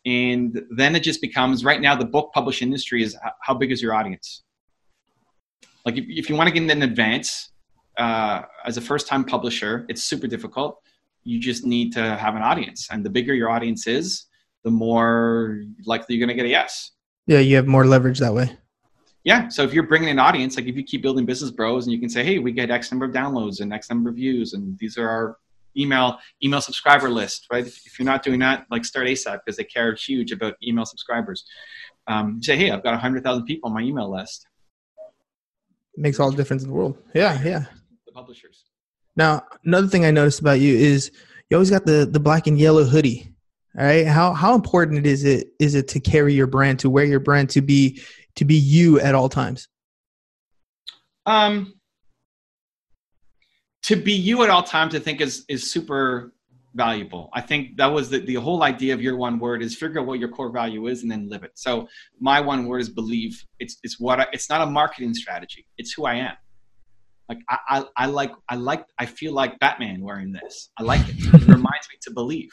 and 0.08 0.50
then 0.80 0.90
it 0.98 1.02
just 1.10 1.20
becomes 1.28 1.56
right 1.70 1.80
now 1.86 1.94
the 2.04 2.10
book 2.16 2.26
publish 2.38 2.58
industry 2.66 3.00
is 3.06 3.12
how 3.46 3.54
big 3.62 3.70
is 3.74 3.80
your 3.84 3.94
audience? 4.00 4.26
Like 5.84 5.96
if, 6.00 6.04
if 6.20 6.24
you 6.28 6.34
want 6.38 6.46
to 6.50 6.54
get 6.56 6.62
in 6.76 6.82
advance 6.92 7.28
uh, 8.04 8.36
as 8.68 8.74
a 8.80 8.80
first 8.90 9.04
time 9.10 9.22
publisher 9.34 9.72
it's 9.90 10.02
super 10.12 10.28
difficult. 10.36 10.72
You 11.30 11.36
just 11.50 11.62
need 11.74 11.88
to 11.98 12.04
have 12.24 12.34
an 12.40 12.44
audience. 12.50 12.80
And 12.92 12.98
the 13.06 13.12
bigger 13.18 13.34
your 13.42 13.50
audience 13.56 13.82
is 13.98 14.06
the 14.66 14.70
more 14.86 15.62
likely 15.92 16.10
you're 16.14 16.24
going 16.26 16.34
to 16.36 16.40
get 16.42 16.48
a 16.52 16.54
yes. 16.60 16.72
Yeah, 17.32 17.40
you 17.48 17.54
have 17.60 17.68
more 17.76 17.86
leverage 17.94 18.18
that 18.24 18.34
way. 18.38 18.48
yeah 19.30 19.40
so 19.54 19.60
if 19.66 19.70
you're 19.74 19.88
bringing 19.92 20.10
an 20.16 20.20
audience 20.28 20.52
like 20.56 20.68
if 20.72 20.76
you 20.78 20.84
keep 20.90 21.02
building 21.06 21.26
business 21.32 21.50
bros 21.58 21.82
and 21.84 21.92
you 21.94 22.00
can 22.04 22.08
say 22.16 22.22
hey 22.28 22.36
we 22.46 22.50
get 22.60 22.66
x 22.70 22.82
number 22.92 23.06
of 23.08 23.12
downloads 23.20 23.56
and 23.60 23.68
x 23.80 23.82
number 23.92 24.08
of 24.10 24.16
views 24.22 24.48
and 24.54 24.64
these 24.82 24.94
are 25.00 25.08
our 25.16 25.26
email 25.78 26.18
email 26.42 26.60
subscriber 26.60 27.08
list 27.08 27.46
right 27.52 27.66
if, 27.66 27.86
if 27.86 27.98
you're 27.98 28.06
not 28.06 28.22
doing 28.22 28.40
that 28.40 28.66
like 28.70 28.84
start 28.84 29.06
asap 29.06 29.40
because 29.44 29.56
they 29.56 29.64
care 29.64 29.94
huge 29.94 30.32
about 30.32 30.54
email 30.62 30.84
subscribers 30.84 31.44
um, 32.06 32.42
say 32.42 32.56
hey 32.56 32.70
i've 32.70 32.82
got 32.82 32.92
100000 32.92 33.44
people 33.44 33.68
on 33.68 33.74
my 33.74 33.82
email 33.82 34.10
list 34.10 34.46
makes 35.98 36.20
all 36.20 36.30
the 36.30 36.36
difference 36.36 36.62
in 36.62 36.68
the 36.68 36.74
world. 36.74 36.96
Yeah, 37.14 37.42
yeah. 37.42 37.64
the 38.06 38.12
publishers 38.12 38.64
Now, 39.16 39.42
another 39.64 39.88
thing 39.88 40.04
I 40.04 40.10
noticed 40.10 40.40
about 40.40 40.60
you 40.60 40.76
is 40.76 41.10
you 41.50 41.56
always 41.56 41.70
got 41.70 41.84
the 41.84 42.08
the 42.10 42.20
black 42.20 42.46
and 42.46 42.58
yellow 42.58 42.84
hoodie. 42.84 43.34
All 43.78 43.84
right. 43.84 44.06
How 44.06 44.32
how 44.32 44.54
important 44.54 45.06
is 45.06 45.24
it 45.24 45.48
is 45.58 45.74
it 45.74 45.88
to 45.88 46.00
carry 46.00 46.34
your 46.34 46.46
brand, 46.46 46.78
to 46.80 46.90
wear 46.90 47.04
your 47.04 47.20
brand, 47.20 47.50
to 47.50 47.60
be 47.60 48.00
to 48.36 48.44
be 48.44 48.54
you 48.54 49.00
at 49.00 49.14
all 49.14 49.28
times? 49.28 49.68
Um, 51.26 51.74
to 53.88 53.96
be 53.96 54.12
you 54.12 54.42
at 54.42 54.50
all 54.50 54.62
times, 54.62 54.94
I 54.94 54.98
think 54.98 55.22
is 55.22 55.46
is 55.48 55.70
super 55.70 56.34
valuable. 56.74 57.30
I 57.32 57.40
think 57.40 57.78
that 57.78 57.86
was 57.86 58.10
the, 58.10 58.18
the 58.18 58.34
whole 58.34 58.62
idea 58.62 58.92
of 58.92 59.00
your 59.00 59.16
one 59.16 59.38
word 59.38 59.62
is 59.62 59.74
figure 59.74 60.00
out 60.00 60.06
what 60.06 60.18
your 60.18 60.28
core 60.28 60.52
value 60.52 60.88
is 60.88 61.00
and 61.02 61.10
then 61.10 61.26
live 61.30 61.42
it. 61.42 61.52
So 61.54 61.88
my 62.20 62.38
one 62.38 62.66
word 62.66 62.82
is 62.82 62.90
believe. 62.90 63.42
It's 63.58 63.78
it's 63.82 63.98
what 63.98 64.20
I, 64.20 64.26
it's 64.30 64.50
not 64.50 64.60
a 64.60 64.66
marketing 64.66 65.14
strategy. 65.14 65.66
It's 65.78 65.92
who 65.92 66.04
I 66.04 66.16
am. 66.16 66.34
Like 67.30 67.38
I, 67.48 67.58
I, 67.70 67.84
I 67.96 68.06
like 68.06 68.32
I 68.50 68.56
like 68.56 68.84
I 68.98 69.06
feel 69.06 69.32
like 69.32 69.58
Batman 69.58 70.02
wearing 70.02 70.32
this. 70.32 70.68
I 70.78 70.82
like 70.82 71.08
it. 71.08 71.16
It 71.18 71.32
reminds 71.56 71.88
me 71.88 71.96
to 72.02 72.10
believe. 72.10 72.50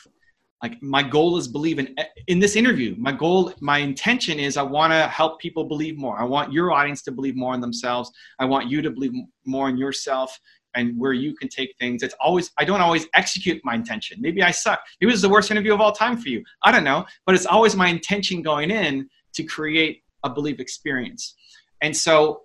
Like 0.63 0.81
my 0.81 1.03
goal 1.03 1.37
is 1.37 1.47
believe 1.47 1.79
in 1.79 1.95
in 2.27 2.39
this 2.39 2.55
interview. 2.55 2.95
My 2.97 3.11
goal, 3.11 3.53
my 3.59 3.79
intention 3.79 4.39
is 4.39 4.57
I 4.57 4.63
want 4.63 4.93
to 4.93 5.07
help 5.07 5.39
people 5.39 5.65
believe 5.65 5.97
more. 5.97 6.19
I 6.19 6.23
want 6.23 6.53
your 6.53 6.71
audience 6.71 7.01
to 7.03 7.11
believe 7.11 7.35
more 7.35 7.53
in 7.53 7.61
themselves. 7.61 8.11
I 8.39 8.45
want 8.45 8.69
you 8.69 8.81
to 8.81 8.89
believe 8.89 9.13
more 9.45 9.69
in 9.69 9.77
yourself 9.77 10.39
and 10.75 10.97
where 10.99 11.13
you 11.13 11.35
can 11.35 11.49
take 11.49 11.75
things. 11.79 12.03
It's 12.03 12.15
always 12.19 12.51
I 12.57 12.65
don't 12.65 12.81
always 12.81 13.07
execute 13.13 13.61
my 13.63 13.75
intention. 13.75 14.17
Maybe 14.21 14.43
I 14.43 14.51
suck. 14.51 14.79
Maybe 14.99 15.11
was 15.11 15.21
the 15.21 15.29
worst 15.29 15.51
interview 15.51 15.73
of 15.73 15.81
all 15.81 15.91
time 15.91 16.17
for 16.17 16.29
you. 16.29 16.43
I 16.63 16.71
don't 16.71 16.83
know, 16.83 17.05
but 17.25 17.35
it's 17.35 17.45
always 17.45 17.75
my 17.75 17.87
intention 17.87 18.41
going 18.41 18.71
in 18.71 19.09
to 19.33 19.43
create 19.43 20.03
a 20.23 20.29
belief 20.29 20.59
experience. 20.59 21.35
And 21.81 21.95
so 21.95 22.43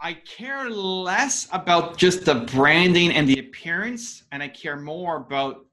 I 0.00 0.14
care 0.14 0.68
less 0.68 1.48
about 1.52 1.96
just 1.96 2.24
the 2.24 2.34
branding 2.34 3.12
and 3.12 3.28
the 3.28 3.38
appearance, 3.38 4.24
and 4.32 4.42
I 4.42 4.48
care 4.48 4.76
more 4.76 5.18
about 5.18 5.64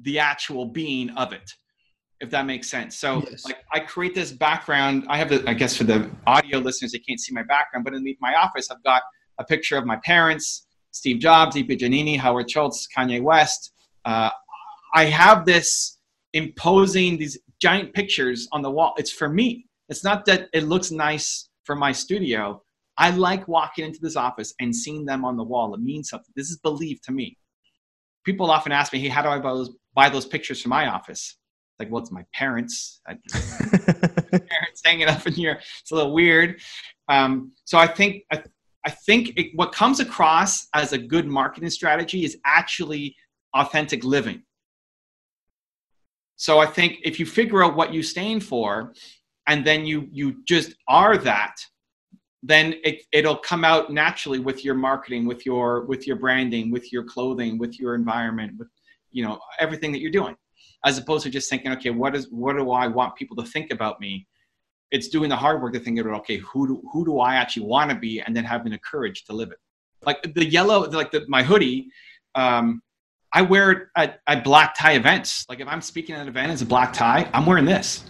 the 0.00 0.18
actual 0.18 0.66
being 0.66 1.10
of 1.10 1.32
it, 1.32 1.50
if 2.20 2.30
that 2.30 2.46
makes 2.46 2.68
sense. 2.70 2.98
So, 2.98 3.22
yes. 3.30 3.44
like, 3.44 3.58
I 3.72 3.80
create 3.80 4.14
this 4.14 4.32
background. 4.32 5.04
I 5.08 5.18
have 5.18 5.28
the, 5.28 5.44
I 5.48 5.54
guess, 5.54 5.76
for 5.76 5.84
the 5.84 6.10
audio 6.26 6.58
listeners, 6.58 6.92
they 6.92 6.98
can't 6.98 7.20
see 7.20 7.32
my 7.32 7.42
background, 7.42 7.84
but 7.84 7.94
in 7.94 8.04
my 8.20 8.34
office, 8.34 8.70
I've 8.70 8.82
got 8.82 9.02
a 9.38 9.44
picture 9.44 9.76
of 9.76 9.86
my 9.86 9.96
parents, 10.04 10.66
Steve 10.90 11.20
Jobs, 11.20 11.56
Deepa 11.56 11.78
Giannini, 11.78 12.18
Howard 12.18 12.50
Schultz, 12.50 12.86
Kanye 12.96 13.22
West. 13.22 13.72
Uh, 14.04 14.30
I 14.94 15.06
have 15.06 15.46
this 15.46 15.98
imposing 16.34 17.18
these 17.18 17.38
giant 17.60 17.94
pictures 17.94 18.48
on 18.52 18.62
the 18.62 18.70
wall. 18.70 18.94
It's 18.96 19.12
for 19.12 19.28
me. 19.28 19.66
It's 19.88 20.04
not 20.04 20.24
that 20.26 20.48
it 20.52 20.64
looks 20.64 20.90
nice 20.90 21.48
for 21.64 21.76
my 21.76 21.92
studio. 21.92 22.62
I 22.98 23.10
like 23.10 23.48
walking 23.48 23.84
into 23.86 24.00
this 24.02 24.16
office 24.16 24.52
and 24.60 24.74
seeing 24.74 25.04
them 25.06 25.24
on 25.24 25.36
the 25.36 25.44
wall. 25.44 25.74
It 25.74 25.80
means 25.80 26.10
something. 26.10 26.32
This 26.36 26.50
is 26.50 26.58
belief 26.58 27.00
to 27.02 27.12
me. 27.12 27.38
People 28.24 28.50
often 28.50 28.72
ask 28.72 28.92
me, 28.92 28.98
"Hey, 29.00 29.08
how 29.08 29.22
do 29.22 29.28
I 29.28 29.38
buy 29.38 29.50
those, 29.50 29.70
buy 29.94 30.08
those 30.08 30.26
pictures 30.26 30.62
for 30.62 30.68
my 30.68 30.88
office?" 30.88 31.36
Like, 31.78 31.90
well, 31.90 32.00
it's 32.00 32.12
my 32.12 32.24
parents. 32.32 33.00
I, 33.06 33.14
parents 34.30 34.82
hanging 34.84 35.08
up 35.08 35.26
in 35.26 35.32
here. 35.32 35.60
It's 35.80 35.90
a 35.90 35.94
little 35.94 36.12
weird. 36.12 36.60
Um, 37.08 37.52
so 37.64 37.78
I 37.78 37.86
think 37.86 38.24
I, 38.30 38.42
I 38.84 38.90
think 38.90 39.36
it, 39.36 39.52
what 39.54 39.72
comes 39.72 40.00
across 40.00 40.68
as 40.74 40.92
a 40.92 40.98
good 40.98 41.26
marketing 41.26 41.70
strategy 41.70 42.24
is 42.24 42.38
actually 42.44 43.16
authentic 43.54 44.04
living. 44.04 44.42
So 46.36 46.58
I 46.58 46.66
think 46.66 46.98
if 47.04 47.20
you 47.20 47.26
figure 47.26 47.64
out 47.64 47.76
what 47.76 47.92
you 47.92 48.02
stand 48.02 48.44
for, 48.44 48.94
and 49.46 49.64
then 49.64 49.84
you 49.84 50.08
you 50.10 50.44
just 50.44 50.74
are 50.88 51.16
that, 51.18 51.56
then 52.42 52.74
it, 52.82 53.02
it'll 53.12 53.36
come 53.36 53.64
out 53.64 53.92
naturally 53.92 54.40
with 54.40 54.64
your 54.64 54.74
marketing, 54.74 55.26
with 55.26 55.46
your 55.46 55.84
with 55.84 56.06
your 56.06 56.16
branding, 56.16 56.70
with 56.70 56.92
your 56.92 57.04
clothing, 57.04 57.58
with 57.58 57.78
your 57.78 57.94
environment, 57.94 58.58
with 58.58 58.68
you 59.10 59.24
know 59.24 59.38
everything 59.58 59.92
that 59.92 60.00
you're 60.00 60.10
doing, 60.10 60.36
as 60.84 60.98
opposed 60.98 61.24
to 61.24 61.30
just 61.30 61.48
thinking, 61.48 61.72
okay, 61.72 61.90
what 61.90 62.16
is 62.16 62.28
what 62.30 62.56
do 62.56 62.70
I 62.70 62.88
want 62.88 63.16
people 63.16 63.36
to 63.36 63.44
think 63.44 63.70
about 63.70 64.00
me? 64.00 64.26
it's 64.92 65.08
doing 65.08 65.30
the 65.30 65.36
hard 65.36 65.60
work 65.60 65.72
to 65.72 65.80
think 65.80 65.98
about 65.98 66.12
okay 66.20 66.36
who 66.36 66.68
do, 66.68 66.82
who 66.92 67.04
do 67.04 67.18
i 67.18 67.34
actually 67.34 67.66
want 67.66 67.90
to 67.90 67.96
be? 67.96 68.20
And 68.20 68.36
then 68.36 68.44
having 68.44 68.70
the 68.70 68.78
courage 68.78 69.24
to 69.24 69.32
live 69.32 69.50
it. 69.50 69.58
Like 70.04 70.34
the 70.34 70.44
yellow 70.44 70.88
like 70.90 71.10
the, 71.10 71.24
my 71.26 71.42
hoodie 71.42 71.88
um, 72.34 72.82
i 73.32 73.42
wear 73.42 73.70
it 73.72 73.88
at, 73.96 74.20
at 74.28 74.44
black 74.44 74.74
tie 74.76 74.92
events. 74.92 75.46
Like 75.48 75.60
if 75.60 75.66
i'm 75.66 75.80
speaking 75.80 76.14
at 76.14 76.20
an 76.20 76.28
event 76.28 76.52
as 76.52 76.62
a 76.62 76.66
black 76.66 76.92
tie 76.92 77.28
i'm 77.32 77.46
wearing 77.46 77.64
this. 77.64 78.04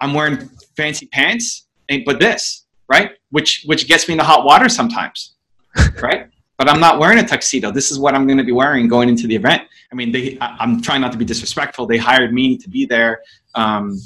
I'm 0.00 0.14
wearing 0.14 0.48
fancy 0.76 1.06
pants 1.06 1.68
but 2.06 2.18
this 2.18 2.66
right 2.88 3.12
which 3.30 3.64
which 3.66 3.86
gets 3.88 4.08
me 4.08 4.12
in 4.12 4.18
the 4.18 4.24
hot 4.24 4.44
water 4.44 4.68
sometimes 4.68 5.34
right 6.02 6.28
but 6.58 6.68
i'm 6.68 6.80
not 6.80 6.98
wearing 6.98 7.18
a 7.18 7.26
tuxedo 7.26 7.70
this 7.70 7.90
is 7.90 7.98
what 7.98 8.14
i'm 8.14 8.26
going 8.26 8.38
to 8.38 8.44
be 8.44 8.52
wearing 8.52 8.88
going 8.88 9.08
into 9.08 9.26
the 9.26 9.34
event 9.34 9.62
i 9.90 9.94
mean 9.94 10.12
they 10.12 10.38
I, 10.40 10.56
i'm 10.60 10.80
trying 10.80 11.00
not 11.00 11.12
to 11.12 11.18
be 11.18 11.24
disrespectful 11.24 11.86
they 11.86 11.98
hired 11.98 12.32
me 12.32 12.56
to 12.58 12.68
be 12.68 12.86
there 12.86 13.22
um, 13.54 13.98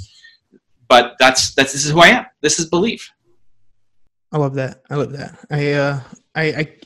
but 0.88 1.16
that's 1.18 1.54
that's 1.54 1.72
this 1.72 1.84
is 1.84 1.92
who 1.92 2.00
I 2.00 2.08
am. 2.08 2.26
This 2.40 2.58
is 2.58 2.66
belief. 2.66 3.10
I 4.32 4.38
love 4.38 4.54
that. 4.54 4.82
I 4.90 4.94
love 4.94 5.12
that. 5.12 5.38
I 5.50 5.72
uh 5.72 6.00
I 6.34 6.42
I 6.44 6.76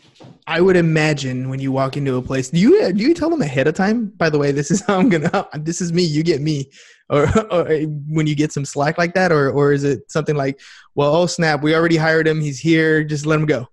I 0.51 0.61
would 0.61 0.75
imagine 0.75 1.49
when 1.49 1.61
you 1.61 1.71
walk 1.71 1.97
into 1.97 2.17
a 2.17 2.23
place, 2.23 2.51
do 2.51 2.59
you 2.59 2.93
do 2.93 3.05
you 3.05 3.15
tell 3.15 3.31
them 3.31 3.41
ahead 3.41 3.69
of 3.69 3.75
time? 3.75 4.07
By 4.07 4.29
the 4.29 4.37
way, 4.37 4.51
this 4.51 4.73
is 4.73 4.81
how 4.87 4.99
I'm 4.99 5.09
gonna. 5.09 5.47
This 5.61 5.81
is 5.81 5.93
me. 5.93 6.03
You 6.03 6.25
get 6.25 6.41
me, 6.41 6.69
or, 7.09 7.29
or 7.53 7.83
when 8.09 8.27
you 8.27 8.35
get 8.35 8.51
some 8.51 8.65
slack 8.65 8.99
like 8.99 9.15
that, 9.15 9.31
or 9.31 9.53
or 9.53 9.73
is 9.73 9.85
it 9.85 10.11
something 10.11 10.35
like, 10.35 10.59
well, 10.97 11.15
oh 11.15 11.27
snap, 11.27 11.63
we 11.63 11.73
already 11.73 11.97
hired 11.97 12.27
him. 12.27 12.41
He's 12.41 12.59
here. 12.59 13.05
Just 13.05 13.27
let 13.27 13.39
him 13.39 13.47
go. 13.47 13.69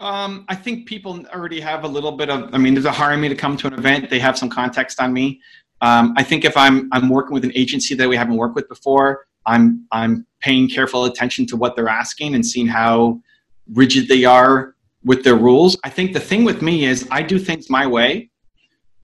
Um, 0.00 0.46
I 0.48 0.56
think 0.56 0.88
people 0.88 1.24
already 1.32 1.60
have 1.60 1.84
a 1.84 1.88
little 1.88 2.12
bit 2.12 2.28
of. 2.28 2.52
I 2.52 2.58
mean, 2.58 2.74
they're 2.74 2.90
hiring 2.90 3.20
me 3.20 3.28
to 3.28 3.36
come 3.36 3.56
to 3.58 3.68
an 3.68 3.74
event. 3.74 4.10
They 4.10 4.18
have 4.18 4.36
some 4.36 4.48
context 4.48 5.00
on 5.00 5.12
me. 5.12 5.40
Um, 5.80 6.12
I 6.16 6.24
think 6.24 6.44
if 6.44 6.56
I'm 6.56 6.88
I'm 6.90 7.08
working 7.08 7.34
with 7.34 7.44
an 7.44 7.52
agency 7.54 7.94
that 7.94 8.08
we 8.08 8.16
haven't 8.16 8.36
worked 8.36 8.56
with 8.56 8.68
before, 8.68 9.26
I'm 9.46 9.86
I'm 9.92 10.26
paying 10.40 10.68
careful 10.68 11.04
attention 11.04 11.46
to 11.46 11.56
what 11.56 11.76
they're 11.76 11.88
asking 11.88 12.34
and 12.34 12.44
seeing 12.44 12.66
how 12.66 13.20
rigid 13.68 14.08
they 14.08 14.24
are 14.24 14.74
with 15.04 15.24
their 15.24 15.36
rules. 15.36 15.76
I 15.84 15.90
think 15.90 16.12
the 16.12 16.20
thing 16.20 16.44
with 16.44 16.62
me 16.62 16.84
is 16.84 17.08
I 17.10 17.22
do 17.22 17.38
things 17.38 17.70
my 17.70 17.86
way. 17.86 18.30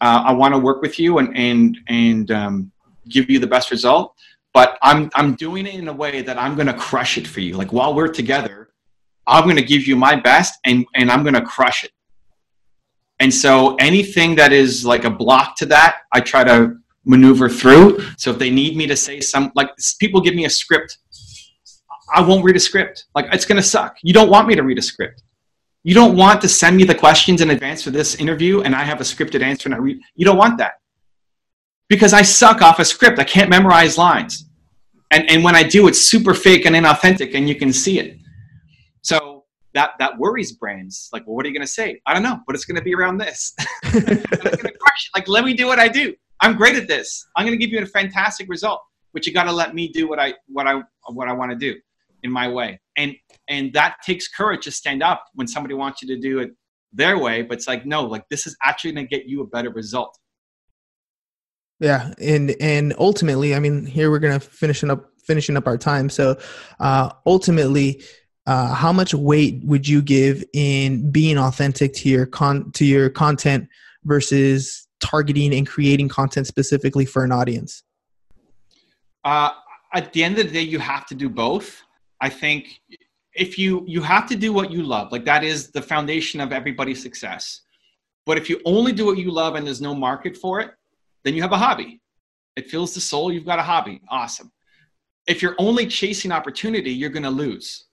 Uh, 0.00 0.24
I 0.26 0.32
want 0.32 0.54
to 0.54 0.58
work 0.58 0.82
with 0.82 0.98
you 0.98 1.18
and 1.18 1.36
and 1.36 1.78
and 1.88 2.30
um, 2.30 2.72
give 3.08 3.30
you 3.30 3.38
the 3.38 3.46
best 3.46 3.70
result, 3.70 4.14
but 4.52 4.78
I'm 4.82 5.10
I'm 5.14 5.34
doing 5.34 5.66
it 5.66 5.74
in 5.74 5.88
a 5.88 5.92
way 5.92 6.22
that 6.22 6.38
I'm 6.38 6.54
going 6.54 6.66
to 6.66 6.74
crush 6.74 7.16
it 7.16 7.26
for 7.26 7.40
you. 7.40 7.56
Like 7.56 7.72
while 7.72 7.94
we're 7.94 8.08
together, 8.08 8.68
I'm 9.26 9.44
going 9.44 9.56
to 9.56 9.64
give 9.64 9.86
you 9.86 9.96
my 9.96 10.16
best 10.16 10.58
and 10.64 10.84
and 10.94 11.10
I'm 11.10 11.22
going 11.22 11.34
to 11.34 11.42
crush 11.42 11.84
it. 11.84 11.92
And 13.18 13.32
so 13.32 13.76
anything 13.76 14.34
that 14.34 14.52
is 14.52 14.84
like 14.84 15.04
a 15.04 15.10
block 15.10 15.56
to 15.56 15.66
that, 15.66 16.02
I 16.12 16.20
try 16.20 16.44
to 16.44 16.76
maneuver 17.06 17.48
through. 17.48 18.00
So 18.18 18.30
if 18.30 18.38
they 18.38 18.50
need 18.50 18.76
me 18.76 18.86
to 18.88 18.96
say 18.96 19.20
some, 19.20 19.52
like 19.54 19.70
people 19.98 20.20
give 20.20 20.34
me 20.34 20.44
a 20.44 20.50
script, 20.50 20.98
I 22.14 22.20
won't 22.20 22.44
read 22.44 22.56
a 22.56 22.60
script. 22.60 23.06
Like 23.14 23.26
it's 23.32 23.46
going 23.46 23.56
to 23.56 23.66
suck. 23.66 23.96
You 24.02 24.12
don't 24.12 24.28
want 24.28 24.48
me 24.48 24.54
to 24.54 24.62
read 24.62 24.78
a 24.78 24.82
script. 24.82 25.22
You 25.86 25.94
don't 25.94 26.16
want 26.16 26.40
to 26.40 26.48
send 26.48 26.76
me 26.76 26.82
the 26.82 26.96
questions 26.96 27.40
in 27.40 27.50
advance 27.50 27.80
for 27.80 27.90
this 27.90 28.16
interview 28.16 28.62
and 28.62 28.74
I 28.74 28.82
have 28.82 29.00
a 29.00 29.04
scripted 29.04 29.40
answer 29.40 29.68
and 29.68 29.74
I 29.74 29.78
read. 29.78 30.00
You 30.16 30.24
don't 30.24 30.36
want 30.36 30.58
that 30.58 30.80
because 31.88 32.12
I 32.12 32.22
suck 32.22 32.60
off 32.60 32.80
a 32.80 32.84
script. 32.84 33.20
I 33.20 33.24
can't 33.24 33.48
memorize 33.48 33.96
lines. 33.96 34.46
And, 35.12 35.30
and 35.30 35.44
when 35.44 35.54
I 35.54 35.62
do, 35.62 35.86
it's 35.86 36.00
super 36.00 36.34
fake 36.34 36.66
and 36.66 36.74
inauthentic 36.74 37.36
and 37.36 37.48
you 37.48 37.54
can 37.54 37.72
see 37.72 38.00
it. 38.00 38.18
So 39.02 39.44
that, 39.74 39.92
that 40.00 40.18
worries 40.18 40.50
brands. 40.50 41.08
Like, 41.12 41.24
well, 41.24 41.36
what 41.36 41.46
are 41.46 41.48
you 41.50 41.54
going 41.54 41.64
to 41.64 41.72
say? 41.72 42.00
I 42.04 42.14
don't 42.14 42.24
know, 42.24 42.40
but 42.48 42.56
it's 42.56 42.64
going 42.64 42.78
to 42.78 42.82
be 42.82 42.92
around 42.92 43.18
this. 43.18 43.54
like, 45.14 45.28
let 45.28 45.44
me 45.44 45.54
do 45.54 45.68
what 45.68 45.78
I 45.78 45.86
do. 45.86 46.16
I'm 46.40 46.56
great 46.56 46.74
at 46.74 46.88
this. 46.88 47.28
I'm 47.36 47.46
going 47.46 47.56
to 47.56 47.64
give 47.64 47.72
you 47.72 47.80
a 47.80 47.86
fantastic 47.86 48.48
result, 48.48 48.80
but 49.12 49.24
you 49.24 49.32
got 49.32 49.44
to 49.44 49.52
let 49.52 49.72
me 49.72 49.86
do 49.86 50.08
what 50.08 50.18
I 50.18 50.34
what 50.48 50.66
I 50.66 50.82
what 51.12 51.28
I 51.28 51.32
want 51.32 51.52
to 51.52 51.56
do 51.56 51.78
in 52.24 52.32
my 52.32 52.48
way. 52.48 52.80
And 52.96 53.14
and 53.48 53.72
that 53.74 53.96
takes 54.04 54.28
courage 54.28 54.64
to 54.64 54.70
stand 54.70 55.02
up 55.02 55.24
when 55.34 55.46
somebody 55.46 55.74
wants 55.74 56.02
you 56.02 56.08
to 56.08 56.20
do 56.20 56.40
it 56.40 56.50
their 56.92 57.18
way, 57.18 57.42
but 57.42 57.58
it's 57.58 57.68
like 57.68 57.86
no, 57.86 58.04
like 58.04 58.28
this 58.30 58.46
is 58.46 58.56
actually 58.62 58.92
going 58.92 59.06
to 59.06 59.16
get 59.16 59.26
you 59.26 59.42
a 59.42 59.46
better 59.46 59.70
result. 59.70 60.18
Yeah, 61.78 62.12
and 62.20 62.54
and 62.60 62.94
ultimately, 62.98 63.54
I 63.54 63.58
mean, 63.58 63.84
here 63.84 64.10
we're 64.10 64.18
going 64.18 64.38
to 64.38 64.40
finishing 64.40 64.90
up 64.90 65.10
finishing 65.26 65.56
up 65.56 65.66
our 65.66 65.76
time. 65.76 66.08
So, 66.08 66.38
uh 66.80 67.10
ultimately, 67.26 68.02
uh, 68.46 68.72
how 68.74 68.92
much 68.92 69.12
weight 69.12 69.62
would 69.64 69.86
you 69.86 70.00
give 70.00 70.44
in 70.54 71.10
being 71.10 71.36
authentic 71.36 71.92
to 71.94 72.08
your 72.08 72.26
con 72.26 72.70
to 72.72 72.84
your 72.84 73.10
content 73.10 73.68
versus 74.04 74.86
targeting 75.00 75.52
and 75.52 75.66
creating 75.66 76.08
content 76.08 76.46
specifically 76.46 77.04
for 77.04 77.24
an 77.24 77.32
audience? 77.32 77.82
Uh, 79.24 79.50
at 79.92 80.12
the 80.12 80.22
end 80.22 80.38
of 80.38 80.46
the 80.46 80.52
day, 80.52 80.62
you 80.62 80.78
have 80.78 81.06
to 81.06 81.14
do 81.14 81.28
both. 81.28 81.82
I 82.20 82.28
think 82.28 82.80
if 83.34 83.58
you 83.58 83.84
you 83.86 84.00
have 84.02 84.26
to 84.28 84.36
do 84.36 84.52
what 84.52 84.70
you 84.70 84.82
love, 84.82 85.12
like 85.12 85.24
that 85.24 85.44
is 85.44 85.70
the 85.70 85.82
foundation 85.82 86.40
of 86.40 86.52
everybody's 86.52 87.02
success. 87.02 87.62
But 88.24 88.38
if 88.38 88.50
you 88.50 88.60
only 88.64 88.92
do 88.92 89.06
what 89.06 89.18
you 89.18 89.30
love 89.30 89.54
and 89.54 89.66
there's 89.66 89.80
no 89.80 89.94
market 89.94 90.36
for 90.36 90.60
it, 90.60 90.70
then 91.24 91.34
you 91.34 91.42
have 91.42 91.52
a 91.52 91.58
hobby. 91.58 92.00
It 92.56 92.68
fills 92.68 92.94
the 92.94 93.00
soul. 93.00 93.32
You've 93.32 93.44
got 93.44 93.58
a 93.58 93.62
hobby. 93.62 94.00
Awesome. 94.08 94.50
If 95.26 95.42
you're 95.42 95.54
only 95.58 95.86
chasing 95.86 96.32
opportunity, 96.32 96.90
you're 96.90 97.10
going 97.10 97.22
to 97.22 97.30
lose. 97.30 97.84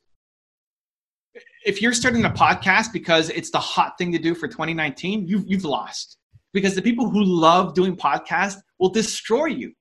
If 1.66 1.82
you're 1.82 1.94
starting 1.94 2.26
a 2.26 2.30
podcast 2.30 2.94
because 2.94 3.30
it's 3.30 3.52
the 3.52 3.60
hot 3.60 3.98
thing 3.98 4.12
to 4.12 4.20
do 4.20 4.36
for 4.36 4.48
2019, 4.48 5.28
you've, 5.28 5.46
you've 5.48 5.66
lost 5.66 6.18
because 6.52 6.76
the 6.76 6.82
people 6.82 7.10
who 7.10 7.24
love 7.24 7.74
doing 7.74 7.96
podcasts 7.96 8.58
will 8.80 8.90
destroy 8.90 9.46
you 9.46 9.74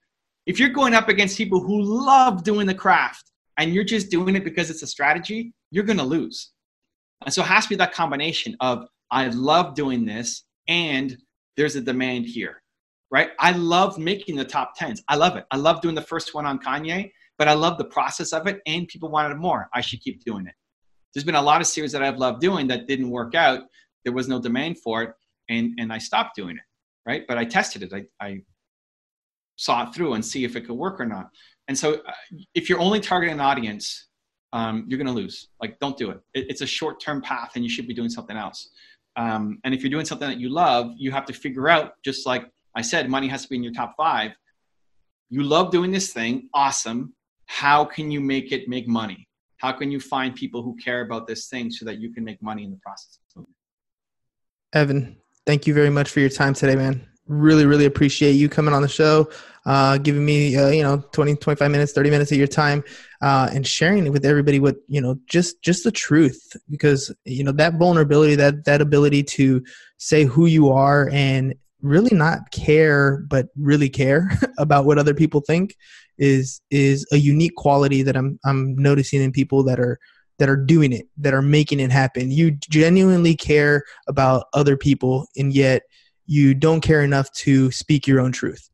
If 0.46 0.58
you're 0.58 0.70
going 0.70 0.94
up 0.94 1.08
against 1.08 1.36
people 1.36 1.60
who 1.60 1.82
love 1.82 2.44
doing 2.44 2.66
the 2.66 2.74
craft 2.74 3.31
and 3.58 3.74
you're 3.74 3.84
just 3.84 4.10
doing 4.10 4.36
it 4.36 4.44
because 4.44 4.70
it's 4.70 4.82
a 4.82 4.86
strategy, 4.86 5.52
you're 5.70 5.84
going 5.84 5.98
to 5.98 6.04
lose. 6.04 6.52
And 7.24 7.32
so 7.32 7.42
it 7.42 7.46
has 7.46 7.64
to 7.64 7.70
be 7.70 7.76
that 7.76 7.92
combination 7.92 8.56
of 8.60 8.86
I 9.10 9.28
love 9.28 9.74
doing 9.74 10.04
this 10.04 10.44
and 10.68 11.16
there's 11.56 11.76
a 11.76 11.80
demand 11.80 12.26
here, 12.26 12.62
right? 13.10 13.30
I 13.38 13.52
love 13.52 13.98
making 13.98 14.36
the 14.36 14.44
top 14.44 14.72
tens. 14.76 15.02
I 15.08 15.16
love 15.16 15.36
it. 15.36 15.44
I 15.50 15.56
love 15.56 15.80
doing 15.82 15.94
the 15.94 16.02
first 16.02 16.34
one 16.34 16.46
on 16.46 16.58
Kanye, 16.58 17.10
but 17.38 17.48
I 17.48 17.52
love 17.52 17.78
the 17.78 17.84
process 17.84 18.32
of 18.32 18.46
it 18.46 18.60
and 18.66 18.88
people 18.88 19.10
wanted 19.10 19.36
more. 19.36 19.68
I 19.74 19.80
should 19.80 20.00
keep 20.00 20.24
doing 20.24 20.46
it. 20.46 20.54
There's 21.14 21.24
been 21.24 21.34
a 21.34 21.42
lot 21.42 21.60
of 21.60 21.66
series 21.66 21.92
that 21.92 22.02
I've 22.02 22.18
loved 22.18 22.40
doing 22.40 22.66
that 22.68 22.86
didn't 22.86 23.10
work 23.10 23.34
out. 23.34 23.64
There 24.04 24.14
was 24.14 24.28
no 24.28 24.40
demand 24.40 24.78
for 24.78 25.02
it 25.02 25.10
and, 25.48 25.72
and 25.78 25.92
I 25.92 25.98
stopped 25.98 26.34
doing 26.36 26.56
it, 26.56 26.62
right? 27.06 27.24
But 27.28 27.38
I 27.38 27.44
tested 27.44 27.82
it. 27.82 27.92
I, 27.92 28.04
I 28.24 28.40
saw 29.56 29.86
it 29.86 29.94
through 29.94 30.14
and 30.14 30.24
see 30.24 30.44
if 30.44 30.56
it 30.56 30.66
could 30.66 30.76
work 30.76 30.98
or 31.00 31.06
not. 31.06 31.28
And 31.68 31.78
so 31.78 31.94
uh, 31.94 32.12
if 32.54 32.68
you're 32.68 32.80
only 32.80 33.00
targeting 33.00 33.34
an 33.34 33.40
audience, 33.40 34.08
um, 34.52 34.84
you're 34.86 34.98
going 34.98 35.06
to 35.06 35.12
lose. 35.12 35.48
Like, 35.60 35.78
don't 35.80 35.96
do 35.96 36.10
it. 36.10 36.20
it 36.34 36.46
it's 36.50 36.60
a 36.60 36.66
short 36.66 37.00
term 37.00 37.22
path 37.22 37.52
and 37.54 37.64
you 37.64 37.70
should 37.70 37.86
be 37.86 37.94
doing 37.94 38.10
something 38.10 38.36
else. 38.36 38.70
Um, 39.16 39.58
and 39.64 39.74
if 39.74 39.82
you're 39.82 39.90
doing 39.90 40.06
something 40.06 40.28
that 40.28 40.38
you 40.38 40.48
love, 40.48 40.92
you 40.96 41.10
have 41.12 41.26
to 41.26 41.32
figure 41.32 41.68
out, 41.68 41.94
just 42.04 42.26
like 42.26 42.50
I 42.74 42.82
said, 42.82 43.08
money 43.08 43.28
has 43.28 43.42
to 43.42 43.48
be 43.48 43.56
in 43.56 43.62
your 43.62 43.72
top 43.72 43.94
five. 43.96 44.32
You 45.30 45.42
love 45.42 45.70
doing 45.70 45.90
this 45.90 46.12
thing. 46.12 46.48
Awesome. 46.54 47.14
How 47.46 47.84
can 47.84 48.10
you 48.10 48.20
make 48.20 48.52
it 48.52 48.68
make 48.68 48.88
money? 48.88 49.28
How 49.58 49.72
can 49.72 49.90
you 49.90 50.00
find 50.00 50.34
people 50.34 50.62
who 50.62 50.76
care 50.76 51.02
about 51.02 51.26
this 51.26 51.48
thing 51.48 51.70
so 51.70 51.84
that 51.84 52.00
you 52.00 52.12
can 52.12 52.24
make 52.24 52.42
money 52.42 52.64
in 52.64 52.70
the 52.70 52.78
process? 52.78 53.18
Evan, 54.72 55.16
thank 55.46 55.66
you 55.66 55.74
very 55.74 55.90
much 55.90 56.10
for 56.10 56.20
your 56.20 56.30
time 56.30 56.54
today, 56.54 56.76
man. 56.76 57.06
Really, 57.26 57.66
really 57.66 57.86
appreciate 57.86 58.32
you 58.32 58.48
coming 58.48 58.74
on 58.74 58.82
the 58.82 58.88
show 58.88 59.28
uh, 59.64 59.98
giving 59.98 60.24
me, 60.24 60.56
uh, 60.56 60.68
you 60.68 60.82
know, 60.82 60.98
20, 61.12 61.36
25 61.36 61.70
minutes, 61.70 61.92
30 61.92 62.10
minutes 62.10 62.32
of 62.32 62.38
your 62.38 62.46
time 62.46 62.82
uh, 63.20 63.48
and 63.52 63.66
sharing 63.66 64.06
it 64.06 64.10
with 64.10 64.24
everybody 64.24 64.58
with, 64.58 64.76
you 64.88 65.00
know, 65.00 65.16
just, 65.26 65.62
just 65.62 65.84
the 65.84 65.92
truth 65.92 66.56
because, 66.70 67.14
you 67.24 67.44
know, 67.44 67.52
that 67.52 67.74
vulnerability, 67.74 68.34
that, 68.34 68.64
that 68.64 68.80
ability 68.80 69.22
to 69.22 69.62
say 69.98 70.24
who 70.24 70.46
you 70.46 70.70
are 70.70 71.08
and 71.12 71.54
really 71.80 72.16
not 72.16 72.50
care, 72.50 73.24
but 73.28 73.46
really 73.56 73.88
care 73.88 74.30
about 74.58 74.84
what 74.84 74.98
other 74.98 75.14
people 75.14 75.40
think 75.40 75.76
is, 76.18 76.60
is 76.70 77.06
a 77.12 77.16
unique 77.16 77.54
quality 77.56 78.02
that 78.02 78.16
I'm, 78.16 78.38
I'm 78.44 78.76
noticing 78.76 79.22
in 79.22 79.32
people 79.32 79.62
that 79.64 79.78
are, 79.78 79.98
that 80.38 80.48
are 80.48 80.56
doing 80.56 80.92
it, 80.92 81.06
that 81.18 81.34
are 81.34 81.42
making 81.42 81.78
it 81.78 81.92
happen. 81.92 82.32
You 82.32 82.52
genuinely 82.52 83.36
care 83.36 83.84
about 84.08 84.46
other 84.54 84.76
people 84.76 85.28
and 85.36 85.52
yet 85.52 85.82
you 86.32 86.54
don't 86.54 86.80
care 86.80 87.02
enough 87.02 87.30
to 87.32 87.70
speak 87.70 88.06
your 88.06 88.18
own 88.20 88.32
truth. 88.32 88.70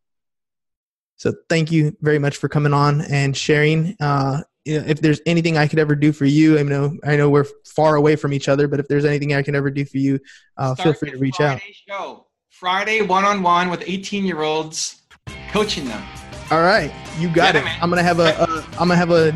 So 1.17 1.33
thank 1.49 1.73
you 1.73 1.97
very 2.01 2.21
much 2.21 2.37
for 2.37 2.49
coming 2.49 2.73
on 2.73 3.01
and 3.01 3.37
sharing. 3.37 3.97
Uh, 4.01 4.43
if 4.65 5.01
there's 5.01 5.21
anything 5.27 5.57
I 5.57 5.67
could 5.67 5.81
ever 5.81 5.97
do 5.97 6.13
for 6.13 6.25
you, 6.27 6.59
I 6.59 6.63
know 6.63 6.97
I 7.05 7.17
know 7.17 7.29
we're 7.31 7.47
far 7.67 7.97
away 7.97 8.15
from 8.17 8.33
each 8.33 8.49
other, 8.49 8.69
but 8.69 8.79
if 8.79 8.87
there's 8.87 9.05
anything 9.05 9.35
I 9.35 9.43
can 9.43 9.57
ever 9.57 9.71
do 9.71 9.85
for 9.85 9.97
you, 9.99 10.21
uh, 10.57 10.75
feel 10.77 10.93
free 10.93 11.11
to 11.11 11.17
reach 11.19 11.37
Friday 11.37 11.55
out. 11.55 11.61
Show. 11.89 12.27
Friday 12.51 13.03
one 13.03 13.25
on 13.25 13.43
one 13.43 13.71
with 13.71 13.83
18 13.87 14.25
year 14.25 14.43
olds, 14.43 15.03
coaching 15.51 15.87
them. 15.87 16.03
All 16.51 16.61
right, 16.63 16.93
you 17.19 17.29
got 17.29 17.55
Yeah, 17.55 17.63
it. 17.63 17.65
man. 17.65 17.79
I'm 17.83 17.89
gonna 17.91 18.03
have 18.05 18.21
a, 18.21 18.29
a 18.43 18.65
I'm 18.81 18.89
gonna 18.89 18.97
have 18.97 19.11
a 19.11 19.33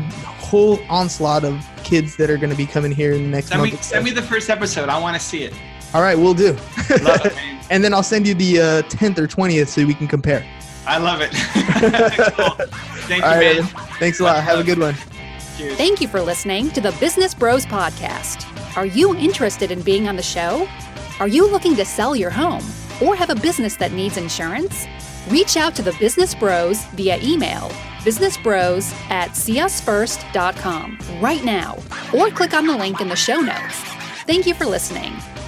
whole 0.47 0.79
onslaught 0.89 1.43
of 1.43 1.61
kids 1.83 2.15
that 2.17 2.29
are 2.29 2.37
gonna 2.37 2.55
be 2.55 2.65
coming 2.65 2.91
here 2.91 3.11
in 3.13 3.23
the 3.23 3.29
next 3.29 3.47
Send 3.47 3.61
month. 3.61 3.73
me, 3.73 3.79
send 3.81 4.05
me 4.05 4.11
the 4.11 4.21
first 4.21 4.49
episode. 4.49 4.87
I 4.87 4.99
want 4.99 5.15
to 5.17 5.21
see 5.21 5.43
it. 5.43 5.53
All 5.93 6.01
right, 6.01 6.17
we'll 6.17 6.33
do. 6.33 6.53
Love 7.01 7.25
it, 7.25 7.35
man. 7.35 7.63
and 7.69 7.83
then 7.83 7.93
I'll 7.93 8.03
send 8.03 8.27
you 8.27 8.33
the 8.33 8.59
uh, 8.59 8.81
10th 8.83 9.17
or 9.17 9.27
20th 9.27 9.67
so 9.67 9.85
we 9.85 9.93
can 9.93 10.07
compare. 10.07 10.45
I 10.85 10.97
love 10.97 11.21
it. 11.21 11.31
cool. 12.35 12.67
Thank 13.07 13.21
you, 13.23 13.29
All 13.29 13.35
right, 13.35 13.57
man. 13.57 13.65
Thanks 13.99 14.19
a 14.19 14.23
lot. 14.23 14.43
Have 14.43 14.59
a 14.59 14.63
good 14.63 14.79
one. 14.79 14.95
Cheers. 15.57 15.77
Thank 15.77 16.01
you 16.01 16.07
for 16.07 16.19
listening 16.19 16.71
to 16.71 16.81
the 16.81 16.91
Business 16.99 17.33
Bros 17.33 17.65
Podcast. 17.65 18.45
Are 18.75 18.85
you 18.85 19.15
interested 19.15 19.71
in 19.71 19.81
being 19.81 20.07
on 20.07 20.15
the 20.15 20.23
show? 20.23 20.67
Are 21.19 21.27
you 21.27 21.49
looking 21.49 21.75
to 21.75 21.85
sell 21.85 22.15
your 22.15 22.31
home 22.31 22.63
or 23.01 23.15
have 23.15 23.29
a 23.29 23.35
business 23.35 23.75
that 23.77 23.91
needs 23.91 24.17
insurance? 24.17 24.87
Reach 25.29 25.55
out 25.55 25.75
to 25.75 25.83
the 25.83 25.93
Business 25.99 26.33
Bros 26.35 26.83
via 26.87 27.17
email 27.21 27.71
businessbros 28.03 28.91
at 29.09 29.29
seeusfirst.com 29.29 30.99
right 31.21 31.43
now 31.45 31.77
or 32.13 32.29
click 32.29 32.53
on 32.53 32.67
the 32.67 32.75
link 32.75 32.99
in 33.01 33.07
the 33.07 33.15
show 33.15 33.39
notes. 33.39 33.79
Thank 34.25 34.45
you 34.45 34.53
for 34.53 34.65
listening. 34.65 35.13